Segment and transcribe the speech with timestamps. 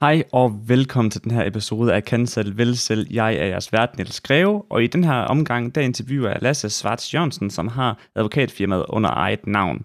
[0.00, 3.06] Hej og velkommen til den her episode af Kan selv, selv.
[3.10, 6.70] Jeg er jeres vært, Niels Greve, og i den her omgang, der interviewer jeg Lasse
[6.70, 9.84] Svarts Jørgensen, som har advokatfirmaet under eget navn.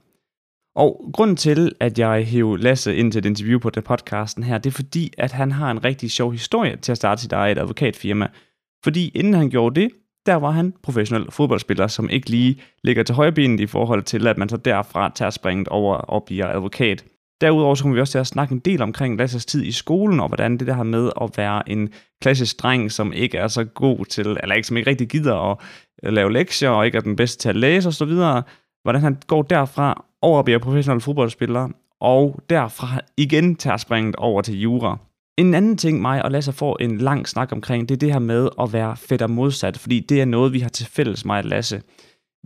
[0.76, 4.58] Og grunden til, at jeg hæver Lasse ind til et interview på det podcasten her,
[4.58, 7.58] det er fordi, at han har en rigtig sjov historie til at starte sit eget
[7.58, 8.28] advokatfirma.
[8.84, 9.90] Fordi inden han gjorde det,
[10.26, 14.38] der var han professionel fodboldspiller, som ikke lige ligger til højbenet i forhold til, at
[14.38, 17.06] man så derfra tager springet over og bliver advokat.
[17.44, 20.20] Derudover så kommer vi også til at snakke en del omkring Lasses tid i skolen,
[20.20, 21.90] og hvordan det der har med at være en
[22.22, 25.58] klassisk dreng, som ikke er så god til, eller ikke, som ikke rigtig gider at
[26.04, 28.14] øh, lave lektier, og ikke er den bedste til at læse osv.,
[28.84, 31.70] hvordan han går derfra over at blive professionel fodboldspiller,
[32.02, 34.98] og derfra igen tager springet over til jura.
[35.38, 38.20] En anden ting, mig og Lasse får en lang snak omkring, det er det her
[38.20, 41.38] med at være fedt og modsat, fordi det er noget, vi har til fælles, mig
[41.38, 41.82] og Lasse.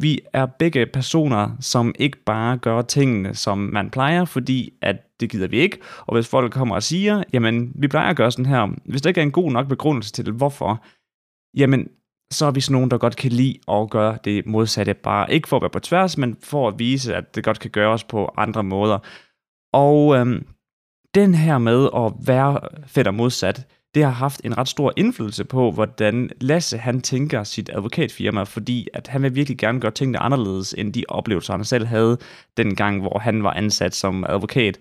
[0.02, 5.30] Vi er begge personer, som ikke bare gør tingene, som man plejer, fordi at det
[5.30, 5.80] gider vi ikke.
[6.00, 9.10] Og hvis folk kommer og siger, jamen, vi plejer at gøre sådan her, hvis der
[9.10, 10.84] ikke er en god nok begrundelse til, hvorfor,
[11.58, 11.88] jamen,
[12.32, 14.94] så er vi sådan nogen, der godt kan lide at gøre det modsatte.
[14.94, 17.72] Bare ikke for at være på tværs, men for at vise, at det godt kan
[17.72, 19.00] gøres på andre måder.
[19.74, 20.48] Og øhm,
[21.16, 25.46] den her med at være fedt og modsat, det har haft en ret stor indflydelse
[25.46, 30.20] på, hvordan Lasse han tænker sit advokatfirma, fordi at han vil virkelig gerne gøre tingene
[30.20, 32.18] anderledes, end de oplevelser, han selv havde
[32.58, 34.80] dengang, hvor han var ansat som advokat.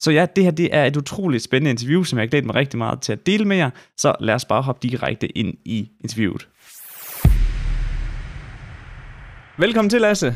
[0.00, 2.54] Så ja, det her det er et utroligt spændende interview, som jeg har glædet mig
[2.54, 5.90] rigtig meget til at dele med jer, så lad os bare hoppe direkte ind i
[6.00, 6.48] interviewet.
[9.58, 10.30] Velkommen til, Lasse.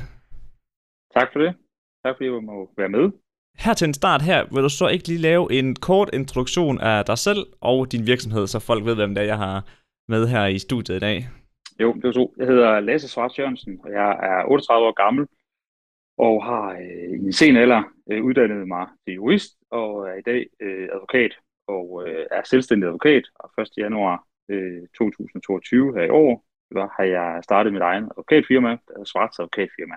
[1.16, 1.54] Tak for det.
[2.04, 3.23] Tak fordi jeg må være med.
[3.58, 7.04] Her til en start her, vil du så ikke lige lave en kort introduktion af
[7.04, 9.64] dig selv og din virksomhed, så folk ved, hvem det er, jeg har
[10.08, 11.28] med her i studiet i dag.
[11.80, 12.30] Jo, det er så.
[12.38, 15.26] Jeg hedder Lasse Svarts Jørgensen, og jeg er 38 år gammel,
[16.18, 20.22] og har øh, i en sen alder øh, uddannet mig til jurist, og er i
[20.22, 21.32] dag øh, advokat,
[21.66, 23.68] og øh, er selvstændig advokat, og 1.
[23.76, 26.44] januar øh, 2022 her i år,
[26.96, 29.94] har jeg startet mit egen advokatfirma, der hedder Svarts Advokatfirma.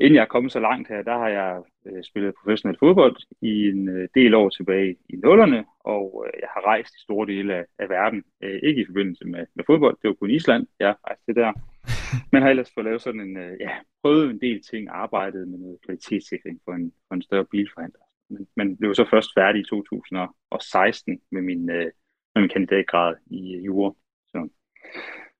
[0.00, 3.68] Inden jeg er kommet så langt her, der har jeg øh, spillet professionel fodbold i
[3.68, 7.54] en øh, del år tilbage i nullerne, og øh, jeg har rejst i store dele
[7.54, 8.24] af, af verden.
[8.42, 11.52] Øh, ikke i forbindelse med, med fodbold, det var kun Island, jeg rejste der.
[12.32, 13.70] Men har ellers fået lavet sådan en, øh, ja,
[14.02, 18.00] prøvet en del ting, arbejdet med noget kvalitetssikring for en, for en større bilforhandler.
[18.30, 21.90] Men, men blev så først færdig i 2016 med min, øh,
[22.34, 23.92] med min kandidatgrad i øh, jura.
[24.28, 24.48] Så.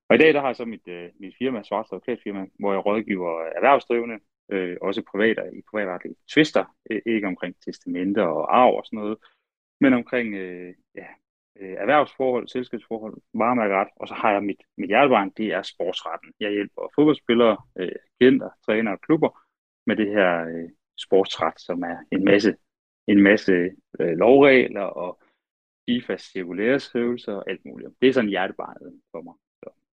[0.09, 2.85] Og i dag der har jeg så mit, øh, mit firma, Svarts Advokatfirma, hvor jeg
[2.85, 4.19] rådgiver erhvervsdrivende,
[4.51, 9.17] øh, også private i privatretlige tvister, øh, ikke omkring testamenter og arv og sådan noget,
[9.81, 11.07] men omkring øh, ja,
[11.59, 16.33] øh, erhvervsforhold, selskabsforhold, varemærkeret, og så har jeg mit, mit hjertebarn, det er sportsretten.
[16.39, 17.91] Jeg hjælper fodboldspillere, øh,
[18.21, 19.39] agenter, trænere og klubber
[19.85, 22.55] med det her øh, sportsret, som er en masse,
[23.07, 23.53] en masse
[23.99, 25.21] øh, lovregler og
[25.85, 27.91] FIFAs cirkulæreskrivelse og alt muligt.
[28.01, 29.33] Det er sådan hjertebarnet for mig.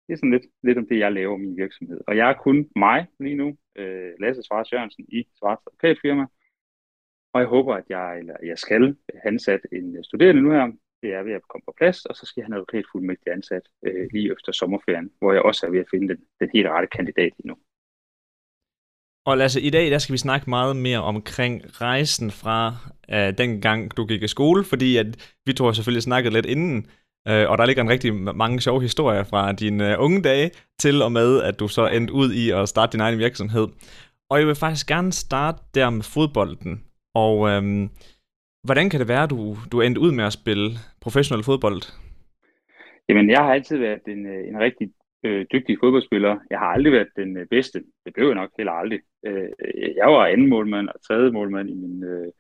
[0.07, 1.99] Det er sådan lidt, lidt om det, jeg laver i min virksomhed.
[2.07, 6.25] Og jeg er kun mig lige nu, øh, Lasse Svarts Jørgensen i Svarts Advokatfirma.
[7.33, 10.71] Og jeg håber, at jeg, eller jeg skal ansat en studerende nu her.
[11.01, 13.65] Det er ved at komme på plads, og så skal jeg have en advokatfuldmægtig ansat
[13.85, 16.87] øh, lige efter sommerferien, hvor jeg også er ved at finde den, den helt rette
[16.87, 17.55] kandidat lige nu.
[19.25, 22.75] Og Lasse, i dag der skal vi snakke meget mere omkring rejsen fra
[23.13, 26.45] øh, den gang, du gik i skole, fordi at vi to har selvfølgelig snakket lidt
[26.45, 26.87] inden,
[27.29, 31.01] øh, og der ligger en rigtig mange sjove historier fra dine øh, unge dage til
[31.01, 33.67] og med, at du så endte ud i at starte din egen virksomhed.
[34.29, 36.83] Og jeg vil faktisk gerne starte der med fodbolden.
[37.15, 37.89] Og øhm,
[38.63, 40.67] hvordan kan det være, at du, du endte ud med at spille
[41.01, 41.81] professionel fodbold?
[43.09, 44.87] Jamen, jeg har altid været en, øh, en rigtig
[45.25, 46.39] øh, dygtig fodboldspiller.
[46.49, 47.83] Jeg har aldrig været den øh, bedste.
[48.05, 48.99] Det blev jeg nok heller aldrig.
[49.25, 49.49] Øh,
[49.95, 52.31] jeg var anden målmand og tredje målmand i mine øh,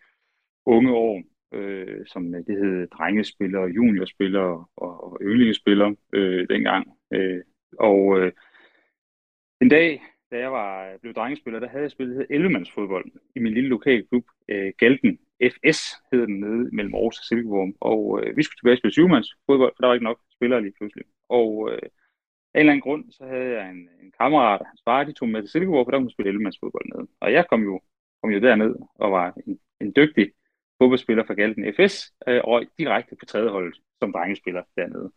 [0.65, 1.21] unge år,
[1.53, 6.87] øh, som øh, det hed drengespiller, juniorspiller og, og yndlingsspillere øh, dengang.
[7.13, 7.41] Øh,
[7.79, 8.31] og øh,
[9.61, 12.65] en dag, da jeg var blevet drengespiller, der havde jeg spillet 11
[13.35, 15.19] i min lille lokale klub, øh, Galten
[15.51, 15.79] FS
[16.11, 17.73] hed den nede mellem Aarhus og Silkeborg.
[17.81, 19.07] Og øh, vi skulle tilbage og spille 7
[19.45, 21.05] for der var ikke nok spillere lige pludselig.
[21.29, 21.81] Og øh,
[22.53, 25.29] af en eller anden grund, så havde jeg en, en kammerat, hans far, de tog
[25.29, 26.57] med til Silkeborg, for der kunne spille 11 nede.
[26.95, 27.07] ned.
[27.19, 27.81] Og jeg kom jo,
[28.21, 30.31] kom jo derned og var en, en dygtig
[30.83, 31.95] fodboldspiller fra Galten FS,
[32.27, 35.11] øh, og direkte på tredje hold som drengespiller dernede.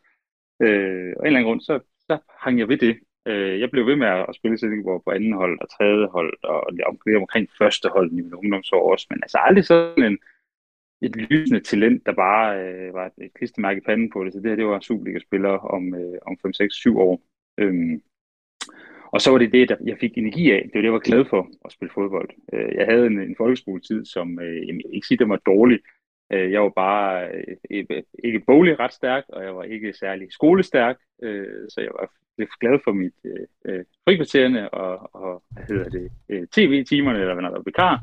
[0.62, 1.74] Øh, og af en eller anden grund, så,
[2.08, 2.94] så hang jeg ved det.
[3.26, 6.58] Øh, jeg blev ved med at spille Silkeborg på anden hold og tredje hold, og
[6.86, 10.18] omkring, omkring første hold i min ungdomsår også, men altså aldrig sådan en,
[11.02, 14.32] et lysende talent, der bare øh, var et klistermærke i panden på det.
[14.32, 17.22] Så det her, det var Superliga-spiller om, øh, om 5, 6, 7 år.
[17.58, 18.02] Øhm,
[19.16, 20.62] og så var det det, der jeg fik energi af.
[20.62, 22.30] Det var det, jeg var glad for at spille fodbold.
[22.52, 25.78] Øh, jeg havde en, en folkeskoletid, som, øh, jeg ikke sige, den var dårlig,
[26.32, 27.28] Øh, jeg var bare
[27.70, 27.84] øh,
[28.24, 32.10] ikke boglig ret stærk, og jeg var ikke særlig skolestærk, øh, så jeg var
[32.60, 33.84] glad for mit øh, øh
[34.72, 38.00] og, og hvad hedder det, øh, tv-timerne, eller hvad der var vikar.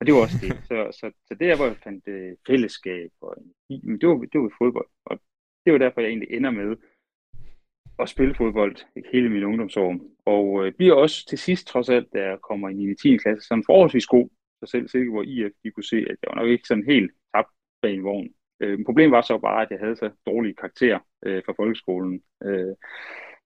[0.00, 0.52] Og det var også det.
[0.68, 3.36] Så, så, så det er, hvor jeg fandt øh, fællesskab og
[3.70, 4.88] energi, det var, det var fodbold.
[5.04, 5.20] Og
[5.64, 6.76] det var derfor, jeg egentlig ender med
[7.98, 8.76] at spille fodbold
[9.12, 9.96] hele min ungdomsår.
[10.24, 12.94] Og øh, bliver også til sidst, trods alt, da jeg kommer i 9.
[12.94, 13.16] 10.
[13.16, 14.28] klasse, sådan forholdsvis god.
[14.60, 17.48] Så selv Silkeborg IF, de kunne se, at jeg var nok ikke sådan helt tabt
[17.82, 18.28] bag en vogn.
[18.60, 22.22] Øh, problemet var så bare, at jeg havde så dårlige karakterer øh, fra folkeskolen.
[22.44, 22.74] Øh,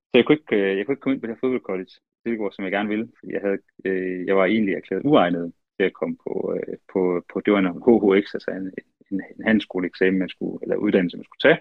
[0.09, 2.53] så jeg kunne, ikke, øh, jeg kunne ikke komme ind på det her fodboldcollege, Silkeborg,
[2.53, 3.09] som jeg gerne ville.
[3.19, 7.25] Fordi jeg, havde, øh, jeg var egentlig erklæret uegnet til at komme på, øh, på,
[7.33, 8.67] på det var en HHX, altså en,
[9.11, 11.61] en, en handelsskoleeksamen, man skulle, eller uddannelse, man skulle tage.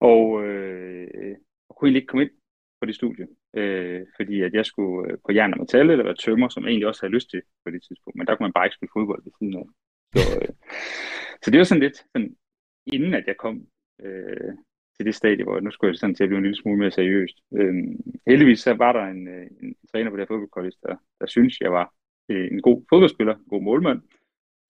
[0.00, 1.36] Og øh,
[1.68, 2.30] og kunne egentlig ikke komme ind
[2.80, 6.22] på det studie, øh, fordi at jeg skulle øh, på jern og metal eller være
[6.24, 8.52] tømmer, som jeg egentlig også havde lyst til på det tidspunkt, men der kunne man
[8.52, 9.66] bare ikke spille fodbold ved siden af.
[10.14, 10.48] Så, øh,
[11.42, 12.36] så det var sådan lidt, sådan,
[12.86, 13.66] inden at jeg kom
[14.04, 14.52] øh,
[14.96, 16.90] til det stadie, hvor nu skulle jeg sådan til at blive en lille smule mere
[16.90, 17.36] seriøst.
[17.58, 17.74] Øh,
[18.26, 21.60] heldigvis så var der en, øh, en træner på det her fodboldkollege, der, der synes
[21.60, 21.94] jeg var
[22.28, 24.02] øh, en god fodboldspiller, en god målmand,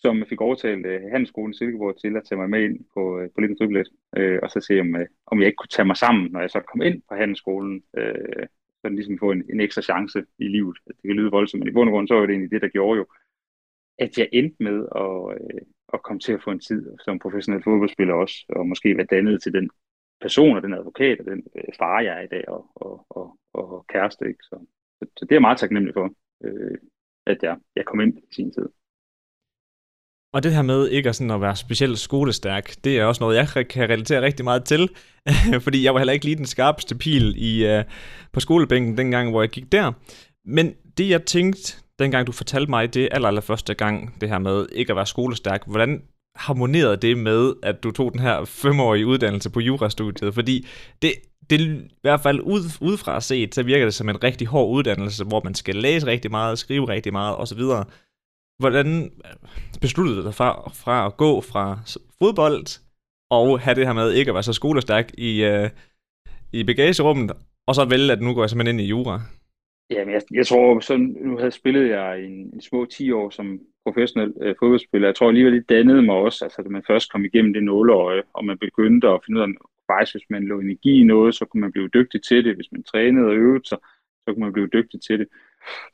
[0.01, 3.41] som fik overtalt uh, Handelsskolen Silkeborg til at tage mig med ind på, uh, på
[3.41, 5.97] lidt driblet, uh, øh, og så se, om, uh, om jeg ikke kunne tage mig
[5.97, 8.45] sammen, når jeg så kom ind på Handelsskolen, uh,
[8.81, 10.79] så ligesom få en, en ekstra chance i livet.
[10.87, 12.69] Det kan lyde voldsomt, men i bund og grund så var det egentlig det, der
[12.69, 13.07] gjorde jo,
[13.99, 15.13] at jeg endte med at,
[15.43, 15.61] uh,
[15.95, 19.43] at komme til at få en tid som professionel fodboldspiller også, og måske være dannet
[19.43, 19.71] til den
[20.21, 23.39] person og den advokat og den uh, far, jeg er i dag, og, og, og,
[23.53, 24.29] og kæreste.
[24.29, 24.43] Ikke?
[24.43, 24.67] Så,
[24.99, 26.77] så, så det er jeg meget taknemmelig for, uh,
[27.27, 28.69] at jeg, jeg kom ind i sin tid.
[30.39, 33.37] Og det her med ikke at, sådan at være specielt skolestærk, det er også noget,
[33.37, 34.89] jeg kan relatere rigtig meget til.
[35.65, 37.85] fordi jeg var heller ikke lige den skarpeste pil i, uh,
[38.33, 39.93] på skolebænken dengang, hvor jeg gik der.
[40.45, 44.39] Men det jeg tænkte, dengang du fortalte mig det aller, aller første gang, det her
[44.39, 46.03] med ikke at være skolestærk, hvordan
[46.37, 50.35] harmonerede det med, at du tog den her femårige uddannelse på jurastudiet?
[50.35, 50.67] Fordi
[51.03, 51.13] det,
[51.51, 55.25] det i hvert fald ud, udefra set, så virker det som en rigtig hård uddannelse,
[55.25, 57.63] hvor man skal læse rigtig meget, skrive rigtig meget osv.,
[58.59, 61.65] hvordan øh, besluttede du dig fra, fra at gå fra
[62.19, 62.81] fodbold
[63.31, 65.69] og have det her med ikke at være så skolestærk i, uh,
[66.53, 67.31] i bagagerummet,
[67.67, 69.21] og så vælge, at nu går jeg simpelthen ind i jura?
[69.91, 73.61] Jamen, jeg, jeg tror, så nu havde spillet jeg en, en små 10 år som
[73.87, 75.09] professionel øh, fodboldspiller.
[75.09, 78.23] Jeg tror alligevel, det dannede mig også, altså da man først kom igennem det nåleøje,
[78.33, 79.49] og man begyndte at finde ud af,
[79.91, 82.55] faktisk hvis man lå energi i noget, så kunne man blive dygtig til det.
[82.55, 83.79] Hvis man trænede og øvede sig,
[84.23, 85.29] så kunne man blive dygtig til det.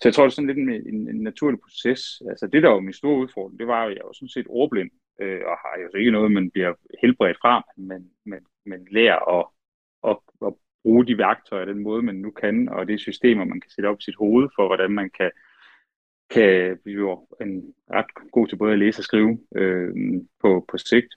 [0.01, 2.23] Så jeg tror, det er sådan lidt en, en, en naturlig proces.
[2.29, 4.47] Altså det, der var min store udfordring, det var jo, at jeg var sådan set
[4.49, 4.91] ordblind,
[5.21, 9.47] øh, og har jo ikke noget, man bliver helbredt fra, men, men, men lærer at,
[10.11, 13.71] at, at bruge de værktøjer, den måde, man nu kan, og det systemer, man kan
[13.71, 15.31] sætte op i sit hoved for, hvordan man kan,
[16.31, 19.95] kan blive en ret god til både at læse og skrive øh,
[20.41, 21.15] på, på sigt.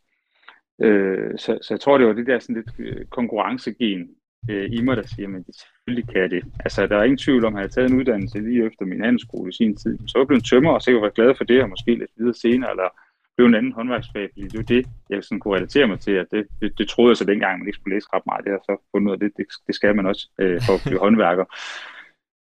[0.82, 4.17] Øh, så, så jeg tror, det var det der sådan lidt øh, konkurrencegen,
[4.50, 6.44] øh, i mig, der siger, at selvfølgelig kan det.
[6.66, 9.04] Altså, der er ingen tvivl om, at jeg havde taget en uddannelse lige efter min
[9.04, 9.98] handelsskole i sin tid.
[10.08, 12.34] Så var jeg blevet tømmer, og sikkert var glad for det, og måske lidt videre
[12.34, 12.90] senere, eller
[13.38, 16.28] blev en anden håndværksfag, fordi det var det, jeg sådan kunne relatere mig til, at
[16.32, 18.46] det, det, det troede jeg så dengang, man ikke skulle læse ret meget.
[18.46, 20.82] Det har så fundet ud af, det, det, det skal man også øh, for at
[20.86, 21.46] blive håndværker.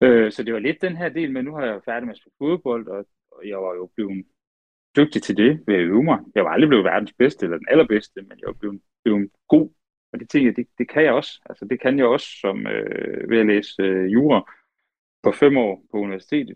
[0.03, 2.19] Øh, så det var lidt den her del, men nu har jeg færdig med at
[2.19, 4.25] spille fodbold, og, og jeg var jo blevet
[4.97, 6.19] dygtig til det ved at øve mig.
[6.35, 9.69] Jeg var aldrig blevet verdens bedste eller den allerbedste, men jeg var blevet, blevet god
[10.15, 11.41] og det tænker jeg, det, det kan jeg også.
[11.45, 14.51] Altså det kan jeg også som øh, ved at læse øh, jura
[15.23, 16.55] på fem år på universitetet.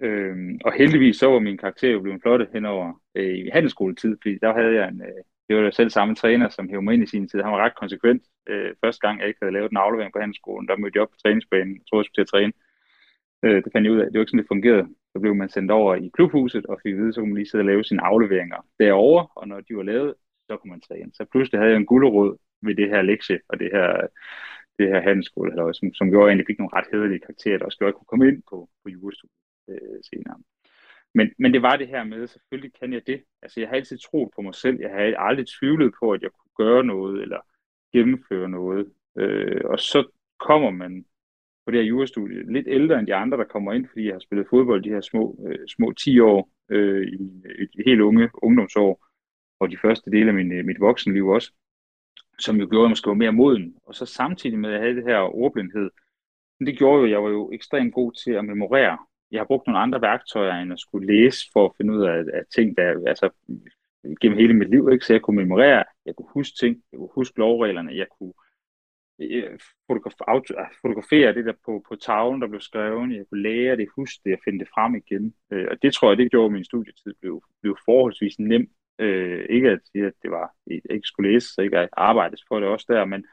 [0.00, 4.38] Øhm, og heldigvis så var min karakter jo blevet flotte henover øh, i handelsskoletid, fordi
[4.42, 7.02] der havde jeg en, øh, det var jo selv samme træner, som hævde mig ind
[7.02, 7.42] i sin tid.
[7.42, 8.22] Han var ret konsekvent.
[8.48, 11.10] Øh, første gang jeg ikke havde lavet en aflevering på handelsskolen, der mødte jeg op
[11.10, 12.52] på træningsbanen, jeg troede, jeg skulle til at træne.
[13.44, 14.86] Øh, det fandt jeg ud af, det var ikke sådan, det fungerede.
[15.12, 17.50] Så blev man sendt over i klubhuset og fik at vide, så kunne man lige
[17.50, 20.14] sidde og lave sine afleveringer derovre, og når de var lavet,
[20.48, 21.10] så kunne man træne.
[21.14, 24.06] Så pludselig havde jeg en gulderod ved det her lektie og det her,
[24.78, 27.64] det her handelsskole, eller, som, som gjorde, at jeg fik nogle ret hederlige karakterer, der
[27.64, 29.36] også gjorde, at jeg kunne komme ind på, på jurastudiet
[29.70, 30.38] øh, senere.
[31.14, 33.24] Men, men det var det her med, selvfølgelig kan jeg det.
[33.42, 34.80] Altså jeg har altid troet på mig selv.
[34.80, 37.40] Jeg har aldrig tvivlet på, at jeg kunne gøre noget, eller
[37.92, 38.92] gennemføre noget.
[39.18, 41.04] Øh, og så kommer man
[41.64, 44.18] på det her jurastudie lidt ældre end de andre, der kommer ind, fordi jeg har
[44.20, 47.42] spillet fodbold de her små, øh, små 10 år øh, i,
[47.74, 49.06] i helt unge ungdomsår,
[49.60, 51.52] og de første dele af min, øh, mit voksenliv også
[52.40, 53.74] som jo gjorde, at jeg måske var mere moden.
[53.86, 55.90] Og så samtidig med, at jeg havde det her ordblindhed,
[56.66, 58.98] det gjorde jo, at jeg var jo ekstremt god til at memorere.
[59.30, 62.18] Jeg har brugt nogle andre værktøjer, end at skulle læse for at finde ud af,
[62.18, 63.30] af ting, der altså
[64.20, 65.04] gennem hele mit liv, ikke?
[65.04, 68.32] så jeg kunne memorere, jeg kunne huske ting, jeg kunne huske lovreglerne, jeg kunne
[69.20, 69.58] øh,
[70.28, 74.20] ah, fotografere det der på, på tavlen, der blev skrevet, jeg kunne lære det, huske
[74.24, 75.34] det og finde det frem igen.
[75.52, 79.46] Øh, og det tror jeg, det gjorde, at min studietid blev, blev forholdsvis nem Øh,
[79.50, 82.68] ikke at sige, at det var, ikke skulle læses så ikke at arbejdes for det
[82.68, 83.26] også der, men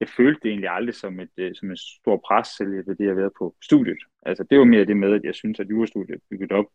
[0.00, 3.04] jeg følte det egentlig aldrig som et, øh, som et stor pres, selv ved det,
[3.04, 4.02] jeg har været på studiet.
[4.22, 6.66] Altså, det var mere det med, at jeg synes, at jurastudiet er bygget op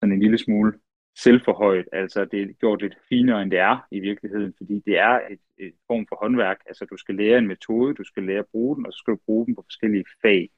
[0.00, 0.72] sådan en lille smule
[1.16, 1.88] selvforhøjet.
[1.92, 5.40] Altså, det er gjort lidt finere, end det er i virkeligheden, fordi det er et,
[5.58, 6.58] et form for håndværk.
[6.66, 9.14] Altså, du skal lære en metode, du skal lære at bruge den, og så skal
[9.14, 10.50] du bruge den på forskellige fag,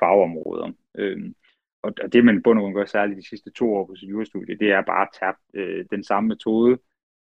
[0.00, 0.72] fagområder.
[0.98, 1.34] Øhm,
[1.82, 4.70] og det, man bund og gør særligt de sidste to år på sit jurastudie, det
[4.72, 6.78] er bare at tage øh, den samme metode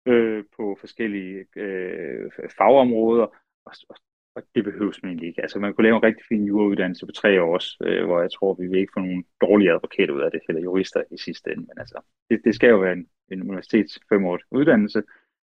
[0.06, 3.26] øh, på forskellige øh, fagområder,
[3.66, 3.96] og, og,
[4.34, 5.42] og det behøves man egentlig ikke.
[5.42, 8.30] Altså man kunne lave en rigtig fin jurauddannelse på tre år også, øh, hvor jeg
[8.32, 11.50] tror, vi vil ikke få nogen dårlige advokater ud af det, eller jurister i sidste
[11.52, 11.66] ende.
[11.68, 12.00] Men altså,
[12.30, 15.02] det, det skal jo være en, en universitets femårig uddannelse,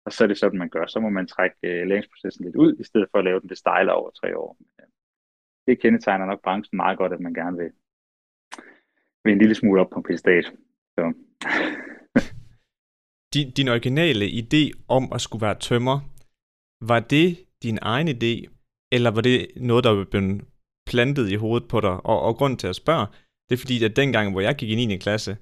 [0.06, 0.86] og så er det sådan, man gør.
[0.86, 3.58] Så må man trække øh, læringsprocessen lidt ud, i stedet for at lave den det
[3.58, 4.58] stejler over tre år.
[4.80, 4.88] Øh,
[5.68, 7.72] det kendetegner nok branchen meget godt, at man gerne vil,
[9.25, 10.44] vil en lille smule op på en pedestal.
[10.96, 11.13] Så.
[13.34, 16.00] din, din originale idé om at skulle være tømmer,
[16.82, 18.34] var det din egen idé,
[18.91, 20.41] eller var det noget, der blev
[20.88, 22.05] plantet i hovedet på dig?
[22.05, 23.08] Og, og grund til at spørge,
[23.50, 24.98] det er fordi, at dengang, hvor jeg gik i 9.
[24.98, 25.38] klasse,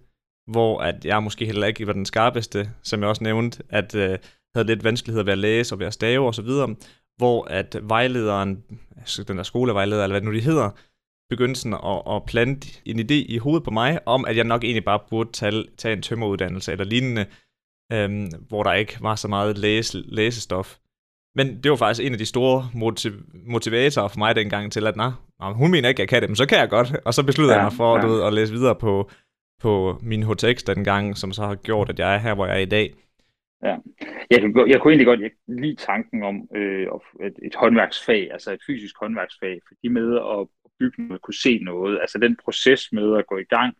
[0.47, 4.17] hvor at jeg måske heller ikke var den skarpeste, som jeg også nævnte, at øh,
[4.55, 6.49] havde lidt vanskeligheder ved at læse og ved at stave osv.,
[7.17, 8.63] hvor at vejlederen,
[8.97, 10.69] altså den der skolevejleder, eller hvad nu de hedder,
[11.35, 14.63] begyndte sådan at, at plante en idé i hovedet på mig, om at jeg nok
[14.63, 17.25] egentlig bare burde tage, tage en tømmeruddannelse eller lignende,
[17.93, 20.77] øhm, hvor der ikke var så meget læse, læsestof.
[21.35, 24.95] Men det var faktisk en af de store motiv- motivatorer for mig dengang til, at
[24.95, 26.95] nah, hun mener ikke, jeg kan det, men så kan jeg godt.
[27.05, 28.01] Og så besluttede ja, jeg mig for ja.
[28.01, 29.09] du ved, at læse videre på,
[29.61, 32.65] på min HTX dengang, som så har gjort, at jeg er her, hvor jeg er
[32.69, 32.93] i dag.
[33.63, 33.75] Ja.
[34.31, 36.87] Jeg, jeg kunne egentlig godt lide tanken om øh,
[37.27, 40.47] et, et håndværksfag, altså et fysisk håndværksfag, fordi med at
[40.83, 43.77] bygge noget, kunne se noget, altså den proces med at gå i gang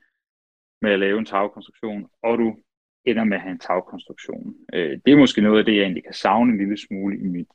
[0.82, 2.58] med at lave en tagkonstruktion, og du
[3.06, 4.56] ender med at have en tagkonstruktion.
[4.74, 7.28] Øh, det er måske noget af det, jeg egentlig kan savne en lille smule i
[7.28, 7.48] mit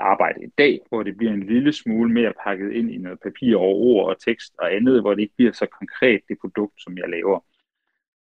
[0.00, 3.56] arbejde i dag, hvor det bliver en lille smule mere pakket ind i noget papir
[3.56, 6.98] og ord og tekst og andet, hvor det ikke bliver så konkret det produkt, som
[6.98, 7.40] jeg laver.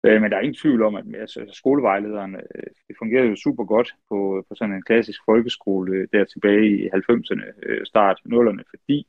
[0.05, 3.65] Øh, men der er ingen tvivl om, at altså, skolevejlederen, øh, det fungerede jo super
[3.65, 8.63] godt på, på sådan en klassisk folkeskole øh, der tilbage i 90'erne, øh, start 0'erne,
[8.69, 9.07] fordi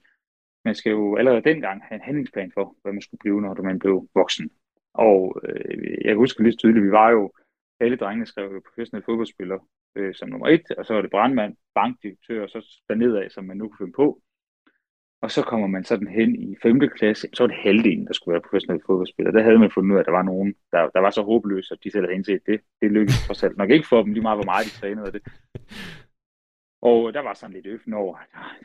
[0.64, 3.78] man skal jo allerede dengang have en handlingsplan for, hvad man skulle blive, når man
[3.78, 4.50] blev voksen.
[4.94, 7.32] Og øh, jeg husker lige tydeligt, vi var jo
[7.80, 9.58] alle drengene skrev jo professionelle fodboldspiller
[9.96, 13.56] øh, som nummer et, og så var det brandmand, bankdirektør, og så dernedad, som man
[13.56, 14.22] nu kunne finde på.
[15.22, 16.80] Og så kommer man sådan hen i 5.
[16.80, 19.34] klasse, så var det halvdelen, der skulle være professionelle fodboldspillere.
[19.34, 21.74] Der havde man fundet ud af, at der var nogen, der, der var så håbløse,
[21.74, 22.60] at de selv havde indset det.
[22.80, 25.12] Det lykkedes trods alt nok ikke for dem, lige meget hvor meget de trænede af
[25.12, 25.22] det.
[26.82, 28.56] Og der var sådan lidt øffen over, ah,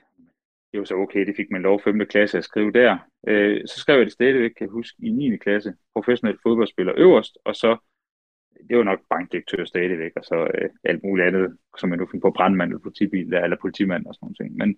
[0.71, 2.05] det var så okay, det fik man lov 5.
[2.05, 2.97] klasse at skrive der.
[3.27, 5.37] Øh, så skrev jeg det stadigvæk, kan jeg huske, i 9.
[5.37, 7.77] klasse, professionel fodboldspiller øverst, og så
[8.69, 12.27] det var nok bankdirektør stadigvæk, og så øh, alt muligt andet, som jeg nu finder
[12.27, 14.57] på brandmand eller politibil, eller politimand og sådan noget.
[14.57, 14.77] Men,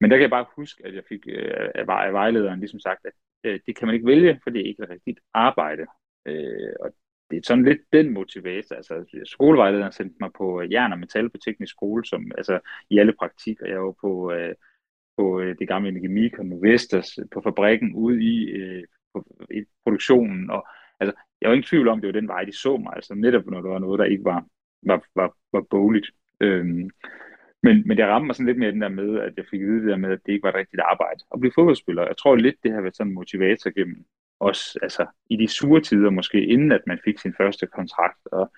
[0.00, 3.12] men der kan jeg bare huske, at jeg fik øh, af vejlederen ligesom sagt, at
[3.44, 5.86] øh, det kan man ikke vælge, for det er ikke et rigtigt arbejde.
[6.26, 6.94] Øh, og
[7.30, 8.76] det er sådan lidt den motivator.
[8.76, 12.98] Altså, skolevejlederen sendte mig på øh, jern og metal på teknisk skole, som altså i
[12.98, 13.66] alle praktikker.
[13.66, 14.54] Jeg var på, øh,
[15.16, 19.64] på øh, det gamle Energimik og Novestas, øh, på fabrikken ude i, øh, på, i
[19.84, 20.66] produktionen, og
[21.00, 23.46] altså, jeg var ikke tvivl om, det var den vej, de så mig, altså netop
[23.46, 24.46] når der var noget, der ikke var,
[24.82, 26.10] var, var, var boligt.
[26.40, 26.90] Øhm,
[27.62, 29.66] men, men det ramte mig sådan lidt mere den der med, at jeg fik at
[29.66, 32.06] vide det der med, at det ikke var et rigtigt arbejde at blive fodboldspiller.
[32.06, 34.04] Jeg tror lidt, det har været sådan en motivator gennem
[34.40, 38.52] også altså i de sure tider måske, inden at man fik sin første kontrakt, og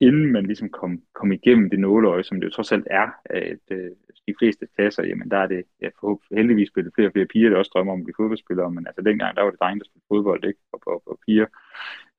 [0.00, 3.64] inden man ligesom kom, kom igennem det nåleøje, som det jo trods alt er, at
[3.70, 3.90] øh,
[4.28, 7.50] de fleste klasser, jamen der er det, ja, forhåbentlig heldigvis spillet flere og flere piger,
[7.50, 9.84] der også drømmer om at blive fodboldspillere, men altså dengang, der var det drenge, der
[9.84, 10.60] spillede fodbold, ikke?
[10.72, 11.46] Og, og, og piger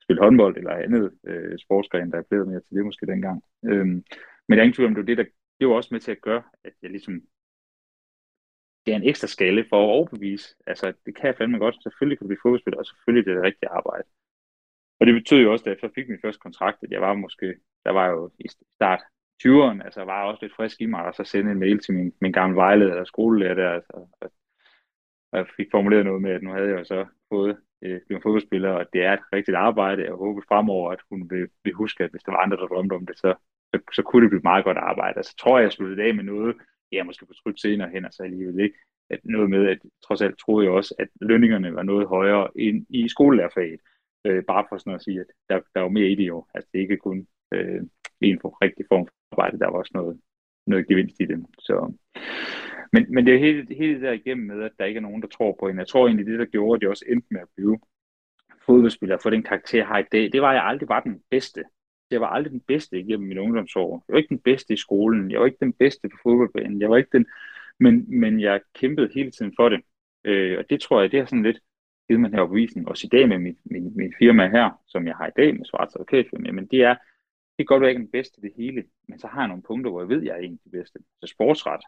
[0.03, 3.43] spille håndbold eller andet øh, sportsgren, der er blevet mere til det måske dengang.
[3.65, 4.03] Øhm,
[4.47, 5.25] men der er ingen tvivl om, det var det, der
[5.59, 7.13] det var også med til at gøre, at jeg ligesom
[8.85, 10.55] det er en ekstra skalle for at overbevise.
[10.67, 11.83] Altså, det kan jeg fandme godt.
[11.83, 14.07] Selvfølgelig kan du blive fodboldspiller, og selvfølgelig det er det rigtige arbejde.
[14.99, 17.13] Og det betød jo også, da jeg så fik min første kontrakt, at jeg var
[17.13, 17.47] måske,
[17.85, 19.01] der var jo i start
[19.43, 22.13] 20'eren, altså var også lidt frisk i mig, og så sende en mail til min,
[22.21, 24.31] min gamle vejleder eller skolelærer der, altså, og,
[25.31, 28.21] og jeg fik formuleret noget med, at nu havde jeg jo så fået øh, blive
[28.21, 30.03] fodboldspiller, og det er et rigtigt arbejde.
[30.03, 32.93] Jeg håber fremover, at hun vil, vil huske, at hvis der var andre, der drømte
[32.93, 33.35] om det, så,
[33.73, 35.23] så, så kunne det blive meget godt arbejde.
[35.23, 36.55] Så tror jeg, jeg sluttede af med noget,
[36.91, 38.77] jeg måske på trygt senere hen, og så alligevel ikke.
[39.09, 42.85] At noget med, at trods alt troede jeg også, at lønningerne var noget højere end
[42.89, 43.79] i skolelærerfaget.
[44.25, 46.45] Øh, bare for sådan at sige, at der, der var mere i det jo.
[46.53, 47.81] Altså det er ikke kun øh,
[48.21, 50.19] en for rigtig form for arbejde, der var også noget,
[50.67, 51.45] noget gevinst i det.
[51.59, 51.93] Så,
[52.93, 55.27] men, men det er hele, hele der igennem med, at der ikke er nogen, der
[55.27, 55.79] tror på hende.
[55.79, 57.79] Jeg tror egentlig, det der gjorde, at jeg også endte med at blive
[58.65, 61.21] fodboldspiller for den karakter, jeg har i dag, det var, at jeg aldrig var den
[61.29, 61.63] bedste
[62.11, 64.05] jeg var aldrig den bedste igennem min ungdomsår.
[64.07, 66.89] Jeg var ikke den bedste i skolen, jeg var ikke den bedste på fodboldbanen, jeg
[66.89, 67.25] var ikke den,
[67.79, 69.81] men, men jeg kæmpede hele tiden for det.
[70.23, 71.59] Øh, og det tror jeg, det er sådan lidt
[72.07, 75.15] givet man her opvisning, også i dag med mit, min, min firma her, som jeg
[75.15, 76.95] har i dag med Svarts Advokatfirma, men det er,
[77.61, 80.01] kan godt være, ikke den bedste det hele, men så har jeg nogle punkter, hvor
[80.01, 80.99] jeg ved, at jeg er en af de bedste.
[81.21, 81.81] Så sportsret,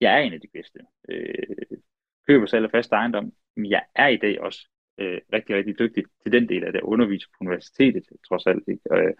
[0.00, 0.78] jeg er en af de bedste.
[1.08, 1.78] Øh,
[2.26, 4.68] køber selv og fast ejendom, men jeg er i dag også
[5.00, 8.64] øh, rigtig, rigtig dygtig til den del af det, underviser på universitetet, trods alt.
[8.68, 8.82] Ikke?
[8.94, 9.14] Øh,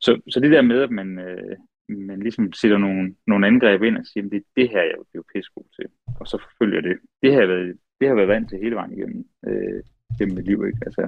[0.00, 1.56] så, så det der med, at man, øh,
[1.88, 4.96] man ligesom sætter nogle, nogle angreb ind og siger, at det er det her, jeg
[4.98, 5.86] vil blive pissegod til,
[6.20, 6.98] og så forfølger det.
[7.22, 7.66] Det har jeg været,
[7.98, 9.82] det har jeg været vant til hele vejen igennem, øh,
[10.18, 10.66] gennem mit liv.
[10.66, 10.78] Ikke?
[10.86, 11.02] Altså,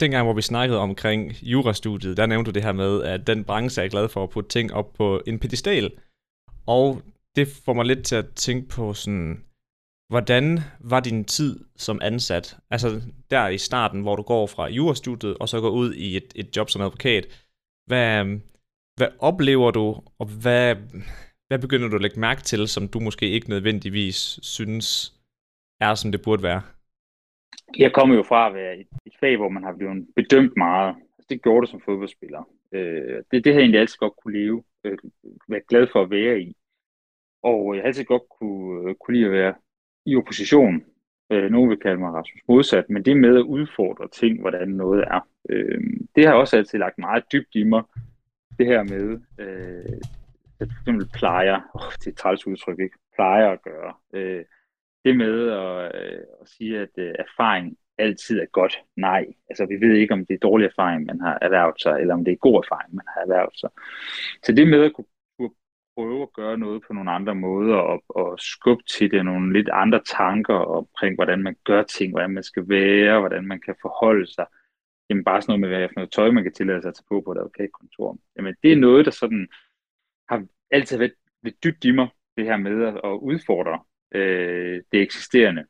[0.00, 3.82] dengang, hvor vi snakkede omkring jurastudiet, der nævnte du det her med, at den branche
[3.82, 5.92] er glad for at putte ting op på en pedestal.
[6.66, 7.02] Og
[7.36, 9.44] det får mig lidt til at tænke på sådan,
[10.08, 12.56] hvordan var din tid som ansat?
[12.70, 16.32] Altså der i starten, hvor du går fra jurastudiet, og så går ud i et,
[16.34, 17.26] et job som advokat.
[17.86, 18.24] Hvad,
[18.96, 20.76] hvad oplever du, og hvad,
[21.48, 25.14] hvad begynder du at lægge mærke til, som du måske ikke nødvendigvis synes
[25.80, 26.62] er, som det burde være?
[27.78, 30.88] Jeg kommer jo fra at være et, et fag, hvor man har blevet bedømt meget.
[30.88, 32.48] Altså, det gjorde det som fodboldspiller.
[32.72, 34.98] Øh, det, det har jeg egentlig altid godt kunne leve, øh,
[35.48, 36.56] være glad for at være i.
[37.42, 39.54] Og jeg har altid godt kunne, øh, kunne lide at være
[40.06, 40.84] i opposition.
[41.30, 45.04] Øh, nogen vil kalde mig Rasmus modsat, men det med at udfordre ting, hvordan noget
[45.06, 45.20] er.
[45.48, 45.80] Øh,
[46.16, 47.82] det har også altid lagt meget dybt i mig.
[48.58, 50.00] Det her med, øh,
[50.60, 52.98] at for eksempel plejer, oh, det er et træls udtryk, ikke?
[53.14, 53.94] plejer at gøre.
[54.12, 54.44] Øh,
[55.04, 58.78] det med at, øh, at sige, at øh, erfaring altid er godt.
[58.96, 62.14] Nej, altså vi ved ikke, om det er dårlig erfaring, man har erhvervet sig, eller
[62.14, 63.70] om det er god erfaring, man har erhvervet sig.
[64.44, 65.06] Så det med at kunne
[65.96, 69.68] prøve at gøre noget på nogle andre måder, og, og skubbe til det nogle lidt
[69.72, 74.26] andre tanker omkring, hvordan man gør ting, hvordan man skal være, hvordan man kan forholde
[74.26, 74.46] sig.
[75.10, 77.04] Jamen bare sådan noget med, hvad for noget tøj, man kan tillade sig at tage
[77.08, 78.18] på på et advokatkontor.
[78.36, 79.48] Jamen det er noget, der sådan
[80.28, 83.78] har altid været lidt dybt i mig, det her med at, at udfordre
[84.14, 85.64] øh, det eksisterende.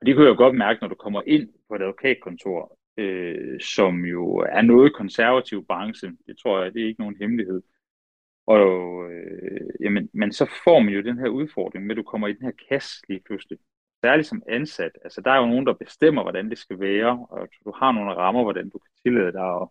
[0.00, 3.60] Og det kunne jeg jo godt mærke, når du kommer ind på et advokatkontor, øh,
[3.60, 6.12] som jo er noget konservativ branche.
[6.26, 7.62] Det tror jeg, det er ikke nogen hemmelighed.
[8.46, 12.28] Og øh, jamen, men så får man jo den her udfordring med, at du kommer
[12.28, 13.58] i den her kasse lige pludselig.
[14.04, 14.92] Særligt som ansat.
[15.04, 18.14] Altså, der er jo nogen, der bestemmer, hvordan det skal være, og du har nogle
[18.14, 19.68] rammer, hvordan du kan tillade dig at,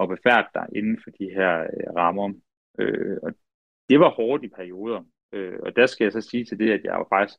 [0.00, 2.32] at befærde dig inden for de her øh, rammer.
[2.78, 3.32] Øh, og
[3.88, 5.04] det var hårdt i perioder.
[5.36, 7.38] Øh, og der skal jeg så sige til det, at jeg var faktisk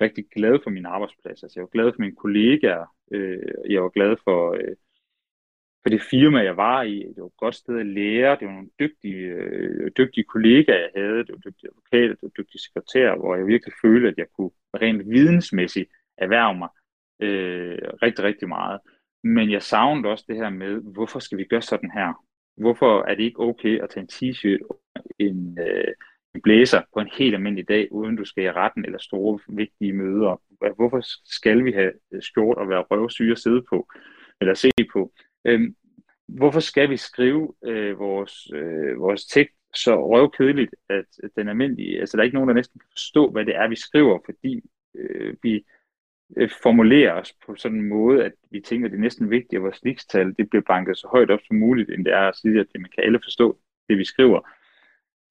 [0.00, 1.42] rigtig glad for min arbejdsplads.
[1.42, 2.86] Altså, jeg var glad for mine kollegaer.
[3.12, 4.76] Øh, jeg var glad for, øh,
[5.82, 6.98] for det firma, jeg var i.
[7.14, 8.36] Det var et godt sted at lære.
[8.38, 11.18] Det var nogle dygtige, øh, dygtige kollegaer, jeg havde.
[11.18, 14.50] Det var dygtige advokater, det var dygtige sekretærer, hvor jeg virkelig følte, at jeg kunne
[14.82, 16.68] rent vidensmæssigt erhverve mig
[17.20, 18.80] øh, rigtig, rigtig meget.
[19.24, 22.24] Men jeg savnede også det her med, hvorfor skal vi gøre sådan her?
[22.56, 24.62] Hvorfor er det ikke okay at tage en t-shirt,
[25.18, 25.94] en, øh,
[26.40, 30.42] blæser på en helt almindelig dag, uden du skal i retten eller store vigtige møder?
[30.76, 33.88] Hvorfor skal vi have øh, skjort og være røvsyge at sidde på
[34.40, 35.12] eller se på?
[35.44, 35.76] Øhm,
[36.28, 42.00] hvorfor skal vi skrive øh, vores, øh, vores tekst så røvkedeligt, at, at den almindelige,
[42.00, 44.62] altså der er ikke nogen, der næsten kan forstå, hvad det er, vi skriver, fordi
[44.94, 45.64] øh, vi
[46.36, 49.54] øh, formulerer os på sådan en måde, at vi tænker, at det er næsten vigtigt,
[49.54, 52.36] at vores likstal det bliver banket så højt op som muligt, end det er at
[52.36, 54.40] sige, at man kan alle forstå det, vi skriver.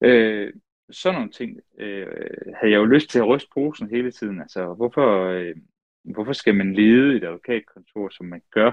[0.04, 0.52] Øh,
[0.90, 2.06] sådan nogle ting øh,
[2.54, 4.40] havde jeg jo lyst til at ryste posen hele tiden.
[4.40, 5.56] Altså, hvorfor, øh,
[6.04, 8.72] hvorfor skal man lede et advokatkontor, som man gør?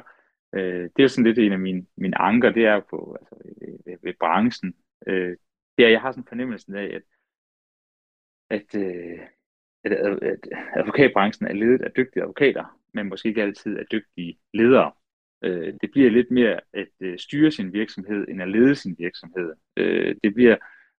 [0.55, 3.77] Øh, det er sådan lidt en af mine, mine anker, det er på altså, ved,
[3.85, 4.73] ved, ved branchen.
[5.07, 5.37] Øh,
[5.77, 7.01] det er, jeg har sådan fornemmelsen af, at,
[8.49, 9.19] at, øh,
[9.83, 9.91] at,
[10.23, 10.39] at
[10.75, 14.91] advokatbranchen er ledet af dygtige advokater, men måske ikke altid af dygtige ledere.
[15.41, 19.53] Øh, det bliver lidt mere at øh, styre sin virksomhed, end at lede sin virksomhed.
[19.77, 20.55] Øh, det bliver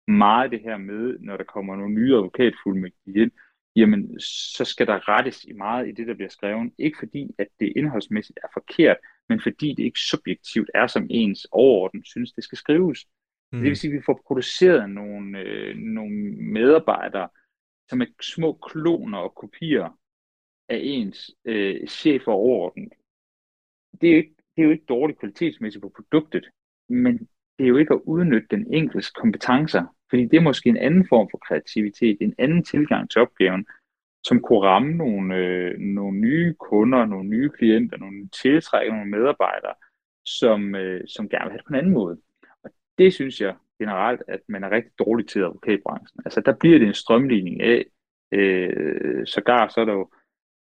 [0.09, 3.31] meget det her med, når der kommer nogle nye advokatfuldmægtige ind,
[3.75, 4.19] jamen
[4.55, 6.73] så skal der rettes i meget i det, der bliver skrevet.
[6.77, 8.97] Ikke fordi, at det indholdsmæssigt er forkert,
[9.29, 13.05] men fordi det ikke subjektivt er, som ens overordnet synes, det skal skrives.
[13.51, 13.59] Mm.
[13.59, 17.29] Det vil sige, at vi får produceret nogle, øh, nogle medarbejdere,
[17.89, 19.99] som er små kloner og kopier
[20.69, 22.93] af ens øh, chef og overordnet.
[24.01, 26.49] Det er, jo ikke, det er jo ikke dårligt kvalitetsmæssigt på produktet,
[26.89, 27.27] men
[27.59, 31.07] det er jo ikke at udnytte den enkeltes kompetencer, fordi det er måske en anden
[31.09, 33.65] form for kreativitet, en anden tilgang til opgaven,
[34.23, 39.73] som kunne ramme nogle, øh, nogle nye kunder, nogle nye klienter, nogle tiltrække nogle medarbejdere,
[40.25, 42.17] som, øh, som gerne vil have det på en anden måde.
[42.63, 46.21] Og det synes jeg generelt, at man er rigtig dårlig til advokatbranchen.
[46.25, 47.85] Altså der bliver det en strømligning af,
[48.31, 50.09] øh, sågar så er der jo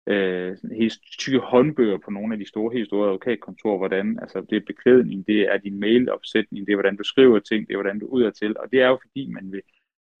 [0.06, 4.56] øh, helt tykke håndbøger på nogle af de store, helt store advokatkontorer, hvordan, altså det
[4.56, 7.98] er beklædning, det er din mailopsætning, det er hvordan du skriver ting, det er hvordan
[7.98, 9.62] du ud til, og det er jo fordi, man vil,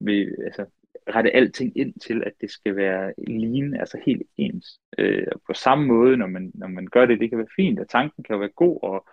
[0.00, 0.66] vil altså,
[1.08, 4.80] rette alting ind til, at det skal være lignende, altså helt ens.
[4.98, 7.88] Øh, på samme måde, når man, når man gør det, det kan være fint, og
[7.88, 9.06] tanken kan være god, og,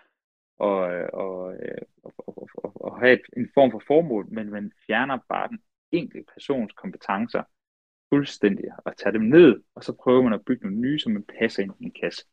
[0.58, 0.78] og,
[1.14, 1.56] og,
[2.04, 5.60] og, og, og, og have et, en form for formål, men man fjerner bare den
[5.92, 7.44] enkelte persons kompetencer
[8.10, 11.26] fuldstændig og tage dem ned, og så prøver man at bygge nogle nye, som man
[11.40, 12.26] passer ind i en kasse.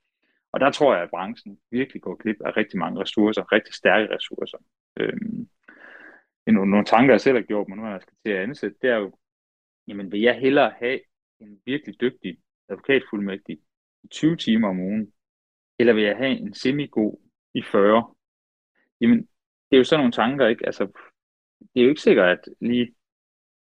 [0.53, 4.15] Og der tror jeg, at branchen virkelig går glip af rigtig mange ressourcer, rigtig stærke
[4.15, 4.59] ressourcer.
[5.01, 5.49] Øhm,
[6.47, 8.91] nogle, nogle tanker, jeg selv har gjort mig, når jeg skal til at ansætte, det
[8.91, 9.19] er jo,
[9.89, 11.01] jamen vil jeg hellere have
[11.41, 13.59] en virkelig dygtig advokatfuldmægtig
[14.03, 15.12] i 20 timer om ugen,
[15.79, 17.19] eller vil jeg have en semi-god
[17.55, 18.15] i 40?
[19.01, 19.19] Jamen,
[19.71, 20.67] det er jo sådan nogle tanker, ikke?
[20.67, 20.85] Altså,
[21.61, 22.95] det er jo ikke sikkert, at lige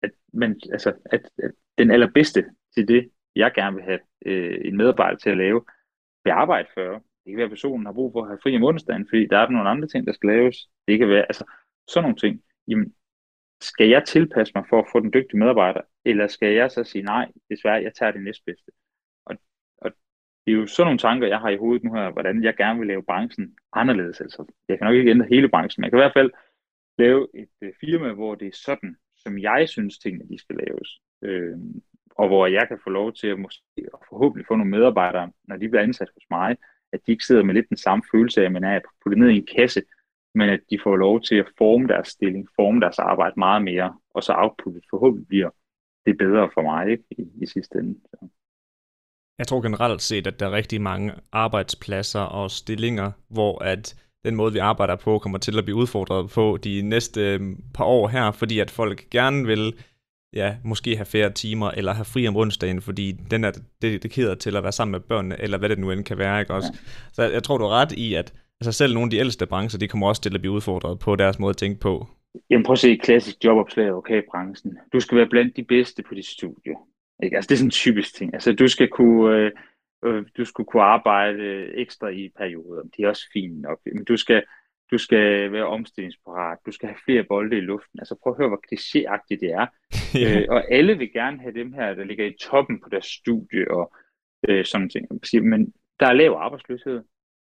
[0.01, 4.77] at, man, altså, at, at den allerbedste til det, jeg gerne vil have øh, en
[4.77, 5.65] medarbejder til at lave,
[6.23, 6.91] vil arbejde før.
[6.93, 9.37] Det kan være, at personen har brug for at have fri om onsdagen, fordi der
[9.37, 10.57] er nogle andre ting, der skal laves.
[10.87, 11.45] Det kan være, altså
[11.87, 12.43] sådan nogle ting.
[12.67, 12.93] Jamen,
[13.61, 17.01] skal jeg tilpasse mig for at få den dygtige medarbejder, eller skal jeg så sige,
[17.01, 18.71] nej, desværre, jeg tager det næstbedste.
[19.25, 19.35] Og,
[19.77, 19.91] og
[20.45, 22.79] det er jo sådan nogle tanker, jeg har i hovedet nu her, hvordan jeg gerne
[22.79, 24.21] vil lave branchen anderledes.
[24.21, 26.31] Altså, jeg kan nok ikke ændre hele branchen, men jeg kan i hvert fald
[26.97, 30.89] lave et øh, firma, hvor det er sådan, som jeg synes, tingene de skal laves.
[31.25, 31.57] Øh,
[32.15, 33.61] og hvor jeg kan få lov til at måske,
[33.93, 36.57] og forhåbentlig få nogle medarbejdere, når de bliver ansat hos mig,
[36.93, 39.29] at de ikke sidder med lidt den samme følelse af, at man er puttet ned
[39.29, 39.81] i en kasse,
[40.35, 43.97] men at de får lov til at forme deres stilling, forme deres arbejde meget mere,
[44.13, 45.49] og så outputtet forhåbentlig bliver
[46.05, 47.99] det bedre for mig ikke, i, i sidste ende.
[48.03, 48.27] Så.
[49.39, 54.35] Jeg tror generelt set, at der er rigtig mange arbejdspladser og stillinger, hvor at den
[54.35, 58.07] måde, vi arbejder på, kommer til at blive udfordret på de næste øhm, par år
[58.07, 59.73] her, fordi at folk gerne vil
[60.35, 64.55] ja, måske have færre timer, eller have fri om onsdagen, fordi den er dedikeret til
[64.55, 66.69] at være sammen med børnene, eller hvad det nu end kan være, ikke også?
[66.73, 66.79] Ja.
[67.13, 69.79] Så jeg tror, du er ret i, at altså selv nogle af de ældste brancher,
[69.79, 72.07] de kommer også til at blive udfordret på deres måde at tænke på.
[72.49, 74.77] Jamen prøv at se klassisk jobopslag okay, branchen.
[74.93, 76.75] Du skal være blandt de bedste på dit studie.
[77.23, 77.35] Ikke?
[77.35, 78.33] Altså det er sådan en typisk ting.
[78.33, 79.51] Altså du skal kunne, øh,
[80.05, 82.81] øh, du skulle kunne arbejde ekstra i perioder.
[82.81, 83.79] Det er også fint nok.
[83.85, 84.43] Men du skal,
[84.91, 87.99] du skal være omstillingsparat, du skal have flere bolde i luften.
[87.99, 89.67] Altså prøv at høre, hvor klichéagtigt det er
[90.17, 90.41] yeah.
[90.41, 93.71] øh, og alle vil gerne have dem her, der ligger i toppen på deres studie
[93.71, 93.93] og
[94.49, 95.07] øh, sådan ting.
[95.43, 97.03] Men der er lav arbejdsløshed.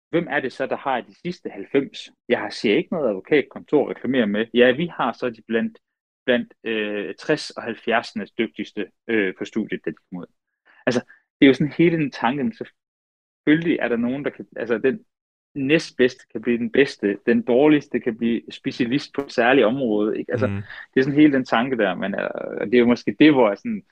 [0.10, 2.10] Hvem er det så, der har de sidste 90?
[2.30, 4.46] Jeg har ser ikke noget advokatkontor reklamere med.
[4.54, 5.78] Ja, vi har så de blandt,
[6.26, 10.26] blandt øh, 60 og 70 dygtigste øh, på studiet, der de ud.
[10.86, 11.02] Altså,
[11.40, 15.06] det er jo sådan hele den tanken, selvfølgelig er der nogen, der kan, altså den
[15.56, 20.32] næstbedste kan blive den bedste, den dårligste kan blive specialist på et særligt område, ikke?
[20.32, 20.62] Altså, mm.
[20.94, 23.48] det er sådan hele den tanke der, men uh, det er jo måske det, hvor
[23.50, 23.84] jeg sådan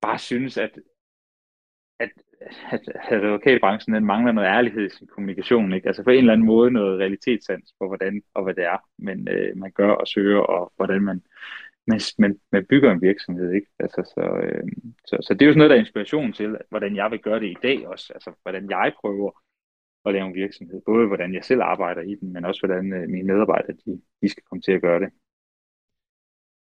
[0.00, 0.78] bare synes, at
[2.00, 2.10] at,
[2.70, 5.86] at, at advokatbranchen den mangler noget ærlighed i sin kommunikation, ikke?
[5.86, 9.28] Altså på en eller anden måde noget realitetssans på, hvordan og hvad det er, men
[9.28, 11.22] øh, man gør og søger, og hvordan man
[11.86, 13.66] man, man, man bygger en virksomhed, ikke?
[13.78, 14.64] Altså, så, øh,
[15.06, 17.40] så, så det er jo sådan noget, der er inspiration til, hvordan jeg vil gøre
[17.40, 19.30] det i dag også, altså hvordan jeg prøver
[20.06, 23.08] at lave en virksomhed, både hvordan jeg selv arbejder i den, men også hvordan øh,
[23.08, 25.08] mine medarbejdere, de, de skal komme til at gøre det.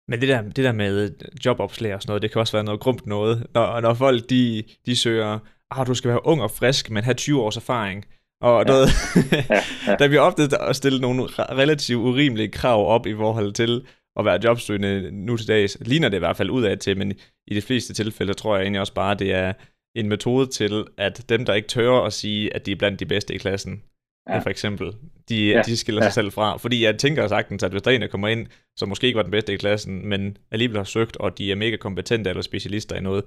[0.08, 1.12] Men det der, det der med
[1.46, 4.64] jobopslag og sådan noget, det kan også være noget grumt noget, når, når folk de,
[4.86, 5.40] de søger,
[5.72, 8.06] ah, du skal være ung og frisk, men have 20 års erfaring.
[8.42, 8.72] Og ja.
[8.72, 8.88] noget,
[9.32, 9.96] ja, ja.
[9.96, 13.86] da vi opdagede at stille nogle relativt urimelige krav op i forhold til,
[14.20, 17.14] at være jobsøgende nu til dags, ligner det i hvert fald ud af til, men
[17.48, 19.54] i de fleste tilfælde tror jeg egentlig også bare, det er
[19.96, 23.06] en metode til, at dem, der ikke tør at sige, at de er blandt de
[23.06, 23.84] bedste i klassen,
[24.30, 24.40] ja.
[24.40, 24.88] for eksempel,
[25.30, 25.62] de, ja.
[25.62, 26.10] de skiller ja.
[26.10, 26.58] sig selv fra.
[26.58, 29.24] Fordi jeg tænker sagtens, at hvis der en, der kommer ind, som måske ikke var
[29.24, 32.96] den bedste i klassen, men alligevel har søgt, og de er mega kompetente eller specialister
[32.96, 33.24] i noget,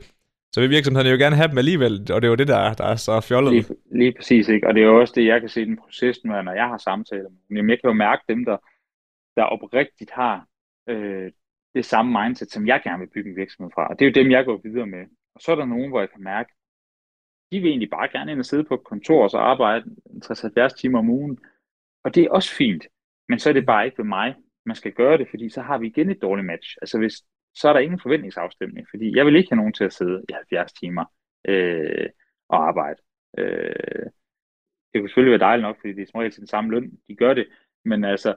[0.55, 2.85] så vil virksomheden jo gerne have dem alligevel, og det er jo det, der, der
[2.85, 3.53] er så fjollet.
[3.53, 4.67] Lige, lige præcis, ikke?
[4.67, 6.79] og det er jo også det, jeg kan se i den proces, når jeg har
[6.79, 7.71] samtaler med dem.
[7.71, 8.57] Jeg kan jo mærke dem, der,
[9.37, 10.47] der oprigtigt har
[10.89, 11.31] øh,
[11.75, 13.89] det samme mindset, som jeg gerne vil bygge en virksomhed fra.
[13.89, 15.05] Og det er jo dem, jeg går videre med.
[15.35, 16.53] Og så er der nogen, hvor jeg kan mærke,
[17.53, 19.85] de vil egentlig bare gerne ind og sidde på et kontor og så arbejde
[20.25, 21.39] 60-70 timer om ugen.
[22.05, 22.87] Og det er også fint,
[23.29, 24.35] men så er det bare ikke ved mig,
[24.67, 26.77] man skal gøre det, fordi så har vi igen et dårligt match.
[26.81, 27.15] Altså hvis,
[27.55, 30.33] så er der ingen forventningsafstemning, fordi jeg vil ikke have nogen til at sidde i
[30.33, 31.05] 70 timer
[31.49, 32.09] øh,
[32.49, 33.01] og arbejde.
[33.39, 34.07] Øh,
[34.93, 36.99] det kunne selvfølgelig være dejligt nok, fordi det er som regel til den samme løn,
[37.09, 37.49] de gør det,
[37.85, 38.35] men altså,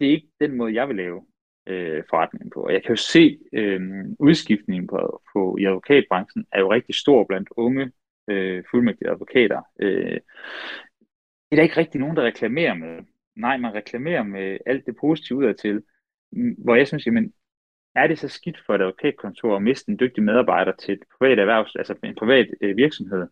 [0.00, 1.26] det er ikke den måde, jeg vil lave
[1.66, 2.60] øh, forretningen på.
[2.60, 3.80] Og jeg kan jo se, øh,
[4.18, 7.92] udskiftningen på, på, i advokatbranchen er jo rigtig stor blandt unge
[8.28, 9.62] øh, fuldmægtige advokater.
[9.80, 10.20] Øh,
[11.50, 12.98] det er der ikke rigtig nogen, der reklamerer med.
[13.36, 15.82] Nej, man reklamerer med alt det positive udadtil,
[16.58, 17.32] hvor jeg synes, jamen,
[17.94, 21.38] er det så skidt for et advokatkontor at miste en dygtig medarbejder til et privat
[21.38, 23.26] erhverv, altså en privat øh, virksomhed?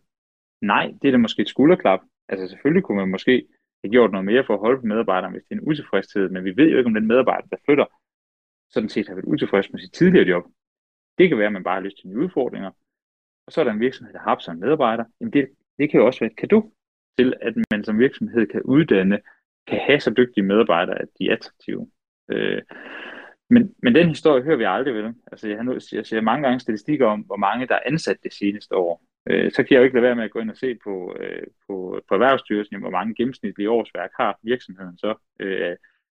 [0.61, 1.99] Nej, det er da måske et skulderklap.
[2.29, 3.47] Altså selvfølgelig kunne man måske
[3.83, 6.43] have gjort noget mere for at holde på medarbejderen, hvis det er en utilfredshed, men
[6.43, 7.85] vi ved jo ikke, om den medarbejder, der flytter,
[8.71, 10.43] sådan set har været utilfreds med sit tidligere job.
[11.17, 12.71] Det kan være, at man bare har lyst til nye udfordringer,
[13.47, 15.05] og så er der en virksomhed, der har haft sig en medarbejder.
[15.19, 16.73] Jamen det, det kan jo også være et kado
[17.17, 19.19] til, at man som virksomhed kan uddanne,
[19.67, 21.87] kan have så dygtige medarbejdere, at de er attraktive.
[22.31, 22.61] Øh,
[23.49, 25.13] men, men den historie hører vi aldrig, vel?
[25.31, 28.17] Altså, jeg, har nu, jeg ser mange gange statistikker om, hvor mange der er ansat
[28.23, 29.03] det seneste år.
[29.29, 31.15] Øh, så kan jeg jo ikke lade være med at gå ind og se på,
[31.19, 35.15] øh, på, på Erhvervsstyrelsen, hvor mange gennemsnitlige årsværk har virksomheden så.
[35.39, 35.75] Øh,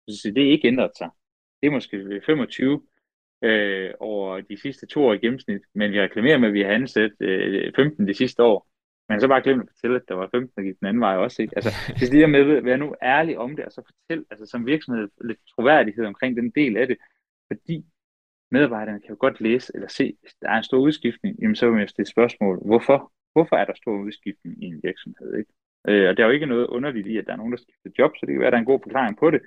[0.08, 1.10] så det er ikke ændret sig.
[1.62, 2.82] Det er måske 25
[3.42, 6.70] øh, over de sidste to år i gennemsnit, men vi reklamerer med, at vi har
[6.70, 8.68] ansat øh, 15 de sidste år.
[9.08, 11.16] Men så bare glemt at fortælle, at der var 15, der gik den anden vej
[11.16, 11.42] også.
[11.42, 11.56] Ikke?
[11.56, 14.24] Altså, det er det der med at være nu ærlig om det, og så fortæl,
[14.30, 16.96] altså som virksomhed, lidt troværdighed omkring den del af det,
[17.52, 17.84] fordi
[18.50, 21.66] medarbejderne kan jo godt læse eller se, hvis der er en stor udskiftning, jamen så
[21.66, 23.12] vil man stille spørgsmål, hvorfor?
[23.32, 25.34] Hvorfor er der stor udskiftning i en virksomhed?
[25.38, 25.52] Ikke?
[25.88, 27.90] Øh, og der er jo ikke noget underligt i, at der er nogen, der skifter
[27.98, 29.40] job, så det kan være, at der er en god forklaring på det.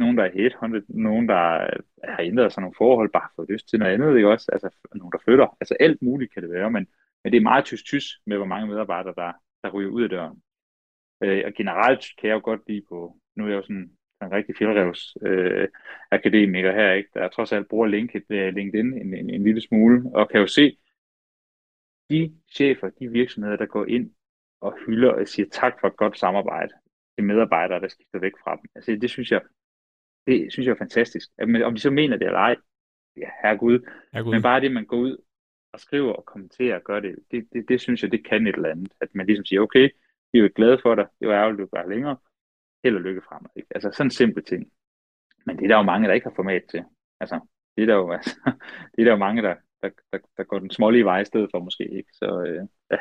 [0.00, 3.68] Nogen, der er headhunted, nogen, der øh, har ændret sig nogle forhold, bare fået lyst
[3.68, 4.46] til noget andet, ikke også?
[4.52, 5.56] Altså nogen, der flytter.
[5.60, 6.86] Altså alt muligt kan det være, men,
[7.24, 9.32] men det er meget tysk-tysk med, hvor mange medarbejdere, der,
[9.62, 10.42] der ryger ud af døren.
[11.22, 13.90] Øh, og generelt kan jeg jo godt lide på, nu er jeg jo sådan
[14.22, 15.68] en rigtig fjeldrevs øh,
[16.10, 17.10] akademiker her, ikke?
[17.14, 20.46] der trods alt bruger LinkedIn, øh, LinkedIn en, en, en lille smule, og kan jo
[20.46, 20.78] se,
[22.10, 24.10] de chefer, de virksomheder, der går ind
[24.60, 26.72] og hylder og siger tak for et godt samarbejde
[27.14, 28.64] til medarbejdere, der skifter væk fra dem.
[28.74, 29.40] Altså det synes jeg,
[30.26, 31.28] det synes jeg er fantastisk.
[31.64, 32.56] Om de så mener det eller ej,
[33.16, 33.78] ja, herregud.
[34.12, 34.32] herregud.
[34.32, 35.16] Men bare det, man går ud
[35.72, 38.54] og skriver og kommenterer og gør det, det, det, det synes jeg, det kan et
[38.54, 38.92] eller andet.
[39.00, 39.88] At man ligesom siger, okay,
[40.32, 42.16] vi er jo glade for dig, det var ærgerligt, at du bare længere,
[42.84, 43.50] held og lykke fremad.
[43.56, 43.68] Ikke?
[43.74, 44.72] Altså sådan en simpel ting.
[45.46, 46.84] Men det er der jo mange, der ikke har format til.
[47.20, 47.40] Altså,
[47.76, 48.36] det er der jo, altså,
[48.92, 51.48] det er der jo mange, der, der, der, der går den smålige vej i stedet
[51.50, 51.84] for måske.
[51.84, 52.12] Ikke?
[52.12, 52.98] Så øh, ja.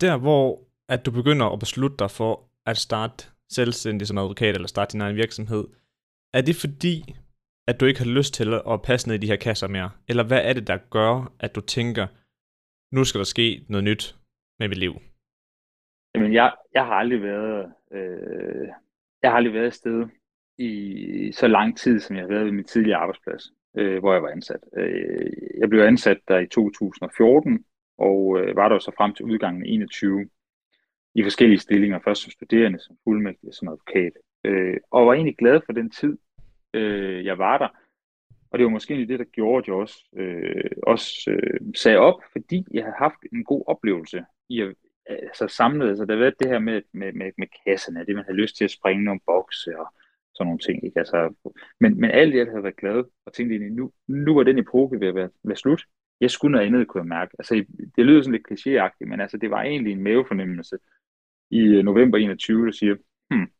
[0.00, 4.68] Der, hvor at du begynder at beslutte dig for at starte selvstændig som advokat eller
[4.68, 5.64] starte din egen virksomhed,
[6.34, 7.14] er det fordi,
[7.68, 9.90] at du ikke har lyst til at passe ned i de her kasser mere?
[10.08, 12.06] Eller hvad er det, der gør, at du tænker,
[12.94, 14.16] nu skal der ske noget nyt
[14.58, 14.94] med mit liv?
[16.14, 18.68] Jamen, jeg, jeg har aldrig været, øh,
[19.22, 20.06] jeg har aldrig været et sted
[20.58, 24.22] i så lang tid, som jeg har været ved min tidligere arbejdsplads, øh, hvor jeg
[24.22, 24.60] var ansat.
[24.76, 27.64] Øh, jeg blev ansat der i 2014,
[27.98, 30.28] og øh, var der så frem til udgangen af 21
[31.16, 34.12] i forskellige stillinger, først som studerende, som fuldmægtig og som advokat.
[34.44, 36.18] Øh, og var egentlig glad for den tid,
[36.74, 37.68] øh, jeg var der.
[38.50, 41.98] Og det var måske egentlig det, der gjorde, at jeg også, øh, også øh, sagde
[41.98, 44.74] op, fordi jeg havde haft en god oplevelse i at
[45.08, 48.24] altså samlet, altså der har været det her med, med, med, med kasserne, det man
[48.24, 49.86] havde lyst til at springe nogle bokse og
[50.34, 50.84] sådan nogle ting.
[50.84, 50.98] Ikke?
[50.98, 51.34] Altså,
[51.80, 54.58] men, men alt i alt havde været glad og tænkte egentlig, nu, nu var den
[54.58, 55.82] epoke ved at være, være slut.
[56.20, 57.36] Jeg skulle noget andet, kunne jeg mærke.
[57.38, 57.64] Altså,
[57.96, 60.78] det lyder sådan lidt klichéagtigt, men altså, det var egentlig en mavefornemmelse
[61.50, 62.96] i øh, november 21, der siger,
[63.30, 63.50] hmm,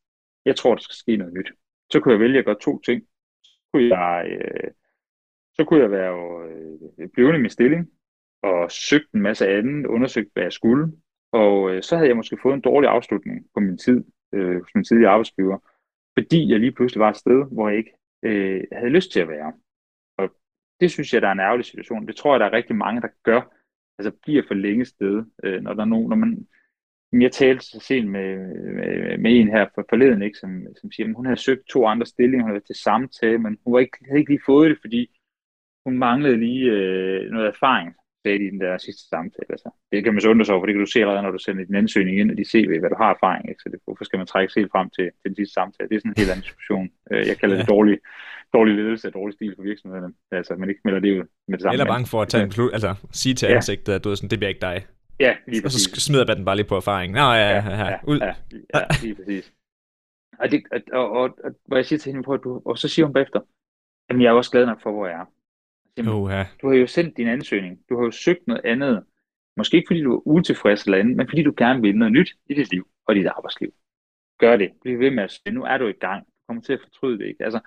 [0.44, 1.53] jeg tror, der skal ske noget nyt.
[1.92, 3.03] Så kunne jeg vælge at gøre to ting.
[3.42, 4.70] Så kunne jeg, øh,
[5.55, 7.90] så kunne jeg være øh, øh blivende i min stilling,
[8.42, 10.92] og søgt en masse andet, undersøgt, hvad jeg skulle,
[11.33, 14.75] og øh, så havde jeg måske fået en dårlig afslutning på min tid øh, hos
[14.75, 15.59] min tidligere arbejdsgiver,
[16.18, 19.29] fordi jeg lige pludselig var et sted, hvor jeg ikke øh, havde lyst til at
[19.29, 19.53] være.
[20.18, 20.35] Og
[20.81, 22.07] det synes jeg, der er en ærgerlig situation.
[22.07, 23.40] Det tror jeg, der er rigtig mange, der gør.
[23.99, 26.46] Altså bliver for længe sted, øh, når der er nogen, når man
[27.12, 28.37] jeg talte så sent med,
[28.75, 31.87] med, med en her for forleden, ikke, som, som siger, at hun havde søgt to
[31.87, 34.71] andre stillinger, hun havde været til samtale, men hun var ikke, havde ikke lige fået
[34.71, 35.19] det, fordi
[35.87, 37.95] hun manglede lige øh, noget erfaring
[38.27, 39.51] sagde de i den der sidste samtale.
[39.57, 41.35] Altså, det kan man så undre sig over, for det kan du se allerede, når
[41.37, 43.45] du sender din ansøgning ind, og de ser, hvad du har erfaring.
[43.51, 43.61] Ikke?
[43.62, 45.88] Så det, hvorfor skal man trække sig helt frem til, til den sidste samtale?
[45.88, 46.87] Det er sådan en helt anden diskussion.
[47.12, 47.61] Øh, jeg kalder ja.
[47.61, 47.97] det dårlig,
[48.57, 50.11] dårlig ledelse og dårlig stil for virksomhederne.
[50.38, 51.75] Altså, man ikke melder det ud med det samme.
[51.75, 52.92] Eller bange for at tage en plu- altså,
[53.23, 53.55] sige til ja.
[53.57, 54.77] ansigtet, at du er sådan, det bliver ikke dig.
[55.21, 55.87] Ja, lige præcis.
[55.87, 57.13] Og så smider man den bare lige på erfaring.
[57.13, 58.19] Nå, ja, ja, ja, ja, ud.
[58.19, 58.35] Ja,
[58.75, 59.53] ja, lige præcis.
[60.39, 62.89] Og, det, og, og, og, og, jeg siger til hende på, at du, og så
[62.89, 63.41] siger hun bagefter,
[64.09, 65.27] jamen jeg er også glad nok for, hvor jeg er.
[65.97, 66.59] Jamen, uh-huh.
[66.63, 67.79] Du har jo sendt din ansøgning.
[67.89, 69.05] Du har jo søgt noget andet.
[69.57, 72.31] Måske ikke fordi du er utilfreds eller andet, men fordi du gerne vil noget nyt
[72.51, 73.75] i dit liv og dit arbejdsliv.
[74.39, 74.73] Gør det.
[74.83, 76.27] Bliv ved med at sige, nu er du i gang.
[76.27, 77.27] Du kommer til at fortryde det.
[77.27, 77.45] Ikke?
[77.45, 77.61] Altså,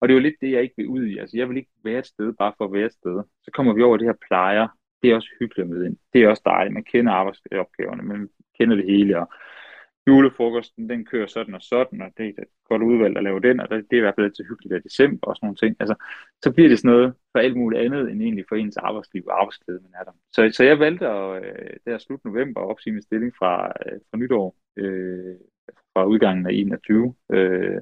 [0.00, 1.18] og det er jo lidt det, jeg ikke vil ud i.
[1.18, 3.22] Altså, jeg vil ikke være et sted bare for at være et sted.
[3.42, 4.68] Så kommer vi over det her plejer.
[5.02, 5.96] Det er også hyggeligt med ind.
[6.12, 6.74] Det er også dejligt.
[6.74, 9.18] Man kender arbejdsopgaverne, man kender det hele.
[9.20, 9.28] Og
[10.06, 13.60] julefrokosten, den kører sådan og sådan, og det er et godt udvalg at lave den,
[13.60, 15.76] og det er i hvert fald til hyggeligt i december og sådan nogle ting.
[15.80, 15.94] Altså,
[16.42, 19.40] så bliver det sådan noget for alt muligt andet, end egentlig for ens arbejdsliv og
[19.40, 20.12] arbejdsglæde, man er der.
[20.32, 24.00] Så, så jeg valgte at, øh, der slut november, at opsige min stilling fra, øh,
[24.10, 25.36] fra nytår, øh,
[25.92, 27.80] fra udgangen af 21, øh,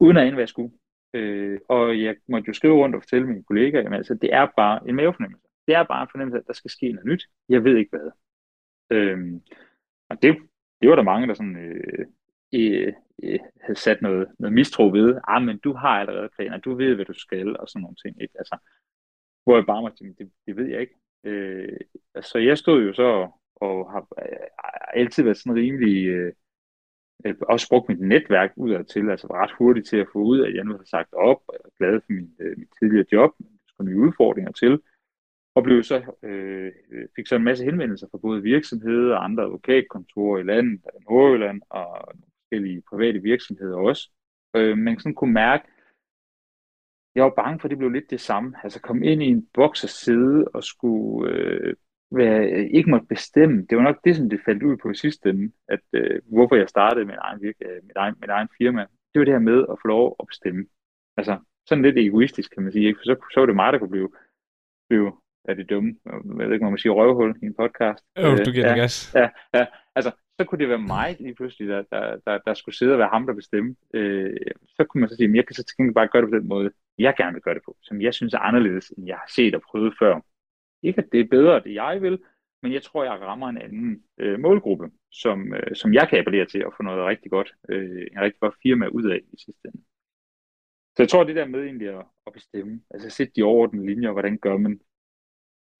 [0.00, 0.72] uden at ane, hvad jeg skulle.
[1.14, 4.46] Øh, og jeg måtte jo skrive rundt og fortælle mine kollegaer, at altså, det er
[4.56, 5.43] bare en mavefornemmelse.
[5.66, 7.28] Det er bare en fornemmelse, at der skal ske noget nyt.
[7.48, 8.10] Jeg ved ikke hvad.
[8.90, 9.42] Øhm,
[10.08, 10.36] og det,
[10.80, 12.06] det var der mange, der sådan, øh,
[12.54, 15.20] øh, øh, havde sat noget, noget mistro ved.
[15.28, 18.22] Ah, men du har allerede planer, du ved, hvad du skal, og sådan nogle ting.
[18.22, 18.34] Ikke?
[18.38, 18.56] Altså,
[19.44, 20.94] hvor jeg bare måtte tænke, det, det ved jeg ikke.
[21.24, 21.80] Øh,
[22.22, 24.46] så jeg stod jo så og har øh,
[24.94, 26.32] altid været sådan rimelig, øh,
[27.26, 30.54] øh, også brugt mit netværk udad til, altså ret hurtigt til at få ud, at
[30.54, 33.30] jeg nu har sagt op, og jeg er glad for min, øh, mit tidligere job,
[33.38, 34.80] men der skulle nye udfordringer til,
[35.54, 36.72] og blev så, øh,
[37.16, 42.14] fik så en masse henvendelser fra både virksomheder og andre advokatkontorer i landet, Nordjylland og
[42.40, 44.10] forskellige private virksomheder også.
[44.56, 45.64] Øh, man sådan kunne mærke,
[47.14, 48.54] jeg var bange for, at det blev lidt det samme.
[48.62, 51.74] Altså komme ind i en boks og sidde og skulle øh,
[52.10, 53.66] være, ikke måtte bestemme.
[53.70, 56.56] Det var nok det, som det faldt ud på i sidste ende, at øh, hvorfor
[56.56, 58.80] jeg startede min egen, virke, øh, mit, egen, mit egen firma.
[58.80, 60.66] Det var det her med at få lov at bestemme.
[61.16, 62.86] Altså sådan lidt egoistisk, kan man sige.
[62.86, 62.98] Ikke?
[62.98, 64.10] For så, så var det mig, der kunne blive,
[64.88, 65.12] blive
[65.44, 68.04] er det dumme, jeg ved ikke, om man siger røvhul i en podcast.
[68.18, 69.14] Jo, oh, du giver ja, gas.
[69.14, 72.74] Ja, ja, altså, så kunne det være mig lige pludselig, der, der, der, der skulle
[72.74, 73.80] sidde og være ham, der bestemte.
[73.94, 74.36] Øh,
[74.76, 76.48] så kunne man så sige, at jeg kan så til bare gøre det på den
[76.48, 79.30] måde, jeg gerne vil gøre det på, som jeg synes er anderledes, end jeg har
[79.34, 80.20] set og prøvet før.
[80.82, 82.18] Ikke at det er bedre, det jeg vil,
[82.62, 86.46] men jeg tror, jeg rammer en anden øh, målgruppe, som, øh, som jeg kan appellere
[86.46, 89.68] til at få noget rigtig godt, øh, en rigtig godt firma ud af i sidste
[89.68, 89.82] ende.
[90.96, 94.12] Så jeg tror, det der med egentlig at, at bestemme, altså sætte de overordnede linjer,
[94.12, 94.80] hvordan gør man,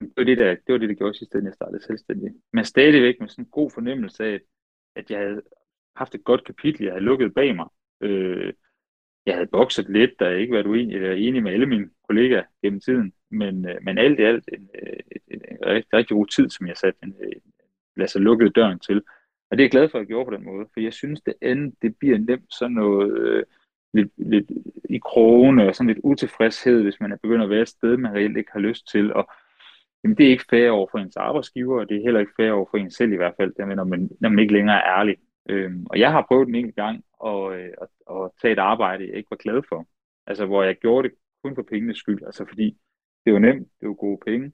[0.04, 2.34] det var det, der, det var det, der gjorde sidste ende, jeg startede selvstændig.
[2.52, 4.40] Men stadigvæk med sådan en god fornemmelse af,
[4.96, 5.42] at jeg havde
[5.96, 7.68] haft et godt kapitel, jeg havde lukket bag mig.
[8.00, 8.52] Øh,
[9.26, 12.80] jeg havde bokset lidt, der ikke været uenig, eller enig med alle mine kollegaer gennem
[12.80, 16.26] tiden, men, øh, men alt i alt en, øh, en, en, en rigtig, rigtig god
[16.26, 19.02] tid, som jeg satte en, øh, en, altså lukkede døren til.
[19.50, 21.20] Og det er jeg glad for, at jeg gjorde på den måde, for jeg synes,
[21.20, 23.44] det andet, det bliver nemt sådan noget øh,
[23.94, 24.50] lidt, lidt
[24.90, 28.14] i krogene og sådan lidt utilfredshed, hvis man er begyndt at være et sted, man
[28.14, 29.30] reelt ikke har lyst til, og
[30.04, 32.52] jamen, det er ikke fair over for ens arbejdsgiver, og det er heller ikke fair
[32.52, 34.98] over for en selv i hvert fald, det når man, når man ikke længere er
[34.98, 35.16] ærlig.
[35.48, 39.08] Øhm, og jeg har prøvet en enkelt gang at, øh, at, at tage et arbejde,
[39.08, 39.86] jeg ikke var glad for.
[40.26, 42.76] Altså, hvor jeg gjorde det kun for pengenes skyld, altså fordi
[43.24, 44.52] det var nemt, det var gode penge,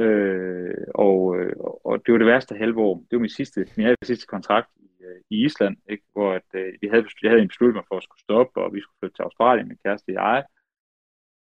[0.00, 1.52] øh, og, øh,
[1.84, 2.96] og det var det værste halve år.
[2.96, 6.04] Det var min sidste, min sidste kontrakt i, øh, i Island, ikke?
[6.12, 8.80] hvor at, øh, vi havde, jeg havde en beslutning for at skulle stoppe, og vi
[8.80, 10.44] skulle flytte til Australien med kæreste og jeg,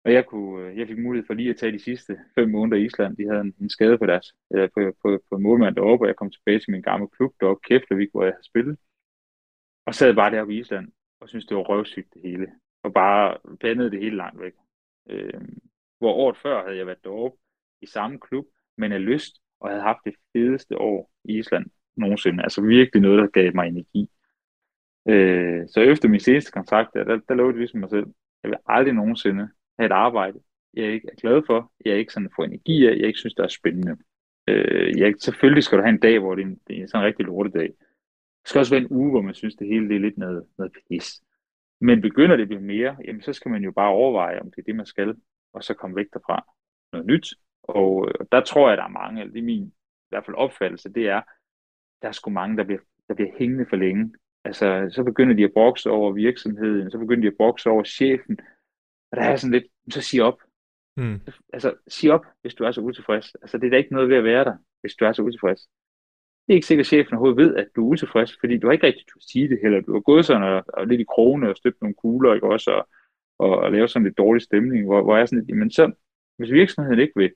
[0.05, 2.77] og jeg, kunne, øh, jeg fik mulighed for lige at tage de sidste fem måneder
[2.77, 3.17] i Island.
[3.17, 6.17] De havde en, en skade på deres eller på, på, på målmand deroppe, og jeg
[6.17, 8.79] kom tilbage til min gamle klub deroppe, Keflavik, hvor jeg havde spillet.
[9.87, 12.49] Og sad bare deroppe i Island, og syntes, det var røvsygt det hele.
[12.83, 14.53] Og bare bandede det hele langt væk.
[15.11, 15.41] Øh,
[15.99, 17.39] hvor året før havde jeg været deroppe
[17.83, 22.43] i samme klub, men af lyst, og havde haft det fedeste år i Island nogensinde.
[22.43, 24.11] Altså virkelig noget, der gav mig energi.
[25.09, 28.07] Øh, så efter min seneste kontrakt, der, der lovede jeg ligesom mig selv,
[28.43, 29.49] jeg vil aldrig nogensinde
[29.83, 30.41] have et arbejde,
[30.75, 33.45] jeg ikke er glad for, jeg ikke sådan får energi af, jeg ikke synes, der
[33.45, 33.97] er spændende.
[34.49, 37.03] Øh, jeg, selvfølgelig skal du have en dag, hvor det er, en, det er sådan
[37.03, 37.69] en rigtig lortedag.
[38.43, 40.47] Det skal også være en uge, hvor man synes, det hele det er lidt noget,
[40.59, 41.23] noget pis.
[41.81, 44.59] Men begynder det at blive mere, jamen så skal man jo bare overveje, om det
[44.59, 45.17] er det, man skal,
[45.53, 46.53] og så komme væk derfra.
[46.93, 47.35] Noget nyt.
[47.63, 50.37] Og, og der tror jeg, der er mange, eller det er min i hvert fald
[50.37, 51.23] opfattelse, det er,
[52.03, 54.15] der er sgu mange, der bliver, der bliver hængende for længe.
[54.45, 58.39] Altså, så begynder de at brokse over virksomheden, så begynder de at brokse over chefen,
[59.11, 60.39] og der er sådan lidt, så sig op.
[60.97, 61.21] Mm.
[61.53, 63.35] Altså, sig op, hvis du er så utilfreds.
[63.35, 65.61] Altså, det er da ikke noget ved at være der, hvis du er så utilfreds.
[66.47, 68.73] Det er ikke sikkert, at chefen overhovedet ved, at du er utilfreds, fordi du har
[68.73, 69.81] ikke rigtig at sige det heller.
[69.81, 72.71] Du har gået sådan og, og lidt i krone og støbt nogle kugler, ikke også,
[72.71, 72.89] og,
[73.39, 75.93] og, og lave sådan lidt dårlig stemning, hvor, hvor jeg er sådan lidt, men så,
[76.37, 77.33] hvis virksomheden ikke vil,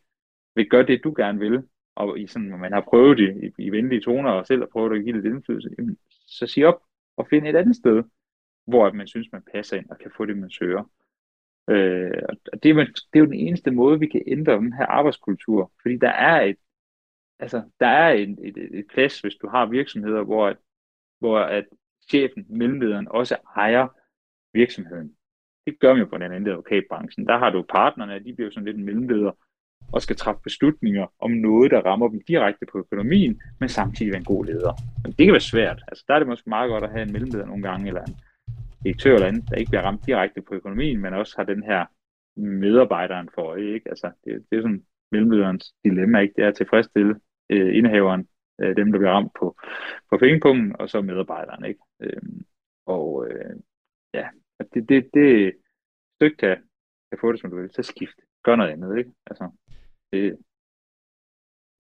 [0.54, 1.62] vil gøre det, du gerne vil,
[1.94, 4.98] og i sådan, man har prøvet det i, i venlige toner, og selv har prøvet
[4.98, 5.70] at give lidt indflydelse,
[6.26, 6.82] så sig op
[7.16, 8.02] og find et andet sted,
[8.66, 10.90] hvor man synes, man passer ind og kan få det, man søger.
[11.70, 14.86] Øh, og det er, det er jo den eneste måde, vi kan ændre den her
[14.86, 16.56] arbejdskultur, fordi der er et,
[17.38, 20.56] altså, der er et, et, et plads, hvis du har virksomheder, hvor, at,
[21.18, 21.64] hvor at
[22.10, 23.88] chefen, mellemlederen, også ejer
[24.54, 25.12] virksomheden.
[25.66, 27.26] Det gør man jo på den anden advokatbranchen.
[27.26, 29.32] Der har du partnerne, de bliver sådan lidt en mellemleder,
[29.92, 34.18] og skal træffe beslutninger om noget, der rammer dem direkte på økonomien, men samtidig være
[34.18, 34.72] en god leder.
[35.02, 35.82] Men det kan være svært.
[35.88, 38.16] Altså, der er det måske meget godt at have en mellemleder nogle gange, eller en,
[38.86, 41.86] direktør eller andet, der ikke bliver ramt direkte på økonomien, men også har den her
[42.36, 43.74] medarbejderen for øje.
[43.74, 43.88] Ikke?
[43.88, 46.34] Altså, det, det er sådan mellemlederens dilemma, ikke?
[46.36, 47.20] det er at tilfredsstille
[47.50, 48.28] øh, indehaveren,
[48.60, 49.56] øh, dem der bliver ramt på,
[50.10, 51.64] på pengepunkten, og så medarbejderen.
[51.64, 51.80] Ikke?
[52.00, 52.22] Øh,
[52.86, 53.56] og øh,
[54.14, 54.28] ja,
[54.74, 55.54] det, det, det
[56.16, 56.56] stykke kan,
[57.10, 58.18] kan få det, som du vil, så skift.
[58.42, 59.12] Gør noget andet, ikke?
[59.26, 59.50] Altså,
[60.12, 60.38] det,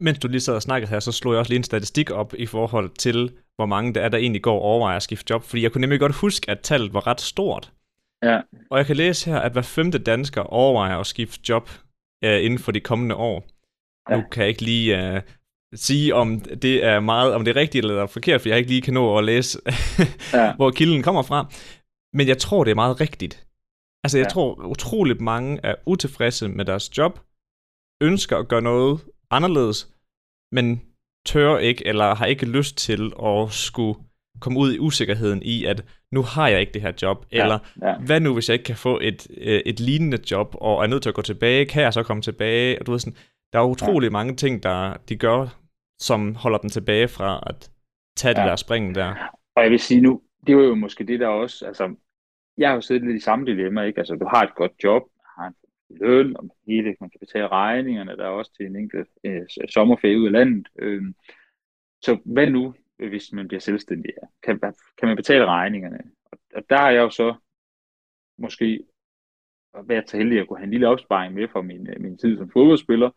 [0.00, 2.34] mens du lige sad og snakkede her, så slog jeg også lige en statistik op
[2.34, 5.42] i forhold til, hvor mange der er, der egentlig går og overvejer at skifte job.
[5.42, 7.72] Fordi jeg kunne nemlig godt huske, at tallet var ret stort.
[8.22, 8.40] Ja.
[8.70, 11.70] Og jeg kan læse her, at hver femte dansker overvejer at skifte job
[12.26, 13.44] uh, inden for de kommende år.
[14.10, 14.16] Ja.
[14.16, 15.20] Nu kan jeg ikke lige uh,
[15.74, 18.82] sige, om det er meget, om det er rigtigt eller forkert, for jeg ikke lige
[18.82, 19.60] kan nå at læse,
[20.32, 20.54] ja.
[20.56, 21.46] hvor kilden kommer fra.
[22.12, 23.46] Men jeg tror, det er meget rigtigt.
[24.04, 24.30] Altså, jeg ja.
[24.30, 27.20] tror utroligt mange er utilfredse med deres job,
[28.02, 29.94] ønsker at gøre noget anderledes,
[30.52, 30.82] men
[31.26, 33.98] tør ikke, eller har ikke lyst til at skulle
[34.40, 37.58] komme ud i usikkerheden i, at nu har jeg ikke det her job, ja, eller
[37.82, 37.98] ja.
[37.98, 41.02] hvad nu, hvis jeg ikke kan få et, øh, et lignende job, og er nødt
[41.02, 42.78] til at gå tilbage, kan jeg så komme tilbage?
[42.80, 43.18] Og du ved sådan,
[43.52, 44.12] der er utrolig ja.
[44.12, 45.58] mange ting, der de gør,
[45.98, 47.70] som holder dem tilbage fra at
[48.16, 48.42] tage ja.
[48.42, 49.14] det der spring der.
[49.56, 51.94] Og jeg vil sige nu, det var jo måske det der også, altså,
[52.58, 53.98] jeg har jo siddet lidt i samme dilemma, ikke?
[53.98, 55.02] Altså, du har et godt job,
[55.90, 60.20] løn, og hele, man kan betale regningerne, der er også til en enkelt øh, sommerferie
[60.20, 60.68] ud af landet.
[60.78, 61.02] Øh,
[62.02, 64.12] så hvad nu, hvis man bliver selvstændig?
[64.42, 64.60] Kan,
[64.98, 66.00] kan man betale regningerne?
[66.24, 67.34] Og, og der er jeg jo så
[68.38, 68.80] måske
[69.84, 72.36] været så heldig at kunne have en lille opsparing med fra min, øh, min tid
[72.36, 73.10] som fodboldspiller,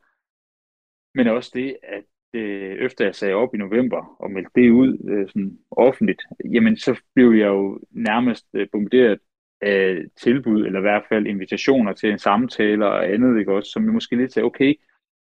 [1.14, 2.04] men også det, at
[2.34, 6.22] øh, efter jeg sagde op i november og meldte det ud øh, sådan offentligt,
[6.54, 9.20] jamen så blev jeg jo nærmest øh, bombarderet
[9.62, 13.86] af tilbud, eller i hvert fald invitationer til en samtale og andet, ikke også, som
[13.86, 14.76] jeg måske lidt sagde, okay,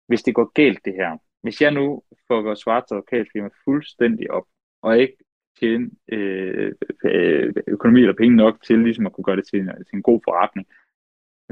[0.09, 4.47] hvis det går galt det her, hvis jeg nu får vores svart advokatfirma fuldstændig op,
[4.83, 5.17] og ikke
[5.61, 6.73] tjene øh,
[7.05, 10.03] øh, økonomi eller penge nok til ligesom at kunne gøre det til en, til en
[10.03, 10.67] god forretning,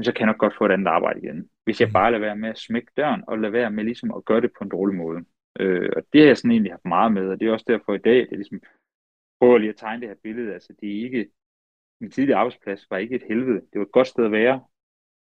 [0.01, 1.49] så kan jeg nok godt få et andet arbejde igen.
[1.63, 1.93] Hvis jeg mm.
[1.93, 4.51] bare lader være med at smække døren, og lader være med ligesom at gøre det
[4.57, 5.25] på en dårlig måde.
[5.59, 7.93] Øh, og det har jeg sådan egentlig haft meget med, og det er også derfor
[7.93, 8.61] i dag, det er ligesom,
[9.39, 11.29] prøver lige at tegne det her billede, altså det er ikke,
[12.01, 14.63] min tidlige arbejdsplads var ikke et helvede, det var et godt sted at være,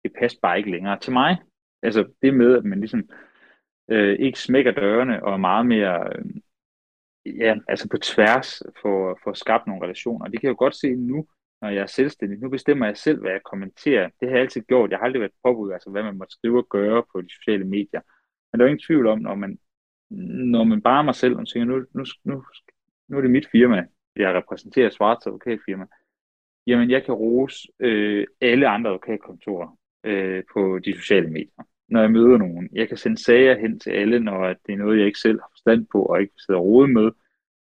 [0.04, 1.38] det passede bare ikke længere til mig.
[1.82, 3.10] Altså det med, at man ligesom
[3.90, 6.26] øh, ikke smækker dørene og er meget mere, øh,
[7.38, 10.28] ja, altså på tværs for, for at skabe nogle relationer.
[10.28, 11.28] Det kan jeg jo godt se nu,
[11.62, 12.40] når jeg er selvstændig.
[12.40, 14.10] Nu bestemmer jeg selv, hvad jeg kommenterer.
[14.20, 14.92] Det har jeg altid gjort.
[14.92, 17.66] Jeg har aldrig været påbud, altså hvad man må skrive og gøre på de sociale
[17.66, 18.02] medier.
[18.52, 19.60] Men der er ingen tvivl om, når man
[20.10, 22.44] når man bare mig selv og tænker, nu, nu, nu,
[23.08, 25.86] nu er det mit firma, jeg repræsenterer Svarts advokatfirma,
[26.68, 32.12] jamen jeg kan rose øh, alle andre advokatkontorer øh, på de sociale medier, når jeg
[32.12, 32.70] møder nogen.
[32.74, 35.50] Jeg kan sende sager hen til alle, når det er noget, jeg ikke selv har
[35.52, 37.12] forstand på og ikke sidder og med,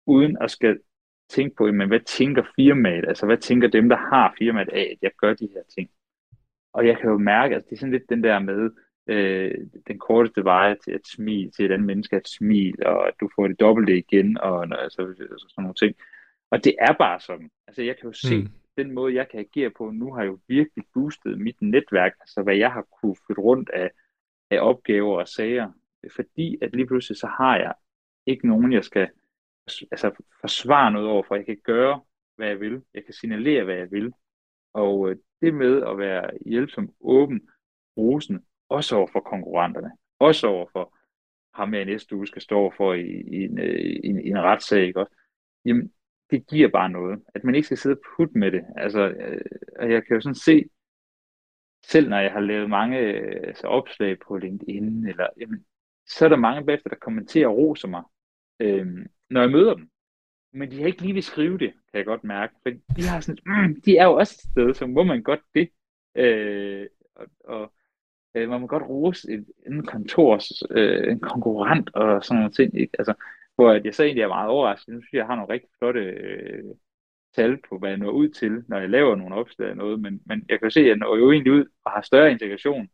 [0.08, 0.80] uden at skal
[1.30, 4.98] tænke på, jamen, hvad tænker firmaet, altså hvad tænker dem, der har firmaet af, at
[5.02, 5.90] jeg gør de her ting.
[6.74, 8.70] Og jeg kan jo mærke, at altså, det er sådan lidt den der med,
[9.10, 9.52] øh,
[9.88, 13.30] den korteste vej til at smile, til et andet menneske at smil, og at du
[13.36, 15.96] får det dobbelte igen, og altså, altså, sådan nogle ting.
[16.52, 17.50] Og det er bare sådan.
[17.68, 18.48] Altså jeg kan jo se, mm
[18.84, 22.56] den måde, jeg kan agere på nu, har jo virkelig boostet mit netværk, altså hvad
[22.56, 23.92] jeg har kunne flytte rundt af,
[24.52, 25.72] af opgaver og sager.
[26.16, 27.74] Fordi at lige pludselig så har jeg
[28.26, 29.10] ikke nogen, jeg skal
[29.92, 32.02] altså, forsvare noget over, for jeg kan gøre,
[32.36, 32.82] hvad jeg vil.
[32.94, 34.14] Jeg kan signalere, hvad jeg vil.
[34.74, 37.50] Og øh, det med at være hjælpsom, åben,
[37.98, 40.96] rosende, også over for konkurrenterne, også over for
[41.54, 44.42] ham, jeg næste uge skal stå for i, i, en, øh, i, en, i en
[44.42, 45.16] retssag, ikke også?
[45.66, 45.94] Jamen,
[46.32, 47.22] det giver bare noget.
[47.36, 48.66] At man ikke skal sidde og putte med det.
[48.76, 49.42] Altså, øh,
[49.80, 50.70] og jeg kan jo sådan se,
[51.86, 52.98] selv når jeg har lavet mange
[53.48, 55.66] altså, opslag på LinkedIn, eller, jamen,
[56.08, 58.04] så er der mange bagefter, der kommenterer og roser mig,
[58.60, 58.88] øh,
[59.30, 59.90] når jeg møder dem.
[60.54, 62.54] Men de har ikke lige vil skrive det, kan jeg godt mærke.
[62.64, 65.42] For de, har sådan, mm, de er jo også et sted, så må man godt
[65.54, 65.70] det.
[66.16, 67.74] Øh, og, og
[68.36, 72.80] øh, man må godt rose en, en kontors, øh, en konkurrent og sådan noget ting.
[72.80, 72.96] Ikke?
[73.00, 73.14] Altså,
[73.60, 74.94] hvor jeg så egentlig er meget overrasket.
[74.94, 76.76] Nu synes jeg, jeg har nogle rigtig flotte øh,
[77.36, 80.46] tal på, hvad jeg når ud til, når jeg laver nogle opslag noget, men, men
[80.50, 82.90] jeg kan se, at jeg når jo egentlig ud og har større integration,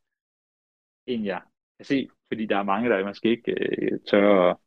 [1.08, 1.42] end jeg
[1.78, 4.58] kan se, fordi der er mange, der måske ikke øh, tør at,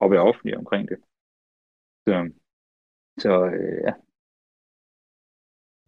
[0.00, 0.98] at være offentlige omkring det.
[2.06, 2.30] Så,
[3.18, 3.92] så øh, ja.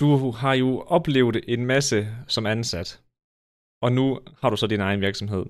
[0.01, 1.97] Du har jo oplevet en masse
[2.29, 3.07] som ansat
[3.85, 5.45] og nu har du så din egen virksomhed.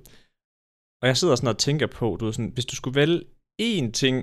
[1.01, 3.25] Og jeg sidder sådan og tænker på, du ved sådan, hvis du skulle vælge
[3.63, 4.17] én ting,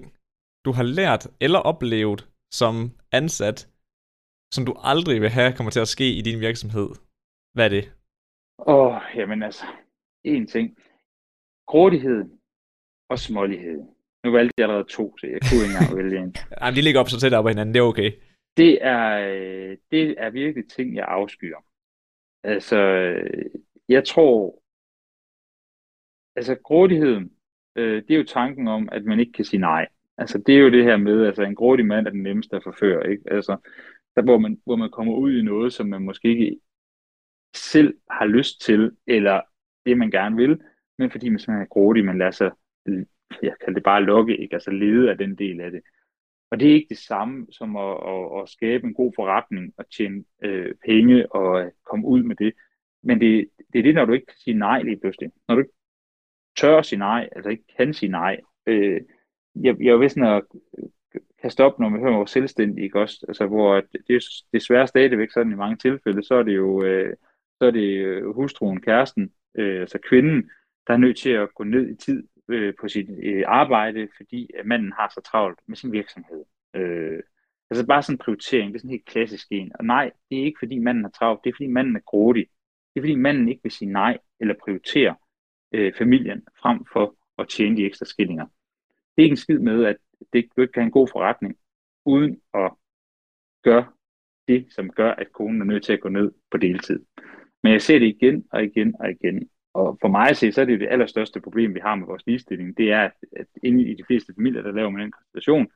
[0.66, 2.76] du har lært eller oplevet som
[3.12, 3.60] ansat,
[4.54, 6.90] som du aldrig vil have kommer til at ske i din virksomhed,
[7.54, 7.86] hvad er det?
[8.68, 9.66] Åh, oh, jamen altså,
[10.28, 10.78] én ting.
[11.68, 12.24] Grådighed
[13.10, 13.80] og smålighed.
[14.24, 16.36] Nu valgte jeg allerede to, så jeg kunne ikke engang vælge en.
[16.62, 18.12] Jamen, de ligger op så tæt op ad hinanden, det er okay.
[18.58, 21.62] Det er, øh, det er virkelig ting, jeg afskyer.
[22.44, 22.78] Altså,
[23.90, 24.38] jeg tror,
[26.36, 27.26] altså grådigheden,
[27.76, 29.88] øh, det er jo tanken om, at man ikke kan sige nej.
[30.18, 32.64] Altså det er jo det her med, altså en grådig mand er den nemmeste at
[32.64, 33.24] forføre, ikke?
[33.32, 33.58] Altså,
[34.16, 36.60] der hvor man, hvor man kommer ud i noget, som man måske ikke
[37.56, 39.42] selv har lyst til, eller
[39.86, 40.62] det man gerne vil,
[40.98, 42.52] men fordi man er grådig, man lader sig,
[43.42, 44.54] jeg kalder det bare lokke, ikke?
[44.54, 45.82] Altså lede af den del af det.
[46.52, 49.86] Og det er ikke det samme som at, at, at skabe en god forretning og
[49.98, 52.54] tjene øh, penge og komme ud med det.
[53.04, 55.32] Men det, det er det, når du ikke kan sige nej lige pludselig.
[55.48, 55.74] Når du ikke
[56.58, 58.40] tør at sige nej, altså ikke kan sige nej.
[58.66, 59.02] Øh,
[59.56, 60.44] jeg, jeg er ved sådan at
[61.42, 63.26] kaste op, når man hører over selvstændige, ikke også?
[63.28, 67.16] Altså, hvor det er desværre stadigvæk sådan i mange tilfælde, så er det jo øh,
[67.64, 70.50] så er det øh, hustruen, kæresten, øh, altså kvinden,
[70.88, 74.50] der er nødt til at gå ned i tid øh, på sit øh, arbejde, fordi
[74.60, 76.44] at manden har så travlt med sin virksomhed.
[76.74, 77.20] Øh,
[77.70, 79.72] altså bare sådan en prioritering, det er sådan helt klassisk en.
[79.80, 82.48] Og nej, det er ikke fordi manden har travlt, det er fordi manden er grådig.
[82.94, 85.16] Det er fordi manden ikke vil sige nej eller prioritere
[85.74, 88.46] øh, familien frem for at tjene de ekstra skillinger.
[89.16, 89.98] Det er ikke en skid med, at
[90.34, 91.56] det ikke kan have en god forretning,
[92.06, 92.72] uden at
[93.64, 93.86] gøre
[94.48, 97.06] det, som gør, at konen er nødt til at gå ned på deltid.
[97.64, 99.50] Men jeg ser det igen og igen og igen.
[99.74, 102.26] Og for mig at se, så er det det allerstørste problem, vi har med vores
[102.26, 102.78] ligestilling.
[102.78, 105.68] Det er, at, at inde i de fleste familier, der laver man en konstellation,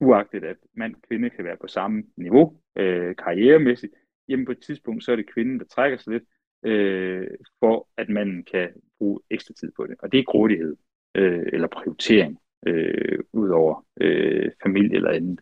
[0.00, 3.92] uagtet at mand og kvinde kan være på samme niveau øh, karrieremæssigt,
[4.28, 6.24] jamen på et tidspunkt, så er det kvinden, der trækker sig lidt,
[6.62, 7.28] øh,
[7.60, 9.96] for at man kan bruge ekstra tid på det.
[9.98, 10.76] Og det er grådighed
[11.14, 15.40] øh, eller prioritering øh, ud over øh, familie eller andet.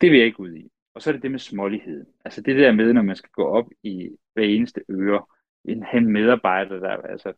[0.00, 0.70] Det vil jeg ikke ud i.
[0.94, 2.06] Og så er det det med smålighed.
[2.24, 5.24] Altså det der med, når man skal gå op i hver eneste øre,
[5.64, 7.32] en, han medarbejder, der, altså,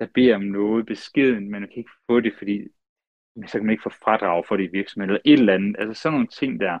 [0.00, 2.68] der beder om noget beskeden, men man kan ikke få det, fordi
[3.46, 5.76] så kan man ikke få fradrag for det i virksomheden, eller et eller andet.
[5.78, 6.78] Altså sådan nogle ting der,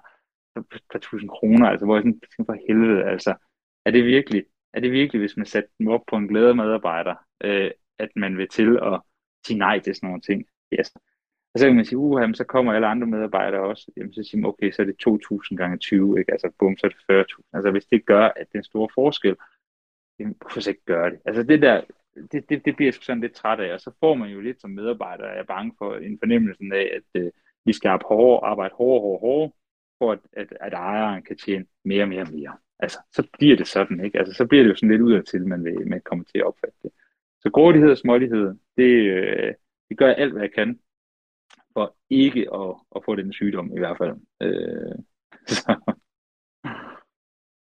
[0.92, 3.34] per tusind kroner, altså hvor jeg sådan, for helvede, altså,
[3.84, 7.14] er det virkelig, er det virkelig, hvis man satte dem op på en glæde medarbejder,
[7.44, 9.00] øh, at man vil til at
[9.46, 10.46] sige nej til sådan nogle ting?
[10.78, 10.92] Yes.
[11.54, 13.92] Og så kan man sige, uha, så kommer alle andre medarbejdere også.
[13.96, 14.96] Jamen, så siger man, okay, så er det
[15.52, 16.32] 2.000 gange 20, ikke?
[16.32, 17.50] Altså, bum, så er det 40.000.
[17.52, 19.36] Altså, hvis det gør, at den store forskel,
[20.18, 21.20] jamen, hvorfor så ikke gøre det?
[21.24, 21.80] Altså, det der,
[22.32, 24.60] det, det, det bliver jeg sådan lidt træt af, og så får man jo lidt
[24.60, 27.30] som medarbejder, jeg er bange for en fornemmelse af, at øh,
[27.64, 29.52] vi skal arbejde hårdere, arbejde hårdere, hårdere, hårdere,
[29.98, 32.56] for at, at, at ejeren kan tjene mere og mere og mere.
[32.82, 34.18] Altså, så bliver det sådan, ikke?
[34.18, 36.38] Altså, så bliver det jo sådan lidt ud af til, man vil man kommer til
[36.38, 36.90] at opfatte det.
[37.40, 39.54] Så grådighed og smålighed, det, øh,
[39.88, 40.80] det gør jeg alt, hvad jeg kan
[41.72, 44.16] for ikke at, at få den sygdom i hvert fald.
[44.42, 44.94] Øh,
[45.58, 45.96] så.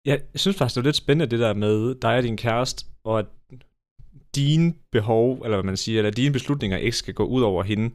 [0.05, 3.19] Jeg synes faktisk, det er lidt spændende det der med dig og din kæreste, og
[3.19, 3.27] at
[4.35, 7.91] dine behov, eller hvad man siger, eller dine beslutninger ikke skal gå ud over hende.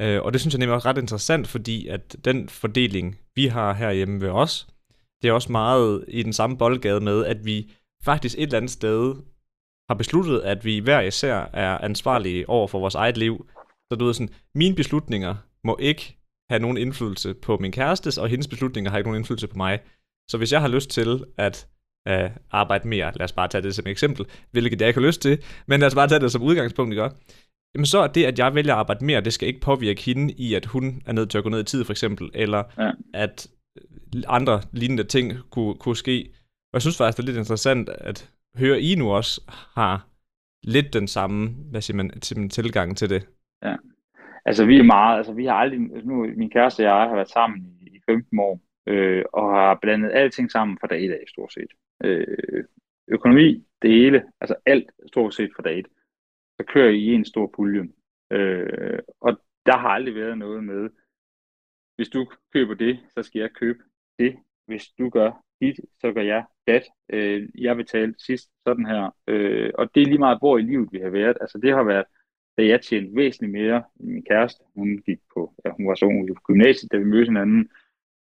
[0.00, 3.72] Øh, og det synes jeg nemlig også ret interessant, fordi at den fordeling, vi har
[3.72, 4.68] herhjemme ved os,
[5.22, 7.70] det er også meget i den samme boldgade med, at vi
[8.04, 9.14] faktisk et eller andet sted
[9.88, 13.46] har besluttet, at vi hver især er ansvarlige over for vores eget liv,
[13.92, 16.16] så du ved sådan, mine beslutninger må ikke
[16.50, 19.78] have nogen indflydelse på min kærestes, og hendes beslutninger har ikke nogen indflydelse på mig.
[20.30, 21.68] Så hvis jeg har lyst til at
[22.10, 25.22] uh, arbejde mere, lad os bare tage det som eksempel, hvilket jeg ikke har lyst
[25.22, 27.10] til, men lad os bare tage det som udgangspunkt, ikke?
[27.74, 30.32] Jamen så er det, at jeg vælger at arbejde mere, det skal ikke påvirke hende
[30.32, 32.90] i, at hun er nødt til at gå ned i tid, for eksempel, eller ja.
[33.14, 33.48] at
[34.26, 36.30] andre lignende ting kunne, kunne ske.
[36.66, 39.40] Og jeg synes faktisk, det er lidt interessant at høre, I nu også
[39.74, 40.06] har
[40.62, 43.28] lidt den samme hvad siger man, tilgang til det.
[43.62, 43.76] Ja.
[44.44, 47.14] Altså vi er meget, altså vi har aldrig, altså, nu min kæreste og jeg har
[47.14, 51.24] været sammen i 15 år, øh, og har blandet alting sammen fra dag 1 af
[51.28, 51.72] stort set.
[52.04, 52.64] Øh,
[53.08, 55.86] økonomi, det hele, altså alt stort set fra dag 1.
[56.60, 57.88] Så kører I en stor pulje.
[58.32, 60.90] Øh, og der har aldrig været noget med,
[61.96, 63.82] hvis du køber det, så skal jeg købe
[64.18, 64.36] det.
[64.66, 66.82] Hvis du gør dit, så gør jeg dat.
[67.08, 69.16] Øh, jeg betalte sidst sådan her.
[69.26, 71.36] Øh, og det er lige meget, hvor i livet vi har været.
[71.40, 72.04] Altså det har været
[72.58, 74.64] da jeg tjente væsentligt mere end min kæreste.
[74.74, 77.70] Hun gik på, ja, hun var så ung på gymnasiet, da vi mødte hinanden.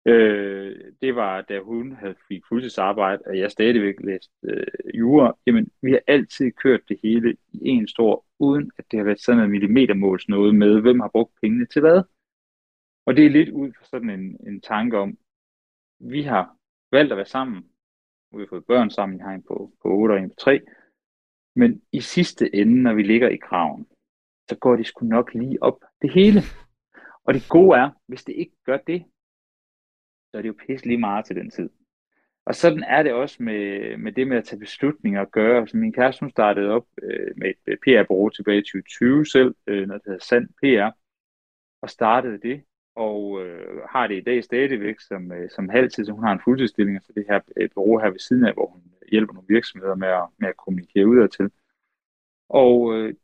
[0.06, 5.36] Øh, det var, da hun havde fik fuldtidsarbejde, og jeg stadigvæk læste øh, jura.
[5.46, 9.20] Jamen, vi har altid kørt det hele i en stor, uden at det har været
[9.20, 12.02] sådan noget millimetermåls noget med, hvem har brugt pengene til hvad.
[13.06, 15.18] Og det er lidt ud fra sådan en, en tanke om,
[16.00, 16.56] vi har
[16.92, 17.70] valgt at være sammen.
[18.32, 20.60] Vi har fået børn sammen, jeg har en på, på 8 og en på 3.
[21.56, 23.86] Men i sidste ende, når vi ligger i kraven,
[24.48, 26.40] så går det sgu nok lige op det hele.
[27.24, 29.04] Og det gode er, hvis det ikke gør det,
[30.30, 31.70] så er det jo pisse lige meget til den tid.
[32.46, 35.68] Og sådan er det også med, med det med at tage beslutninger og gøre.
[35.68, 39.54] Så min kæreste hun startede op øh, med et øh, PR-bureau tilbage i 2020 selv,
[39.66, 40.90] øh, når det hedder Sand PR,
[41.82, 42.64] og startede det,
[42.94, 46.40] og øh, har det i dag stadigvæk som, øh, som halvtid, så hun har en
[46.44, 49.94] fuldtidsstilling for det her øh, bureau her ved siden af, hvor hun hjælper nogle virksomheder
[49.94, 51.50] med at, med at kommunikere udad til.
[52.48, 53.14] Og øh,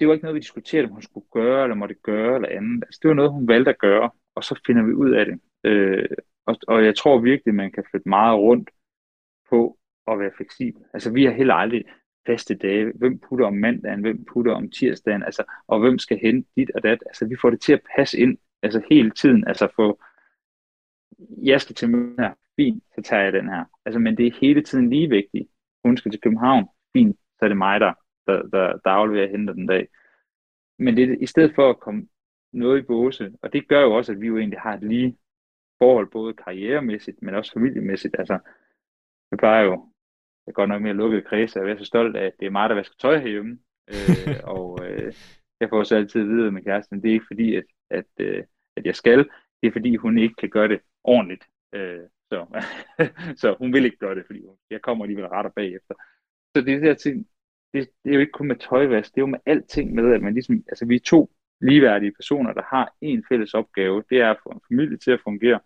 [0.00, 2.84] det var ikke noget, vi diskuterede, om hun skulle gøre, eller måtte gøre, eller andet.
[2.84, 5.40] Altså, det var noget, hun valgte at gøre, og så finder vi ud af det.
[5.64, 6.08] Øh,
[6.46, 8.70] og, og jeg tror virkelig, man kan flytte meget rundt
[9.50, 10.82] på at være fleksibel.
[10.94, 11.84] Altså, vi har heller aldrig
[12.26, 12.92] faste dage.
[12.94, 16.82] Hvem putter om mandagen, hvem putter om tirsdagen, altså, og hvem skal hente dit og
[16.82, 17.02] dat.
[17.06, 20.00] Altså, vi får det til at passe ind Altså hele tiden, altså få,
[21.42, 23.64] jeg skal til møde her, fint, så tager jeg den her.
[23.84, 25.48] Altså, men det er hele tiden lige vigtigt.
[25.84, 27.94] Hun skal til København, fint, så er det mig, der,
[28.26, 29.88] der, der, der afleverer og henter den dag.
[30.78, 32.08] Men det, i stedet for at komme
[32.52, 35.18] noget i båse, og det gør jo også, at vi jo egentlig har et lige
[35.78, 38.16] forhold, både karrieremæssigt, men også familiemæssigt.
[38.18, 38.38] Altså,
[39.30, 39.92] jeg plejer jo,
[40.46, 42.50] jeg går nok mere lukket kreds, og jeg er så stolt af, at det er
[42.50, 43.58] mig, der vasker tøj herhjemme.
[43.88, 45.12] øh, og øh,
[45.60, 48.44] jeg får så altid at vide med kæresten, det er ikke fordi, at, at, øh,
[48.76, 49.18] at jeg skal,
[49.62, 51.44] det er fordi, hun ikke kan gøre det ordentligt.
[51.72, 52.64] Øh, så,
[53.40, 55.94] så hun vil ikke gøre det, fordi jeg kommer alligevel retter bagefter.
[56.56, 57.26] Så det er der ting,
[57.74, 60.22] det, det er jo ikke kun med tøjvask, det er jo med alting med, at
[60.22, 61.30] man ligesom, altså vi er to
[61.60, 65.20] ligeværdige personer, der har en fælles opgave, det er at få en familie til at
[65.24, 65.60] fungere,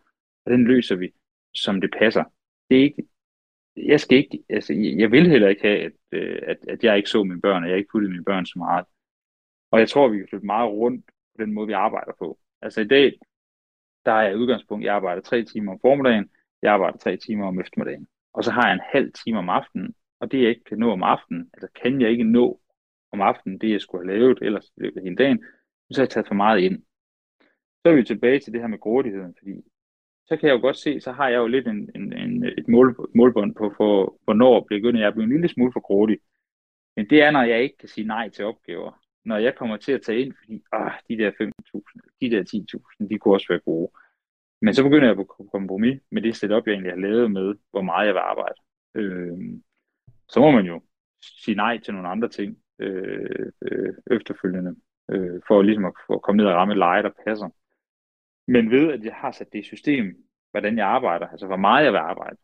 [0.47, 1.13] og den løser vi,
[1.55, 2.25] som det passer.
[2.71, 3.05] Det er ikke,
[3.77, 7.11] jeg skal ikke, altså jeg vil heller ikke have, at, øh, at, at jeg ikke
[7.11, 8.87] så mine børn, og jeg ikke puttede mine børn så meget.
[9.71, 12.39] Og jeg tror, vi kan flytte meget rundt på den måde, vi arbejder på.
[12.63, 13.19] Altså i dag,
[14.05, 16.31] der er jeg udgangspunkt, jeg arbejder tre timer om formiddagen,
[16.63, 18.09] jeg arbejder tre timer om eftermiddagen.
[18.33, 20.93] Og så har jeg en halv time om aftenen, og det jeg ikke kan nå
[20.93, 22.61] om aftenen, altså kan jeg ikke nå
[23.13, 25.45] om aftenen, det jeg skulle have lavet ellers i løbet af hele dagen,
[25.91, 26.83] så har jeg taget for meget ind.
[27.83, 29.53] Så er vi tilbage til det her med grådigheden, fordi
[30.27, 32.69] så kan jeg jo godt se, så har jeg jo lidt en, en, en, et
[32.69, 36.19] mål, målbånd på, for, hvornår begynder jeg at blive en lille smule for grådig.
[36.97, 39.04] Men det er, når jeg ikke kan sige nej til opgaver.
[39.25, 42.43] Når jeg kommer til at tage ind, fordi ah, de der 5.000, de der
[43.01, 43.91] 10.000, de kunne også være gode.
[44.61, 47.83] Men så begynder jeg på kompromis med det setup, jeg egentlig har lavet med, hvor
[47.83, 48.55] meget jeg vil arbejde.
[48.95, 49.39] Øh,
[50.29, 50.83] så må man jo
[51.23, 54.77] sige nej til nogle andre ting øh, øh, efterfølgende,
[55.11, 57.49] øh, for ligesom at, for at komme ned og ramme et leje, der passer.
[58.47, 61.85] Men ved, at jeg har sat det i system, hvordan jeg arbejder, altså hvor meget
[61.85, 62.37] jeg vil arbejde,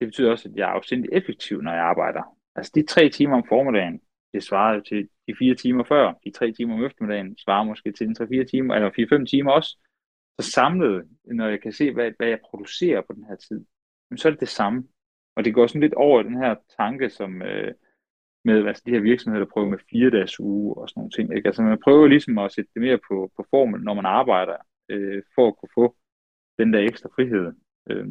[0.00, 2.38] det betyder også, at jeg er afsindig effektiv, når jeg arbejder.
[2.54, 4.00] Altså de tre timer om formiddagen,
[4.32, 6.12] det svarer til de fire timer før.
[6.24, 9.78] De tre timer om eftermiddagen svarer måske til de 3-4 timer, eller 4-5 timer også.
[10.40, 13.64] Så samlet, når jeg kan se, hvad, hvad jeg producerer på den her tid,
[14.16, 14.88] så er det det samme.
[15.36, 17.74] Og det går sådan lidt over den her tanke, som øh,
[18.44, 21.36] med altså de her virksomheder, der prøver med fire dages uge og sådan nogle ting.
[21.36, 21.46] Ikke?
[21.48, 24.56] Altså man prøver ligesom at sætte det mere på, på formel, når man arbejder,
[24.88, 25.96] øh, for at kunne få
[26.58, 27.52] den der ekstra frihed.
[27.90, 28.06] Øh,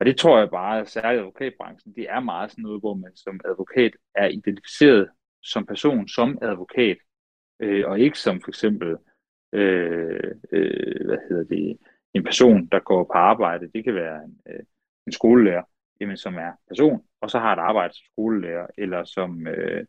[0.00, 3.16] og det tror jeg bare, at særligt advokatbranchen, det er meget sådan noget, hvor man
[3.16, 5.08] som advokat er identificeret
[5.42, 6.96] som person, som advokat,
[7.60, 8.96] øh, og ikke som for eksempel
[9.52, 11.78] øh, øh, hvad hedder det,
[12.14, 13.70] en person, der går på arbejde.
[13.74, 14.64] Det kan være en, øh,
[15.06, 15.62] en skolelærer,
[16.00, 19.86] jamen, som er person, og så har et arbejde som skolelærer, eller som, øh,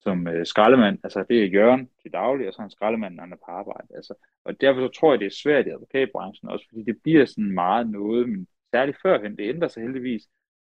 [0.00, 0.98] som øh, skraldemand.
[1.04, 3.50] Altså det er Jørgen til daglig, og så er han skraldemand, når han er på
[3.50, 3.88] arbejde.
[3.94, 7.24] Altså, og derfor så tror jeg, det er svært i advokatbranchen også, fordi det bliver
[7.24, 10.22] sådan meget noget, men særligt førhen, det ændrer sig heldigvis.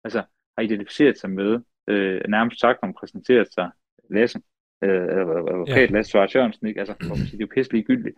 [0.04, 0.24] Altså
[0.58, 3.72] har identificeret sig med, øh, nærmest sagt, om præsenteret sig
[4.10, 4.42] Lasse,
[4.84, 5.94] øh, advokat ja.
[5.96, 6.80] Lasse Jørgensen, ikke?
[6.80, 8.16] Altså, man siger, det er jo pisselig gyldigt.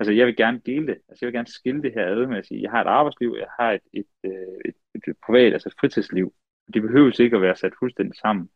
[0.00, 0.98] Altså, jeg vil gerne dele det.
[1.08, 3.36] Altså, jeg vil gerne skille det her ad med at sige, jeg har et arbejdsliv,
[3.38, 6.34] jeg har et, et, et, et, et privat, altså et fritidsliv.
[6.74, 8.48] Det behøver ikke at være sat fuldstændig sammen.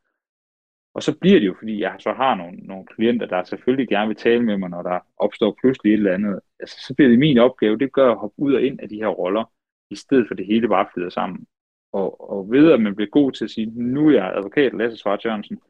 [0.95, 4.09] Og så bliver det jo, fordi jeg så har nogle, nogle klienter, der selvfølgelig gerne
[4.09, 6.41] vil tale med mig, når der opstår pludselig et eller andet.
[6.61, 8.97] Altså, så bliver det min opgave, det gør at hoppe ud og ind af de
[8.97, 9.53] her roller,
[9.91, 11.47] i stedet for det hele bare flyder sammen.
[11.93, 14.99] Og, og ved at man bliver god til at sige, nu er jeg advokat Lasse
[14.99, 15.61] Svart Jørgensen,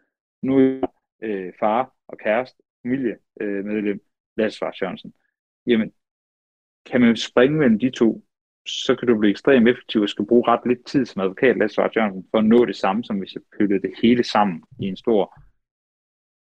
[0.42, 0.88] nu er jeg
[1.22, 3.98] øh, far og kæreste, familiemedlem øh,
[4.36, 5.14] Lasse Svart Jørgensen.
[5.66, 5.92] Jamen,
[6.86, 8.24] kan man springe mellem de to,
[8.66, 11.74] så kan du blive ekstremt effektiv og skal bruge ret lidt tid som advokat, Lasse
[11.74, 14.84] Svart Jørgensen, for at nå det samme, som hvis jeg pyttede det hele sammen i
[14.86, 15.40] en stor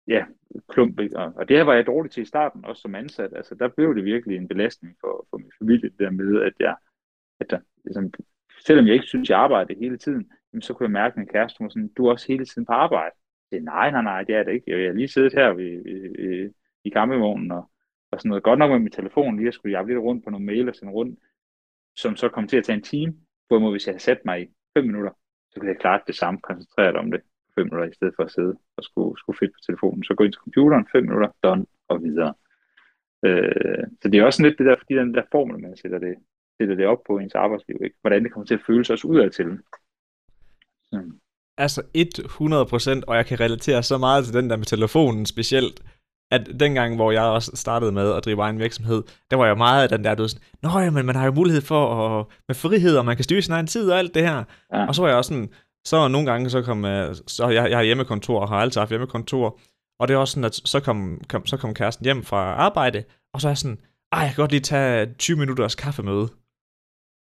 [0.07, 0.24] ja,
[0.68, 1.00] klump.
[1.14, 3.32] Og, og det her var jeg dårlig til i starten, også som ansat.
[3.36, 6.76] Altså, der blev det virkelig en belastning for, for min familie, der med, at jeg,
[7.41, 8.12] at ligesom,
[8.66, 11.28] selvom jeg ikke synes, jeg arbejdede hele tiden, jamen, så kunne jeg mærke, at min
[11.28, 13.14] kæreste var sådan, du er også hele tiden på arbejde.
[13.53, 14.70] Det, nej, nej, nej, det er det ikke.
[14.70, 16.51] Jeg har lige siddet her ved, ved,
[16.85, 17.70] i campingvognen og,
[18.11, 18.43] og sådan noget.
[18.43, 20.74] Godt nok med min telefon, lige at skulle jeg lidt rundt på nogle mail og
[20.74, 21.18] sådan rundt,
[21.97, 23.14] som så kom til at tage en time,
[23.49, 25.12] hvorimod hvis jeg havde sat mig i 5 minutter,
[25.51, 27.20] så kunne jeg klart det samme, koncentreret om det
[27.55, 30.05] 5 minutter, i stedet for at sidde og skulle, skulle fedt på telefonen.
[30.05, 32.35] Så gå ind til computeren, 5 minutter, done, og videre.
[33.24, 36.14] Øh, så det er også lidt det der, fordi den der formel, man sætter det,
[36.61, 37.96] sætter det op på ens arbejdsliv, ikke?
[38.00, 39.59] hvordan det kommer til at føles også udad til.
[40.84, 41.02] Så.
[41.59, 41.82] Altså
[43.00, 45.80] 100%, og jeg kan relatere så meget til den der med telefonen specielt,
[46.30, 49.82] at dengang, hvor jeg også startede med at drive egen virksomhed, der var jeg meget
[49.82, 52.55] af den der, du sådan, Nå ja, men man har jo mulighed for at, med
[52.55, 54.44] frihed, og man kan styre sin egen tid og alt det her.
[54.72, 54.86] Ja.
[54.86, 55.50] Og så var jeg også sådan,
[55.84, 56.82] så nogle gange, så kom
[57.26, 59.59] så jeg, jeg har hjemmekontor, og har altid haft hjemmekontor,
[59.98, 63.05] og det er også sådan, at så kom, kom, så kom kæresten hjem fra arbejde,
[63.32, 63.78] og så er jeg sådan,
[64.12, 66.28] ej, jeg kan godt lige tage 20 minutters kaffemøde.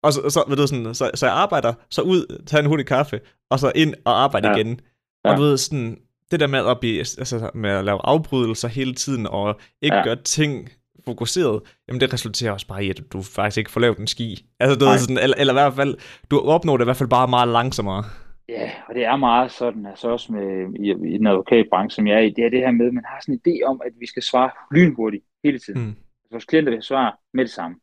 [0.03, 2.85] Og så, så, ved du, sådan, så, så jeg arbejder, så ud, tage en hurtig
[2.85, 3.19] kaffe,
[3.49, 4.55] og så ind og arbejde ja.
[4.55, 4.79] igen.
[5.25, 5.31] Ja.
[5.31, 5.97] Og du ved, sådan,
[6.31, 10.03] det der med at, blive, altså, med at lave afbrydelser hele tiden, og ikke ja.
[10.03, 10.69] gøre ting
[11.05, 14.45] fokuseret, jamen det resulterer også bare i, at du faktisk ikke får lavet en ski.
[14.59, 15.95] Altså, du ved, sådan, eller, eller i hvert fald,
[16.31, 18.03] du opnår det i hvert fald bare meget langsommere.
[18.49, 20.45] Ja, og det er meget sådan, altså også med,
[20.79, 23.03] i, i den advokatbranche, som jeg er i, det er det her med, at man
[23.07, 25.81] har sådan en idé om, at vi skal svare lynhurtigt hele tiden.
[25.81, 25.95] Mm.
[26.31, 27.75] Vores klienter vil svare med det samme.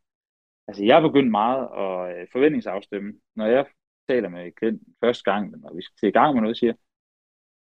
[0.68, 3.12] Altså, jeg har begyndt meget at øh, forventningsafstemme.
[3.36, 3.66] Når jeg
[4.08, 6.74] taler med klienten første gang, når vi skal til i gang med noget, siger,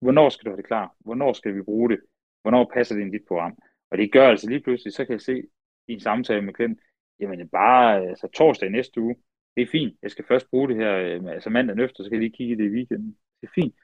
[0.02, 0.96] hvornår skal du have det klar?
[1.00, 2.00] Hvornår skal vi bruge det?
[2.42, 3.58] Hvornår passer det ind i dit program?
[3.92, 5.44] Og det gør altså lige pludselig, så kan jeg se
[5.88, 6.80] i en samtale med klienten,
[7.20, 9.16] jamen bare altså, torsdag næste uge,
[9.56, 12.16] det er fint, jeg skal først bruge det her, øh, altså mandag efter, så kan
[12.16, 13.18] jeg lige kigge det i weekenden.
[13.42, 13.76] Det er fint.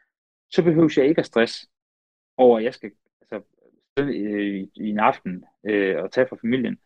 [0.50, 1.68] Så behøver jeg ikke at stress
[2.38, 2.92] over, at jeg skal
[3.22, 3.42] altså,
[4.00, 6.78] øh, i, i en aften øh, og tage fra familien.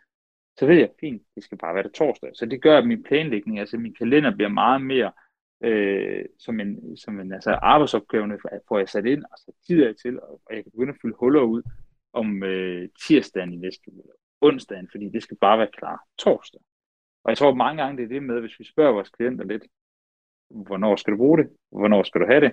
[0.57, 2.29] Så ved jeg, fint, det skal bare være det torsdag.
[2.33, 5.11] Så det gør, at min planlægning, altså min kalender bliver meget mere
[5.63, 9.95] øh, som en, som en altså arbejdsopgavene får jeg sat ind, og så tid jeg
[9.97, 11.61] til, og jeg kan begynde at fylde huller ud
[12.13, 16.61] om øh, tirsdagen i næste uge, eller onsdagen, fordi det skal bare være klar torsdag.
[17.23, 19.63] Og jeg tror mange gange, det er det med, hvis vi spørger vores klienter lidt,
[20.49, 21.49] hvornår skal du bruge det?
[21.71, 22.51] Hvornår skal du have det?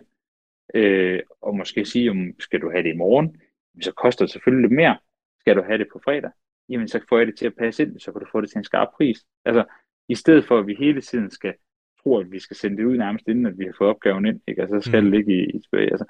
[0.74, 3.40] Øh, og måske sige, om skal du have det i morgen?
[3.82, 4.98] Så koster det selvfølgelig lidt mere.
[5.40, 6.30] Skal du have det på fredag?
[6.68, 8.58] Jamen, så får jeg det til at passe ind, så kan du få det til
[8.58, 9.24] en skarp pris.
[9.44, 9.64] Altså,
[10.08, 11.54] i stedet for, at vi hele tiden skal
[12.02, 14.40] tro, at vi skal sende det ud nærmest inden, at vi har fået opgaven ind,
[14.48, 14.62] ikke?
[14.62, 15.10] Altså, så skal mm.
[15.10, 15.90] det ligge i, i tilbage.
[15.90, 16.04] Altså.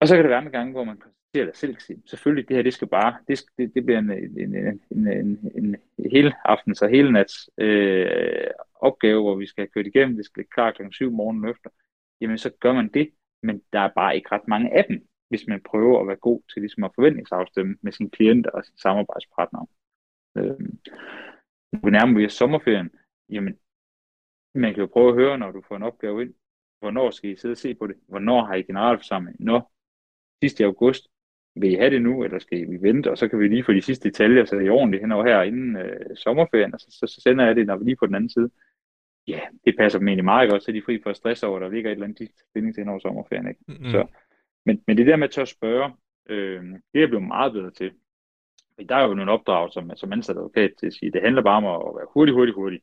[0.00, 2.56] Og så kan det være med gange, hvor man konstaterer, at selv sige, selvfølgelig, det
[2.56, 5.08] her, det skal bare, det, det, det bliver en, en, en, en,
[5.54, 10.16] en, en hele aften, så hele nats øh, opgave, hvor vi skal have kørt igennem,
[10.16, 10.82] det skal ligge klar kl.
[10.90, 11.70] 7 morgenen efter,
[12.20, 13.10] jamen så gør man det,
[13.42, 16.40] men der er bare ikke ret mange af dem, hvis man prøver at være god
[16.52, 19.66] til ligesom at forventningsafstemme med sine klienter og sine samarbejdspartnere.
[20.38, 20.60] Øh,
[21.72, 22.90] nu nærmer vi os sommerferien,
[23.28, 23.58] jamen
[24.54, 26.34] man kan jo prøve at høre, når du får en opgave ind,
[26.80, 27.96] hvornår skal I sidde og se på det?
[28.08, 29.36] Hvornår har I generalforsamling?
[29.40, 29.60] Nå,
[30.42, 31.08] sidste i august.
[31.56, 33.10] Vil I have det nu, eller skal vi vente?
[33.10, 35.42] Og så kan vi lige få de sidste detaljer, så det er ordentligt henover her
[35.42, 38.14] inden øh, sommerferien, og så, så, så, sender jeg det, når vi lige på den
[38.14, 38.50] anden side.
[39.26, 41.58] Ja, det passer dem egentlig meget godt, så de er fri for at stresse over,
[41.58, 43.48] der ligger et eller andet stilling til over sommerferien.
[43.48, 43.60] Ikke?
[43.66, 43.90] Mm.
[43.90, 44.06] Så,
[44.66, 45.92] men, men det der med at tør spørge,
[46.28, 47.92] øh, det er blevet meget bedre til.
[48.88, 51.56] Der er jo nogle opdrag, som, som ansat advokat til at sige, det handler bare
[51.56, 52.80] om at være hurtig, hurtig, hurtig.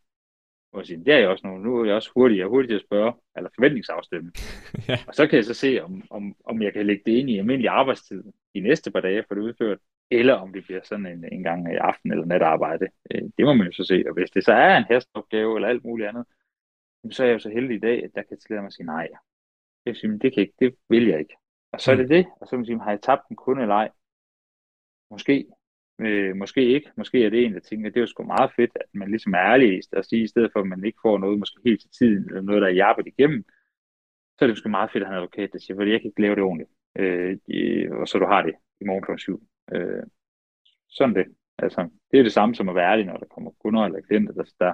[0.71, 1.57] Og sige, det er jeg også nu.
[1.57, 2.37] Nu er jeg også hurtig.
[2.37, 4.31] Jeg er hurtig til at spørge, eller forventningsafstemme.
[4.89, 4.97] ja.
[5.07, 7.37] Og så kan jeg så se, om, om, om jeg kan lægge det ind i
[7.37, 8.23] almindelig arbejdstid
[8.53, 9.77] de næste par dage for det udført,
[10.11, 12.87] eller om det bliver sådan en, en gang i aften eller natarbejde.
[13.11, 14.03] Øh, det må man jo så se.
[14.07, 16.25] Og hvis det så er en hesteopgave eller alt muligt andet,
[17.11, 18.85] så er jeg jo så heldig i dag, at jeg kan tillade mig at sige
[18.85, 19.07] nej.
[19.85, 21.35] Jeg siger, det, kan ikke, det vil jeg ikke.
[21.71, 22.09] Og så er det mm.
[22.09, 22.25] det.
[22.41, 23.89] Og så vil man sige, har jeg tabt en kunde eller ej?
[25.11, 25.45] Måske.
[25.99, 26.91] Øh, måske ikke.
[26.97, 29.33] Måske er det en, der tænker, det er jo sgu meget fedt, at man ligesom
[29.33, 31.89] er ærlig og sige, i stedet for, at man ikke får noget måske helt til
[31.89, 33.45] tiden, eller noget, der er jappet igennem,
[34.37, 36.07] så er det måske meget fedt at have en advokat, der siger, fordi jeg kan
[36.07, 39.17] ikke lave det ordentligt, øh, og så du har det i morgen kl.
[39.17, 39.43] 7.
[39.73, 40.03] Øh,
[40.87, 41.25] sådan det.
[41.57, 44.33] Altså, det er det samme som at være ærlig, når der kommer kunder eller klienter,
[44.33, 44.73] der, der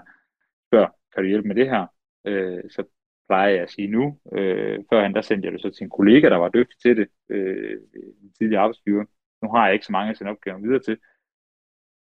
[0.68, 1.88] spørger, kan du hjælpe med det her?
[2.26, 2.84] Øh, så
[3.28, 4.20] plejer jeg at sige nu.
[4.34, 7.08] Øh, førhen der sendte jeg det så til en kollega, der var dygtig til det,
[7.30, 7.80] øh,
[8.24, 9.06] en tidligere arbejdsgiver.
[9.42, 10.98] Nu har jeg ikke så mange af sine opgaver videre til.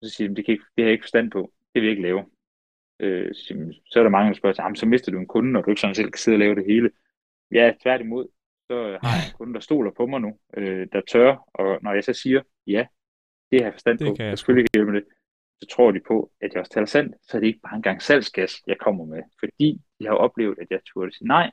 [0.04, 1.54] Så siger de, det, kan ikke, det har jeg ikke forstand på.
[1.74, 2.26] Det vil jeg ikke lave.
[3.00, 5.70] Øh, så, så er der mange, der spørger, så mister du en kunde, når du
[5.70, 6.92] ikke sådan selv kan sidde og lave det hele.
[7.52, 8.28] Ja, tværtimod,
[8.68, 11.94] så har jeg en kunde, der stoler på mig nu, øh, der tør, og når
[11.94, 12.86] jeg så siger, ja,
[13.52, 15.08] det har jeg forstand det på, jeg selvfølgelig kan hjælpe med det,
[15.64, 18.02] så tror de på, at jeg også taler sandt, så er det ikke bare engang
[18.02, 21.52] salgsgas, jeg kommer med, fordi de har oplevet, at jeg turde sige nej,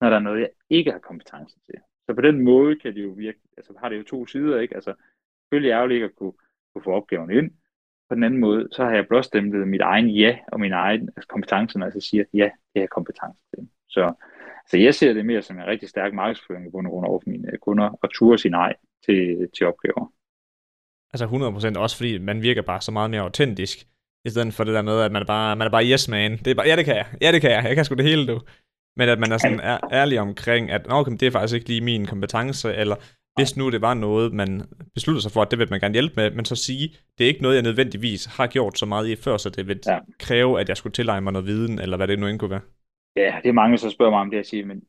[0.00, 1.74] når der er noget, jeg ikke har kompetence til.
[2.06, 4.74] Så på den måde kan det jo virke, altså har det jo to sider, ikke?
[4.74, 4.94] Altså,
[5.42, 6.32] selvfølgelig ærgerligt ikke at kunne
[6.76, 7.50] kunne få opgaven ind.
[8.08, 11.28] På den anden måde, så har jeg blåstemplet mit egen ja og min egen altså
[11.28, 13.68] kompetence, når jeg så siger, ja, det har kompetence til.
[13.88, 14.12] Så,
[14.70, 17.20] så jeg ser det mere som en rigtig stærk markedsføring i bund og grund over
[17.20, 18.74] for mine kunder, og turde sige nej
[19.06, 20.12] til, til opgaver.
[21.20, 23.78] Altså 100% også fordi man virker bare så meget mere autentisk,
[24.24, 26.36] i stedet for det der med, at man er bare, man er bare yes man.
[26.36, 28.04] Det er bare, ja det kan jeg, ja det kan jeg, jeg kan sgu det
[28.04, 28.40] hele du.
[28.96, 31.80] Men at man er sådan er, ærlig omkring, at okay, det er faktisk ikke lige
[31.80, 32.96] min kompetence, eller
[33.36, 34.62] hvis nu det var noget, man
[34.94, 36.88] beslutter sig for, at det vil man gerne hjælpe med, men så sige,
[37.18, 39.80] det er ikke noget, jeg nødvendigvis har gjort så meget i før, så det vil
[39.86, 39.98] ja.
[40.18, 42.60] kræve, at jeg skulle tilegne mig noget viden, eller hvad det nu end kunne være.
[43.16, 44.82] Ja, det er mange, der spørger mig om det, at sige, men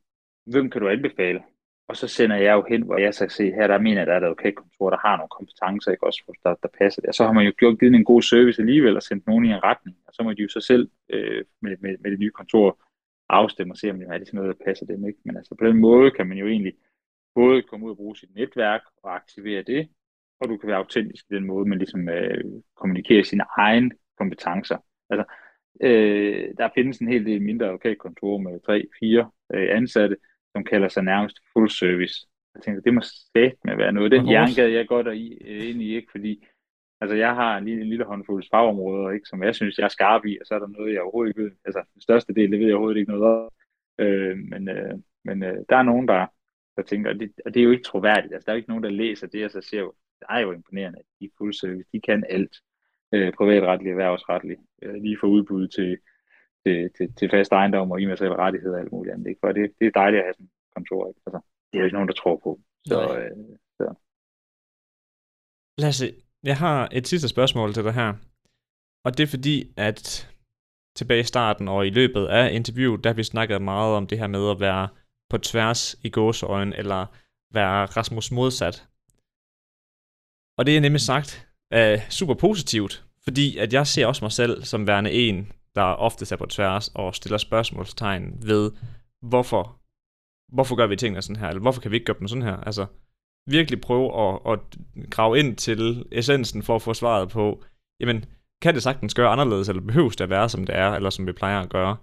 [0.45, 1.39] hvem kan du anbefale?
[1.87, 4.13] Og så sender jeg jo hen, hvor jeg så se, her der mener, at der
[4.13, 7.07] er et advokatkontor, der har nogle kompetencer, ikke også, der, der passer det.
[7.07, 9.49] Og så har man jo gjort givet en god service alligevel, og sendt nogen i
[9.49, 9.97] en retning.
[10.07, 12.79] Og så må de jo så selv øh, med, med, med det nye kontor
[13.29, 15.07] afstemme og se, om det er sådan noget, der passer dem.
[15.07, 15.19] Ikke?
[15.25, 16.73] Men altså på den måde kan man jo egentlig
[17.35, 19.89] både komme ud og bruge sit netværk og aktivere det,
[20.39, 22.43] og du kan være autentisk i den måde, man ligesom øh,
[22.75, 24.77] kommunikerer sine egne kompetencer.
[25.09, 25.25] Altså,
[25.81, 30.17] øh, der findes en hel del mindre advokatkontorer med tre, fire øh, ansatte,
[30.57, 32.15] som kalder sig nærmest full service.
[32.55, 34.11] Jeg tænker, det må slet med være noget.
[34.11, 36.11] Den jerngade, jeg der i, øh, ind i, ikke?
[36.11, 36.45] fordi
[37.01, 40.25] Altså, jeg har lige en lille håndfuld fagområder, ikke, som jeg synes, jeg er skarp
[40.25, 41.51] i, og så er der noget, jeg overhovedet ikke ved.
[41.65, 43.49] Altså, den største del, det ved jeg overhovedet ikke noget om.
[43.99, 44.93] Øh, men øh,
[45.27, 46.25] men øh, der er nogen, der,
[46.75, 48.33] der tænker, og det, og det er jo ikke troværdigt.
[48.33, 50.39] Altså, der er jo ikke nogen, der læser det, og så siger jo, det er
[50.39, 51.89] jo imponerende, at de er fuld service.
[51.93, 52.55] De kan alt.
[53.13, 54.59] Øh, privatretligt, erhvervsretligt.
[54.81, 55.97] Øh, lige fra udbud til,
[56.67, 59.27] til, til, til fast ejendom og immaterielle rettigheder og alt muligt andet.
[59.27, 59.39] Ikke?
[59.43, 61.07] For det, det er dejligt at have sådan et kontor.
[61.09, 61.19] Ikke?
[61.25, 62.51] Altså, det er jo ikke nogen, der tror på.
[62.91, 63.31] Så, øh,
[63.79, 63.87] så.
[65.83, 66.05] Lasse,
[66.43, 68.13] jeg har et sidste spørgsmål til dig her.
[69.05, 69.99] Og det er fordi, at
[70.95, 74.19] tilbage i starten og i løbet af interviewet, der har vi snakket meget om det
[74.19, 74.87] her med at være
[75.29, 77.05] på tværs i gåseøjen, eller
[77.53, 78.87] være Rasmus modsat.
[80.57, 84.63] Og det er nemlig sagt uh, super positivt, fordi at jeg ser også mig selv
[84.63, 88.71] som værende en, der ofte er på tværs og stiller spørgsmålstegn ved,
[89.21, 89.79] hvorfor,
[90.55, 92.57] hvorfor gør vi tingene sådan her, eller hvorfor kan vi ikke gøre dem sådan her?
[92.57, 92.85] Altså,
[93.49, 94.59] virkelig prøve at, at
[95.09, 97.63] grave ind til essensen for at få svaret på,
[97.99, 98.25] jamen,
[98.61, 101.27] kan det sagtens gøre anderledes, eller behøves det at være, som det er, eller som
[101.27, 101.97] vi plejer at gøre?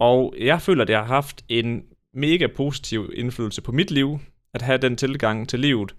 [0.00, 4.18] Og jeg føler, at det har haft en mega positiv indflydelse på mit liv,
[4.54, 5.94] at have den tilgang til livet.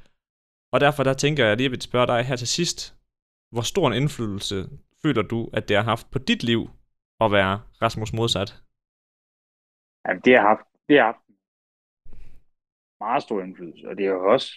[0.74, 2.96] Og derfor der tænker jeg lige at spørge dig her til sidst,
[3.52, 4.70] hvor stor en indflydelse
[5.04, 6.70] føler du, at det har haft på dit liv
[7.22, 8.64] at være Rasmus modsat?
[10.08, 11.26] Jamen, det har haft, det har haft
[13.00, 14.54] meget stor indflydelse, og det har også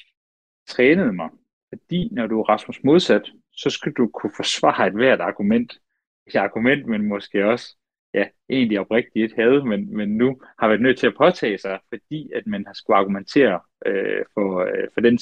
[0.69, 1.31] trænet mig.
[1.69, 5.81] Fordi når du er Rasmus modsat, så skal du kunne forsvare et hvert argument.
[6.27, 7.77] Et argument, men måske også
[8.15, 12.31] ja, egentlig oprigtigt havde, men, men nu har været nødt til at påtage sig, fordi
[12.35, 15.19] at man har skulle argumentere øh, for, øh, for den,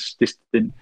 [0.52, 0.74] den,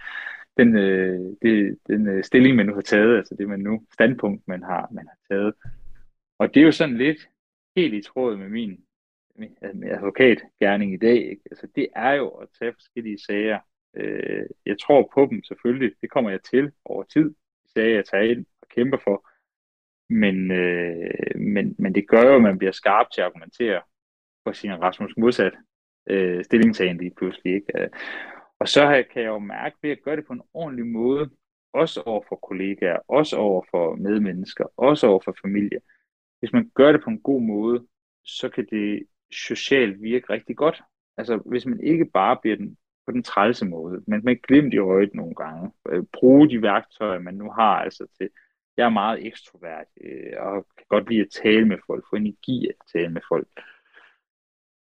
[0.59, 4.49] den, øh, det, den øh, stilling, man nu har taget, altså det man nu, standpunkt,
[4.49, 5.55] man har, man har taget.
[6.39, 7.29] Og det er jo sådan lidt
[7.77, 8.85] helt i tråd med min
[9.39, 11.17] min øh, advokatgærning i dag.
[11.31, 11.43] Ikke?
[11.51, 13.59] Altså, det er jo at tage forskellige sager.
[13.97, 15.93] Øh, jeg tror på dem selvfølgelig.
[16.01, 17.35] Det kommer jeg til over tid.
[17.75, 19.29] Sager, jeg tager ind og kæmper for.
[20.11, 23.83] Men, øh, men, men det gør jo, at man bliver skarp til at argumentere
[24.45, 25.53] for sin Rasmus modsat
[26.07, 27.55] øh, stillingtagen lige pludselig.
[27.55, 27.83] Ikke?
[27.83, 27.89] Øh,
[28.61, 31.31] og så kan jeg jo mærke ved at gøre det på en ordentlig måde,
[31.73, 35.81] også over for kollegaer, også over for medmennesker, også over for familie.
[36.39, 37.87] Hvis man gør det på en god måde,
[38.25, 40.83] så kan det socialt virke rigtig godt.
[41.17, 44.79] Altså hvis man ikke bare bliver den på den trælse måde, men man glemt i
[44.79, 48.31] øjet nogle gange, øh, bruge de værktøjer, man nu har altså til,
[48.77, 52.69] jeg er meget ekstrovert, øh, og kan godt lide at tale med folk, få energi
[52.69, 53.49] at tale med folk.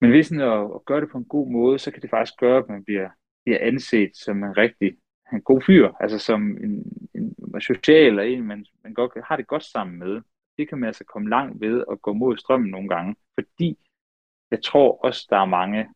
[0.01, 2.39] Men hvis man at, at gøre det på en god måde, så kan det faktisk
[2.39, 3.11] gøre, at man bliver,
[3.47, 4.97] bliver anset som en rigtig
[5.33, 6.73] en god fyr, altså som en,
[7.15, 10.21] en, social, eller en, man, man godt har det godt sammen med.
[10.59, 13.79] Det kan man altså komme langt ved at gå mod strømmen nogle gange, fordi
[14.51, 15.87] jeg tror også, der er mange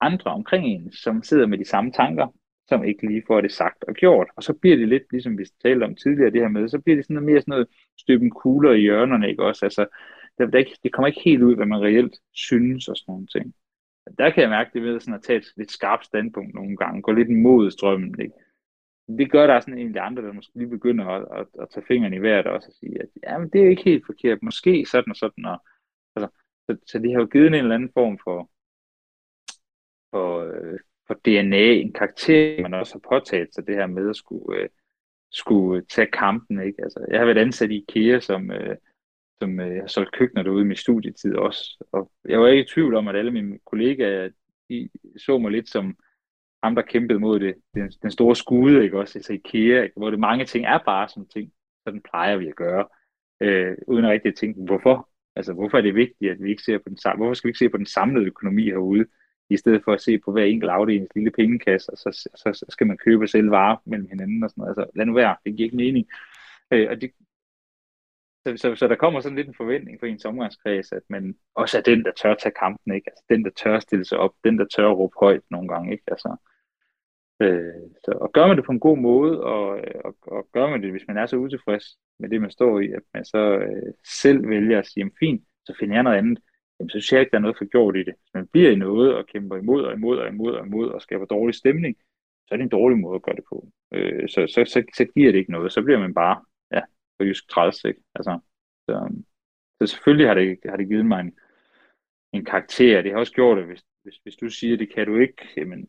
[0.00, 2.26] andre omkring en, som sidder med de samme tanker,
[2.68, 4.28] som ikke lige får det sagt og gjort.
[4.36, 6.96] Og så bliver det lidt, ligesom vi talte om tidligere det her med, så bliver
[6.96, 9.66] det sådan noget mere sådan noget støben kugler i hjørnerne, ikke også?
[9.66, 9.86] Altså,
[10.38, 13.26] der, der ikke, det kommer ikke helt ud, hvad man reelt synes og sådan nogle
[13.26, 13.54] ting.
[14.18, 17.02] Der kan jeg mærke det ved sådan at tage et lidt skarpt standpunkt nogle gange,
[17.02, 18.34] gå lidt imod strømmen, ikke?
[19.18, 21.86] Det gør der sådan en af andre, der måske lige begynder at, at, at tage
[21.86, 24.86] fingrene i vejret også og sige, at ja, men det er ikke helt forkert, måske
[24.86, 25.62] sådan og sådan, og,
[26.16, 26.28] altså,
[26.70, 28.50] så, så de har jo givet en eller anden form for,
[30.10, 34.16] for, øh, for DNA, en karakter, man også har påtaget sig det her med at
[34.16, 34.68] skulle, øh,
[35.30, 36.60] skulle tage kampen.
[36.60, 36.82] Ikke?
[36.82, 38.76] Altså, jeg har været ansat i IKEA, som, øh,
[39.40, 41.84] som øh, har solgt køkkener derude i min studietid også.
[41.92, 44.28] Og jeg var ikke i tvivl om, at alle mine kollegaer,
[44.70, 45.96] de så mig lidt som
[46.62, 49.94] ham, der kæmpede mod det, den, den store skude, ikke også, altså IKEA, ikke?
[49.96, 51.52] hvor det mange ting er bare sådan ting,
[51.84, 52.86] sådan plejer vi at gøre,
[53.40, 55.08] øh, uden at rigtig at tænke, hvorfor?
[55.36, 57.50] Altså, hvorfor er det vigtigt, at vi ikke ser på den samme, hvorfor skal vi
[57.50, 59.06] ikke se på den samlede økonomi herude,
[59.50, 62.66] i stedet for at se på hver enkelt afdelings lille pengekasse, og så, så, så
[62.68, 64.78] skal man købe og sælge varer mellem hinanden og sådan noget.
[64.78, 66.06] Altså, lad nu være, det giver ikke mening.
[66.70, 67.10] Øh, og det,
[68.46, 71.78] så, så, så der kommer sådan lidt en forventning for ens omgangskreds, at man også
[71.78, 73.10] er den, der tør tage kampen, ikke?
[73.10, 76.04] Altså den, der tør stille sig op, den, der tør råbe højt nogle gange, ikke?
[76.06, 76.36] Altså,
[77.42, 80.70] øh, så, og gør man det på en god måde, og, øh, og, og gør
[80.70, 81.84] man det, hvis man er så utilfreds
[82.18, 83.92] med det, man står i, at man så øh,
[84.22, 86.38] selv vælger at sige, fint, så finder jeg noget andet,
[86.78, 88.14] jamen, så synes jeg ikke, der er noget for gjort i det.
[88.20, 91.02] Hvis man bliver i noget og kæmper imod og imod og imod og imod og
[91.02, 91.96] skaber dårlig stemning,
[92.46, 93.68] så er det en dårlig måde at gøre det på.
[93.92, 95.72] Øh, så, så, så, så giver det ikke noget.
[95.72, 96.36] Så bliver man bare,
[97.18, 98.00] på jysk træls, ikke?
[98.14, 98.38] Altså,
[98.88, 99.22] så,
[99.80, 101.38] så selvfølgelig har det, har det givet mig en,
[102.32, 103.02] en karakter.
[103.02, 105.88] Det har også gjort det, hvis, hvis, hvis du siger, det kan du ikke, jamen,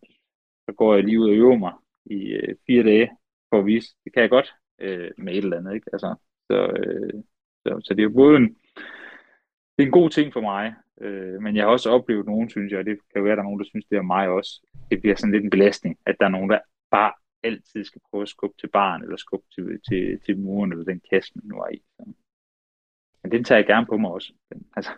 [0.70, 1.74] så går jeg lige ud og øver mig
[2.06, 3.10] i øh, fire dage
[3.50, 5.90] for at vise, det kan jeg godt øh, med et eller andet, ikke?
[5.94, 6.16] Altså,
[6.52, 7.24] så, øh,
[7.64, 8.48] så, så det er jo både en,
[9.74, 12.72] det er en god ting for mig, øh, men jeg har også oplevet nogen, synes
[12.72, 14.68] jeg, og det kan være, at der er nogen, der synes, det er mig også,
[14.92, 16.60] det bliver sådan lidt en belastning, at der er nogen, der
[16.92, 17.14] bare
[17.44, 21.02] altid skal prøve at skubbe til barn, eller skubbe til, til, til muren, eller den
[21.12, 21.82] kasse, man nu er i.
[21.96, 22.06] Så.
[23.24, 24.34] Men den tager jeg gerne på mig også.
[24.76, 24.92] Altså.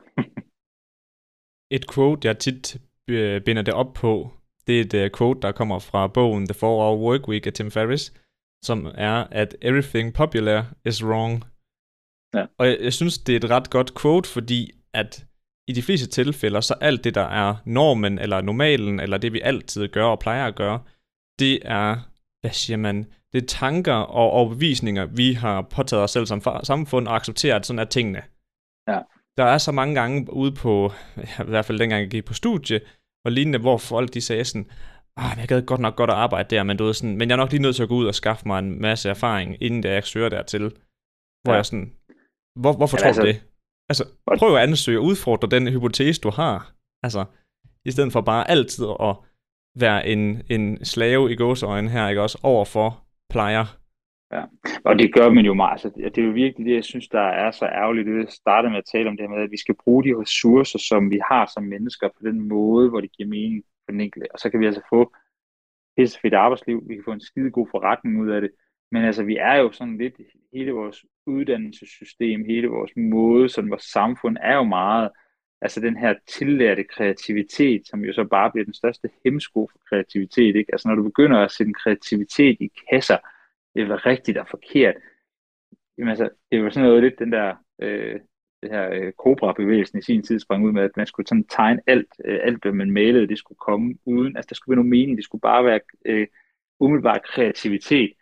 [1.77, 2.77] et quote, jeg tit
[3.07, 4.31] øh, binder det op på,
[4.67, 7.71] det er et uh, quote, der kommer fra bogen The 4-Hour Work Week af Tim
[7.71, 8.13] Ferriss,
[8.63, 11.43] som er, at everything popular is wrong.
[12.33, 12.45] Ja.
[12.57, 15.25] Og jeg, jeg synes, det er et ret godt quote, fordi at
[15.67, 19.41] i de fleste tilfælde, så alt det, der er normen, eller normalen, eller det, vi
[19.41, 20.83] altid gør og plejer at gøre,
[21.39, 22.08] det er,
[22.41, 27.07] hvad siger man, det er tanker og overbevisninger, vi har påtaget os selv som samfund
[27.07, 28.21] og accepterer, at sådan er tingene.
[28.87, 28.99] Ja.
[29.37, 32.81] Der er så mange gange ude på, i hvert fald dengang jeg gik på studie,
[33.25, 34.71] og lignende, hvor folk de sagde sådan,
[35.17, 37.35] ah, jeg gad godt nok godt at arbejde der, men, du ved, sådan, men jeg
[37.35, 39.83] er nok lige nødt til at gå ud og skaffe mig en masse erfaring, inden
[39.83, 40.71] jeg søger dertil.
[41.43, 41.55] Hvor ja.
[41.55, 41.93] jeg sådan,
[42.59, 43.43] hvor, hvorfor ja, tror altså, du det?
[43.89, 44.05] Altså,
[44.39, 46.73] prøv at ansøge og udfordre den hypotese, du har.
[47.03, 47.25] Altså,
[47.85, 49.15] i stedet for bare altid at
[49.81, 53.65] være en, en slave i gåsøjne her, ikke også, overfor plejer.
[54.33, 54.43] Ja,
[54.85, 55.71] og det gør man jo meget.
[55.71, 58.07] Altså, det er jo virkelig det, jeg synes, der er så ærgerligt.
[58.07, 60.21] Det jeg startede med at tale om det her med, at vi skal bruge de
[60.21, 64.01] ressourcer, som vi har som mennesker, på den måde, hvor det giver mening for den
[64.01, 64.31] enkelte.
[64.33, 65.13] Og så kan vi altså få
[65.97, 68.51] et fedt arbejdsliv, vi kan få en skide god forretning ud af det.
[68.91, 70.13] Men altså, vi er jo sådan lidt,
[70.53, 75.09] hele vores uddannelsessystem, hele vores måde, sådan vores samfund er jo meget,
[75.61, 80.55] altså den her tillærte kreativitet, som jo så bare bliver den største hemsko for kreativitet,
[80.55, 80.71] ikke?
[80.71, 83.17] Altså når du begynder at sætte kreativitet i kasser,
[83.75, 84.95] det var rigtigt og forkert,
[85.97, 88.19] jamen altså, det var sådan noget lidt den der, øh,
[88.61, 91.81] det her øh, Cobra-bevægelsen i sin tid sprang ud med, at man skulle sådan tegne
[91.87, 94.89] alt, øh, alt hvad man malede, det skulle komme uden, altså der skulle være nogen
[94.89, 96.27] mening, det skulle bare være øh,
[96.79, 98.13] umiddelbart kreativitet.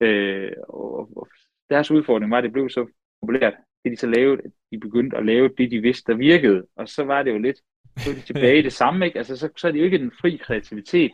[0.00, 1.28] Øh, og, og
[1.70, 2.86] deres udfordring var, at det blev så
[3.20, 3.54] populært,
[3.84, 6.66] det de så lavede, at de begyndte at lave det, de vidste, der virkede.
[6.76, 7.56] Og så var det jo lidt,
[7.96, 9.18] så de tilbage i det samme, ikke?
[9.18, 11.12] Altså, så, så er det jo ikke den fri kreativitet,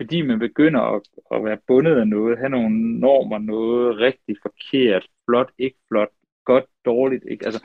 [0.00, 1.02] fordi man begynder at,
[1.34, 6.08] at være bundet af noget, have nogle normer, noget rigtig forkert, flot, ikke flot,
[6.44, 7.44] godt, dårligt, ikke?
[7.44, 7.64] Altså,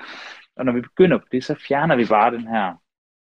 [0.55, 2.75] og når vi begynder på det, så fjerner vi bare den her,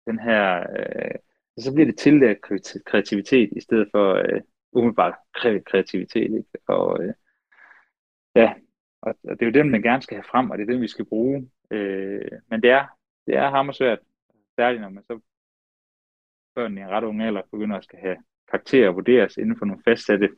[0.06, 1.14] den her øh,
[1.58, 4.40] så bliver det til kreativitet i stedet for øh,
[4.72, 5.14] umiddelbart
[5.66, 6.58] kreativitet, ikke?
[6.68, 7.14] Og øh,
[8.34, 8.54] ja,
[9.02, 10.82] og, og det er jo dem, man gerne skal have frem, og det er dem,
[10.82, 11.50] vi skal bruge.
[11.70, 12.86] Øh, men det er,
[13.26, 13.98] det er hammersvært,
[14.58, 15.20] særligt når man så
[16.54, 18.16] børn i en ret ung alder begynder at skal have
[18.50, 20.28] karakterer vurderes inden for nogle fastsatte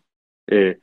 [0.49, 0.75] øh,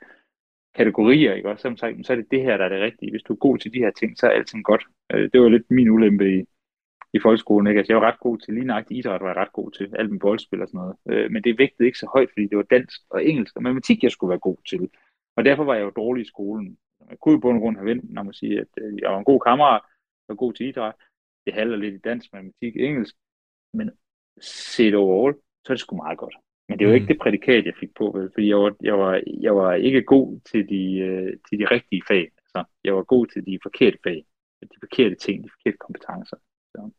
[0.76, 1.50] kategorier, ikke?
[1.50, 3.12] Og som sagt, så er det det her, der er det rigtige.
[3.12, 4.84] Hvis du er god til de her ting, så er alting godt.
[5.14, 6.46] Øh, det var lidt min ulempe i,
[7.14, 7.80] i folkeskolen, ikke?
[7.80, 10.12] Altså, jeg var ret god til lige nøjagtig idræt, var jeg ret god til, alt
[10.12, 10.96] med boldspil og sådan noget.
[11.10, 14.04] Øh, men det vægtede ikke så højt, fordi det var dansk og engelsk og matematik,
[14.04, 14.90] jeg skulle være god til.
[15.36, 16.78] Og derfor var jeg jo dårlig i skolen.
[17.10, 19.18] Jeg kunne jo på en grund have vendt, når man siger, at øh, jeg var
[19.18, 19.82] en god kammerat,
[20.28, 20.96] jeg var god til idræt.
[21.46, 23.16] Det handler lidt i dansk, matematik, engelsk.
[23.74, 23.92] Men
[24.42, 25.36] set overall,
[25.66, 26.36] så er det sgu meget godt.
[26.70, 26.96] Men det var mm.
[26.96, 28.30] ikke det prædikat, jeg fik på, vel?
[28.34, 32.04] fordi jeg var, jeg, var, jeg var ikke god til de, øh, til de rigtige
[32.08, 32.32] fag.
[32.38, 34.26] Altså, jeg var god til de forkerte fag,
[34.62, 36.38] de forkerte ting, de forkerte kompetencer.
[36.72, 36.92] Så,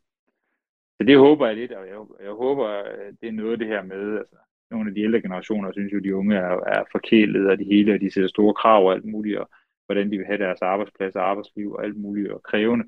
[0.97, 2.83] så det håber jeg lidt, og jeg, jeg håber,
[3.21, 4.37] det er noget det her med, altså,
[4.71, 7.93] nogle af de ældre generationer synes jo, de unge er, er forkælet og de hele,
[7.93, 9.49] og de sætter store krav og alt muligt, og
[9.87, 12.85] hvordan de vil have deres arbejdsplads og arbejdsliv og alt muligt, og krævende.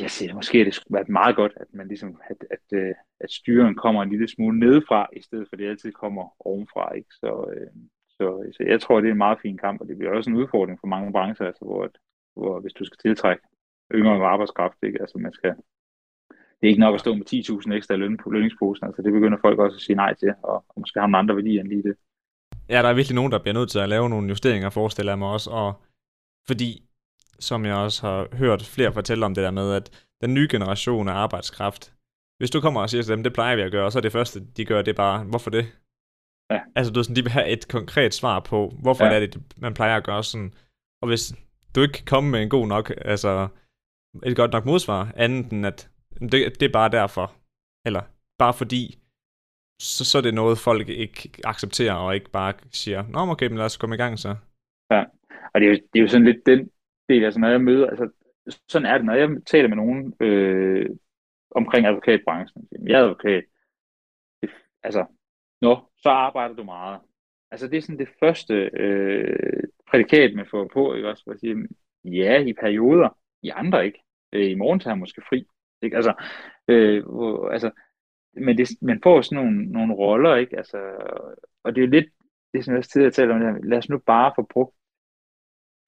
[0.00, 3.30] Jeg siger, måske det skulle være meget godt, at man ligesom, at, at, øh, at
[3.30, 7.08] styren kommer en lille smule nedefra, i stedet for at det altid kommer ovenfra, ikke?
[7.10, 7.70] Så, øh,
[8.08, 10.36] så, så jeg tror, det er en meget fin kamp, og det bliver også en
[10.36, 11.90] udfordring for mange brancher, altså, hvor,
[12.34, 13.42] hvor hvis du skal tiltrække
[13.94, 15.00] yngre arbejdskraft, ikke?
[15.00, 15.54] Altså, man skal,
[16.30, 19.38] det er ikke nok at stå med 10.000 ekstra løn på lønningsposen, altså det begynder
[19.40, 21.82] folk også at sige nej til, og, og måske har man andre værdier end lige
[21.82, 21.96] det.
[22.68, 25.18] Ja, der er virkelig nogen, der bliver nødt til at lave nogle justeringer, forestiller jeg
[25.18, 25.82] mig også, og
[26.46, 26.82] fordi,
[27.38, 29.90] som jeg også har hørt flere fortælle om det der med, at
[30.20, 31.92] den nye generation af arbejdskraft,
[32.38, 34.12] hvis du kommer og siger til dem, det plejer vi at gøre, så er det
[34.12, 35.66] første, de gør, det er bare, hvorfor det?
[36.50, 36.60] Ja.
[36.76, 39.12] Altså, du, sådan, de vil have et konkret svar på, hvorfor ja.
[39.12, 40.54] er det, man plejer at gøre sådan.
[41.02, 41.34] Og hvis
[41.74, 43.48] du ikke kan komme med en god nok, altså
[44.24, 45.90] et godt nok modsvar, andet end at
[46.20, 47.32] det, det er bare derfor,
[47.86, 48.02] eller
[48.38, 48.98] bare fordi,
[49.78, 53.56] så, så er det noget, folk ikke accepterer, og ikke bare siger, nå okay, men
[53.56, 54.36] lad os komme i gang så.
[54.90, 55.04] Ja,
[55.54, 56.70] og det er jo, det er jo sådan lidt den
[57.08, 58.08] del, altså når jeg møder, altså
[58.68, 60.90] sådan er det, når jeg taler med nogen øh,
[61.50, 63.44] omkring advokatbranchen, jeg er advokat,
[64.42, 64.50] det,
[64.82, 65.06] altså,
[65.60, 67.00] nå, så arbejder du meget.
[67.50, 71.40] Altså det er sådan det første øh, prædikat, man får på, ikke også, for at
[71.40, 71.68] sige,
[72.04, 73.08] ja, i perioder,
[73.42, 74.02] i andre ikke.
[74.32, 75.46] Øh, I morgen tager jeg måske fri.
[75.82, 75.96] Ikke?
[75.96, 76.14] Altså,
[76.68, 77.70] øh, hvor, altså,
[78.36, 80.56] men det, man får sådan nogle, nogle roller, ikke?
[80.56, 80.78] Altså,
[81.62, 82.06] og det er jo lidt,
[82.52, 84.42] det er som jeg også tidligere talte om, det her, lad os nu bare få
[84.42, 84.76] brugt,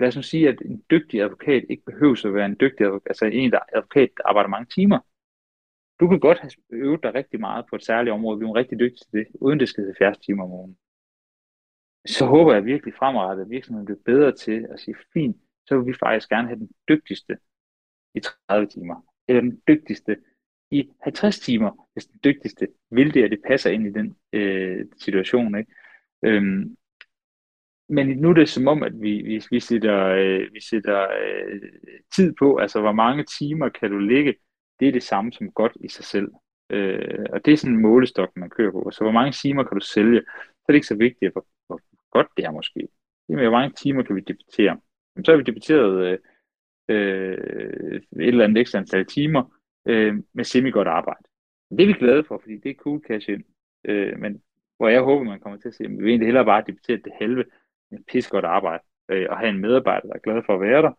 [0.00, 3.10] lad os nu sige, at en dygtig advokat ikke behøver at være en dygtig advokat,
[3.10, 4.98] altså en der advokat, der arbejder mange timer.
[6.00, 8.98] Du kan godt have øvet dig rigtig meget på et særligt område, blive rigtig dygtig
[8.98, 10.78] til det, uden det skal 70 timer om ugen.
[12.06, 15.36] så håber jeg virkelig fremadrettet, at virksomheden bliver bedre til at sige, fint,
[15.66, 17.38] så vil vi faktisk gerne have den dygtigste
[18.14, 20.16] i 30 timer, eller den dygtigste
[20.70, 24.86] i 50 timer, hvis den dygtigste vil det, og det passer ind i den øh,
[25.02, 25.58] situation.
[25.58, 25.72] Ikke?
[26.24, 26.76] Øhm,
[27.88, 31.60] men nu er det som om, at vi, vi, vi sætter, øh, vi sætter øh,
[32.16, 34.34] tid på, altså hvor mange timer kan du ligge,
[34.80, 36.28] det er det samme som godt i sig selv.
[36.70, 38.90] Øh, og det er sådan en målestok, man kører på.
[38.90, 41.80] Så hvor mange timer kan du sælge, så er det ikke så vigtigt, hvor, hvor
[42.10, 42.88] godt det er måske.
[43.28, 44.80] Jamen, hvor mange timer kan vi debattere.
[45.24, 46.18] Så har vi debatteret øh,
[46.88, 49.57] øh, et eller andet ekstra antal timer
[49.88, 51.24] øh, med semi-godt arbejde.
[51.70, 53.44] Det er vi glade for, fordi det er cool cash ind.
[53.84, 54.42] Øh, men
[54.76, 56.96] hvor jeg håber, man kommer til at se, at vi vil egentlig hellere bare debattere
[56.96, 57.44] det halve,
[57.90, 60.82] med pisse godt arbejde, øh, og have en medarbejder, der er glad for at være
[60.82, 60.92] der,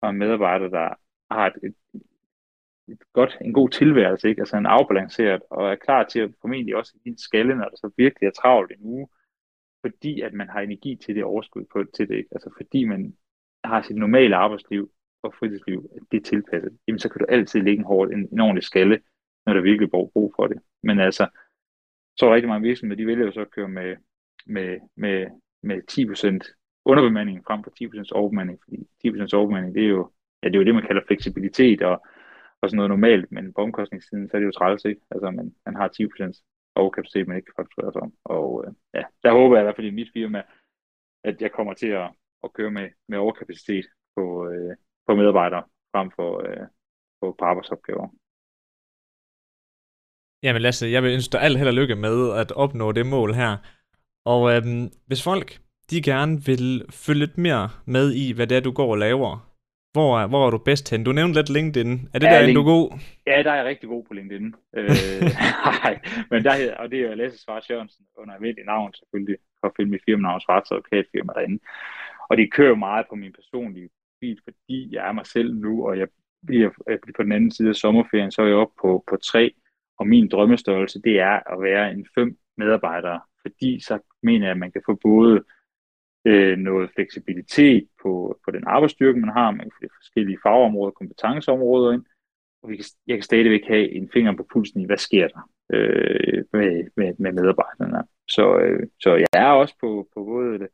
[0.00, 0.88] og en medarbejder, der
[1.30, 2.02] har et, et,
[2.88, 4.40] et godt, en god tilværelse, ikke?
[4.40, 7.76] altså en afbalanceret, og er klar til at formentlig også give en skalle, når der
[7.76, 9.08] så virkelig er travlt en uge,
[9.80, 12.28] fordi at man har energi til det overskud på, til det, ikke?
[12.32, 13.16] altså fordi man
[13.64, 14.90] har sit normale arbejdsliv
[15.26, 18.40] og fritidsliv, det er tilpasset, jamen så kan du altid lægge en, hård, en, en
[18.40, 19.00] ordentlig skalle,
[19.46, 20.58] når der virkelig er brug for det.
[20.82, 21.28] Men altså,
[22.16, 23.96] så er rigtig mange virksomheder, de vælger jo så at køre med,
[24.46, 25.26] med, med,
[25.62, 27.70] med 10% underbemanding frem for
[28.04, 30.12] 10% overbemanding, fordi 10% overbemanding, det er jo,
[30.42, 32.06] ja, det er jo det, man kalder fleksibilitet og,
[32.60, 35.00] og sådan noget normalt, men på omkostningssiden, så er det jo træls, ikke?
[35.10, 36.42] Altså, man, man har 10%
[36.74, 38.12] overkapacitet, man ikke kan fakturere sig om.
[38.24, 40.42] Og øh, ja, der håber jeg i hvert fald i mit firma,
[41.24, 42.10] at jeg kommer til at,
[42.44, 46.66] at køre med, med overkapacitet på, øh, på medarbejdere frem for øh,
[47.20, 48.08] på, på arbejdsopgaver.
[50.42, 53.34] Jamen Lasse, jeg vil ønske dig alt held og lykke med at opnå det mål
[53.34, 53.56] her.
[54.24, 55.48] Og øhm, hvis folk
[55.90, 59.32] de gerne vil følge lidt mere med i, hvad det er, du går og laver,
[59.92, 61.04] hvor er, hvor er du bedst hen?
[61.04, 61.92] Du nævnte lidt LinkedIn.
[62.14, 62.86] Er det ja, der, link- du er god?
[63.26, 64.54] Ja, der er jeg rigtig god på LinkedIn.
[64.76, 64.88] øh,
[65.84, 65.92] nej,
[66.30, 69.90] men der, og det er Lasse Svart Jørgensen under almindelig navn selvfølgelig, for at finde
[69.90, 71.58] mit firmanavn Svarts advokatfirma derinde.
[72.28, 73.88] Og det kører jo meget på min personlige
[74.20, 76.08] bil, fordi jeg er mig selv nu, og jeg
[76.46, 79.16] bliver, jeg bliver på den anden side af sommerferien, så er jeg oppe på, på
[79.16, 79.54] tre,
[79.98, 84.58] og min drømmestørrelse, det er at være en fem medarbejdere, fordi så mener jeg, at
[84.58, 85.44] man kan få både
[86.24, 90.90] øh, noget fleksibilitet på, på den arbejdsstyrke, man har, man kan få de forskellige fagområder,
[90.90, 92.04] kompetenceområder ind,
[92.62, 95.50] og vi kan, jeg kan stadigvæk have en finger på pulsen i, hvad sker der
[95.72, 98.02] øh, med, med, med medarbejderne.
[98.28, 100.68] Så, øh, så jeg er også på, på både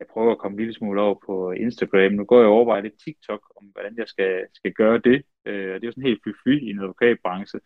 [0.00, 2.12] jeg prøver at komme en lille smule over på Instagram.
[2.12, 5.22] Nu går jeg over lidt TikTok, om hvordan jeg skal, skal gøre det.
[5.44, 7.60] Øh, det er jo sådan helt fy i en advokatbranche.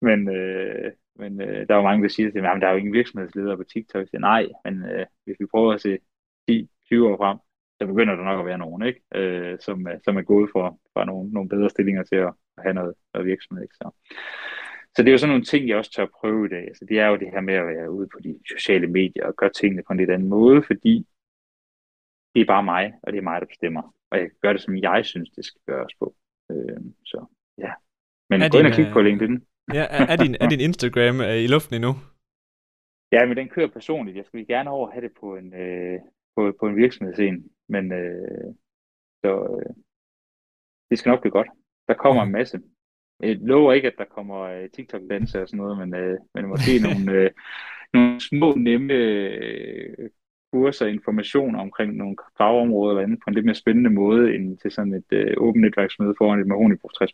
[0.00, 2.72] Men, øh, men øh, der er jo mange, der siger til mig, at der er
[2.72, 4.00] jo ingen virksomhedsledere på TikTok.
[4.00, 5.98] Jeg siger, nej, men øh, hvis vi prøver at se
[6.50, 7.38] 10-20 år frem,
[7.80, 9.00] så begynder der nok at være nogen, ikke?
[9.14, 12.62] Øh, som, øh, som er gået for, for nogle, nogle bedre stillinger til at, at
[12.62, 13.62] have noget, noget virksomhed.
[13.62, 13.74] Ikke?
[13.74, 13.90] Så.
[14.96, 16.64] så det er jo sådan nogle ting, jeg også tør at prøve i dag.
[16.68, 19.36] Altså, det er jo det her med at være ude på de sociale medier og
[19.36, 21.06] gøre tingene på en lidt anden måde, fordi
[22.34, 23.94] det er bare mig, og det er mig, der bestemmer.
[24.10, 26.14] Og jeg gør det, som jeg synes, det skal gøres på.
[26.50, 27.26] Øh, så
[27.58, 27.72] ja.
[28.30, 29.44] Men er gå ind og kig på øh, LinkedIn.
[29.74, 31.92] Ja, er, er, din, er din Instagram øh, i luften endnu?
[33.12, 34.16] Ja, men den kører personligt.
[34.16, 35.98] Jeg skulle gerne over have det på en, øh,
[36.36, 37.42] på, på en virksomhedsscene.
[37.68, 38.54] Men øh,
[39.24, 39.74] så øh,
[40.90, 41.48] det skal nok blive godt.
[41.88, 42.60] Der kommer en masse.
[43.20, 46.72] Jeg lover ikke, at der kommer øh, TikTok-danser og sådan noget, men, øh, men måske
[46.86, 47.30] nogle, øh,
[47.94, 50.10] nogle små, nemme øh,
[50.52, 54.58] kurser og informationer omkring nogle fagområder eller andet på en lidt mere spændende måde end
[54.58, 56.46] til sådan et øh, åbent netværksmøde foran et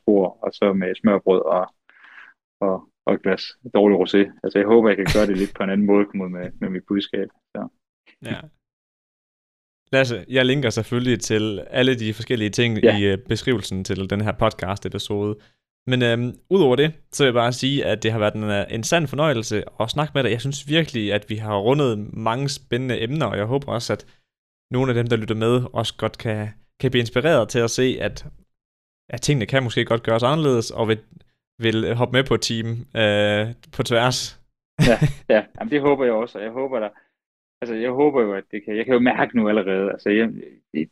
[0.07, 1.74] bord, og så med smørbrød og,
[2.61, 3.43] og, og et glas
[3.74, 4.41] dårlig rosé.
[4.45, 6.68] Altså jeg håber, jeg kan gøre det lidt på en anden måde komme med, med
[6.70, 7.28] mit budskab.
[7.55, 7.68] Så.
[8.25, 8.41] Ja.
[9.92, 12.99] Lasse, jeg linker selvfølgelig til alle de forskellige ting ja.
[12.99, 15.37] i uh, beskrivelsen til den her podcast episode.
[15.87, 18.64] Men øhm, udover det, så vil jeg bare sige, at det har været en, øh,
[18.71, 20.30] en sand fornøjelse at snakke med dig.
[20.30, 24.07] Jeg synes virkelig, at vi har rundet mange spændende emner, og jeg håber også, at
[24.71, 26.49] nogle af dem, der lytter med, også godt kan,
[26.80, 28.26] kan blive inspireret til at se, at,
[29.11, 30.99] at tingene kan måske godt gøres anderledes, og vil,
[31.58, 34.41] vil hoppe med på et team øh, på tværs.
[34.87, 34.99] ja,
[35.34, 35.45] ja.
[35.58, 36.88] Jamen, det håber jeg også, og jeg håber, der,
[37.61, 40.33] altså, jeg håber jo, at det kan, jeg kan jo mærke nu allerede, altså, jeg,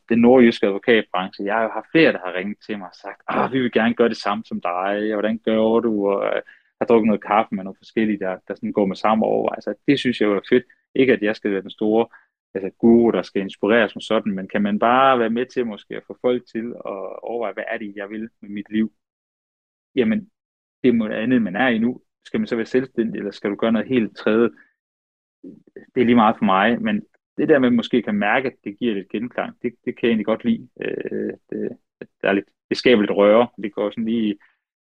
[0.08, 3.22] den nordjyske advokatbranche, jeg har jo haft flere, der har ringet til mig og sagt,
[3.28, 6.42] ah, vi vil gerne gøre det samme som dig, og hvordan gør du, og øh,
[6.80, 9.70] har drukket noget kaffe med nogle forskellige, der, der sådan går med samme overvejelser.
[9.70, 10.64] Altså, det synes jeg jo er fedt.
[10.94, 12.06] Ikke at jeg skal være den store
[12.54, 15.96] altså guru, der skal inspirere som sådan, men kan man bare være med til måske
[15.96, 18.92] at få folk til at overveje, hvad er det, jeg vil med mit liv?
[19.94, 20.30] Jamen,
[20.82, 22.00] det er noget andet, man er i nu.
[22.26, 24.50] Skal man så være selvstændig, eller skal du gøre noget helt tredje?
[25.94, 27.02] Det er lige meget for mig, men
[27.36, 29.96] det der med, at man måske kan mærke, at det giver lidt genklang, det, det
[29.96, 30.68] kan jeg egentlig godt lide.
[30.80, 31.78] Øh, det,
[32.22, 33.48] der er lidt, det skaber lidt røre.
[33.62, 34.38] Det går sådan lige i,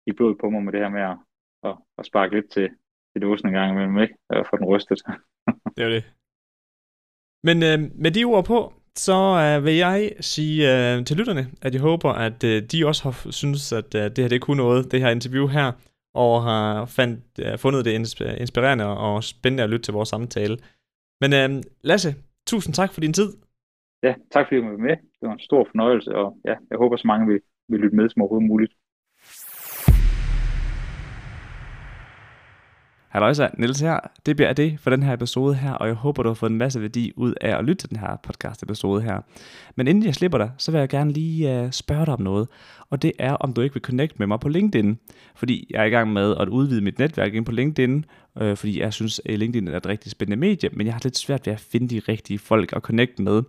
[0.08, 1.18] i blodet på mig med det her med at,
[1.64, 2.70] at, at sparke lidt til,
[3.14, 4.16] til dåsen en gang imellem, ikke?
[4.30, 5.00] Og få den rystet.
[5.78, 6.04] det er det.
[7.44, 11.74] Men øh, med de ord på, så øh, vil jeg sige øh, til lytterne, at
[11.74, 14.92] jeg håber, at øh, de også har synes, at øh, det her det kunne noget,
[14.92, 15.72] det her interview her,
[16.14, 17.94] og har fandt, øh, fundet det
[18.40, 20.58] inspirerende og spændende at lytte til vores samtale.
[21.22, 22.16] Men øh, Lasse,
[22.48, 23.30] tusind tak for din tid.
[24.04, 24.98] Ja, tak fordi du var med.
[25.20, 28.10] Det var en stor fornøjelse, og ja, jeg håber så mange vil, vil lytte med
[28.10, 28.74] som overhovedet muligt.
[33.14, 34.00] Halløjsa, Niels her.
[34.26, 36.58] Det bliver det for den her episode her, og jeg håber, du har fået en
[36.58, 39.22] masse værdi ud af at lytte til den her podcast episode her.
[39.76, 42.48] Men inden jeg slipper dig, så vil jeg gerne lige uh, spørge dig om noget,
[42.90, 45.00] og det er, om du ikke vil connect med mig på LinkedIn.
[45.36, 48.06] Fordi jeg er i gang med at udvide mit netværk ind på LinkedIn,
[48.42, 51.18] øh, fordi jeg synes, at LinkedIn er et rigtig spændende medie, men jeg har lidt
[51.18, 53.44] svært ved at finde de rigtige folk at connect med.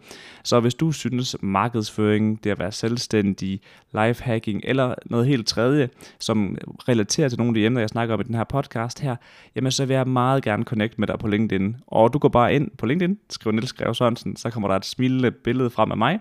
[0.44, 3.60] Så hvis du synes, markedsføring, det at være selvstændig,
[3.94, 5.88] lifehacking eller noget helt tredje,
[6.20, 6.58] som
[6.88, 9.16] relaterer til nogle af de emner, jeg snakker om i den her podcast her,
[9.56, 11.76] jamen så vil jeg meget gerne connect med dig på LinkedIn.
[11.86, 14.84] Og du går bare ind på LinkedIn, skriver Niels Greve Sørensen, så kommer der et
[14.84, 16.20] smilende billede frem af mig,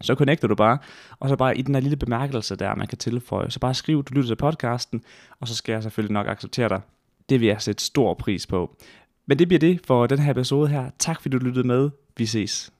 [0.00, 0.78] så connecter du bare,
[1.20, 4.04] og så bare i den her lille bemærkelse der, man kan tilføje, så bare skriv,
[4.04, 5.02] du lytter til podcasten,
[5.40, 6.80] og så skal jeg selvfølgelig nok acceptere dig.
[7.28, 8.76] Det vil jeg sætte stor pris på.
[9.26, 10.90] Men det bliver det for den her episode her.
[10.98, 11.90] Tak fordi du lyttede med.
[12.16, 12.74] Vi ses.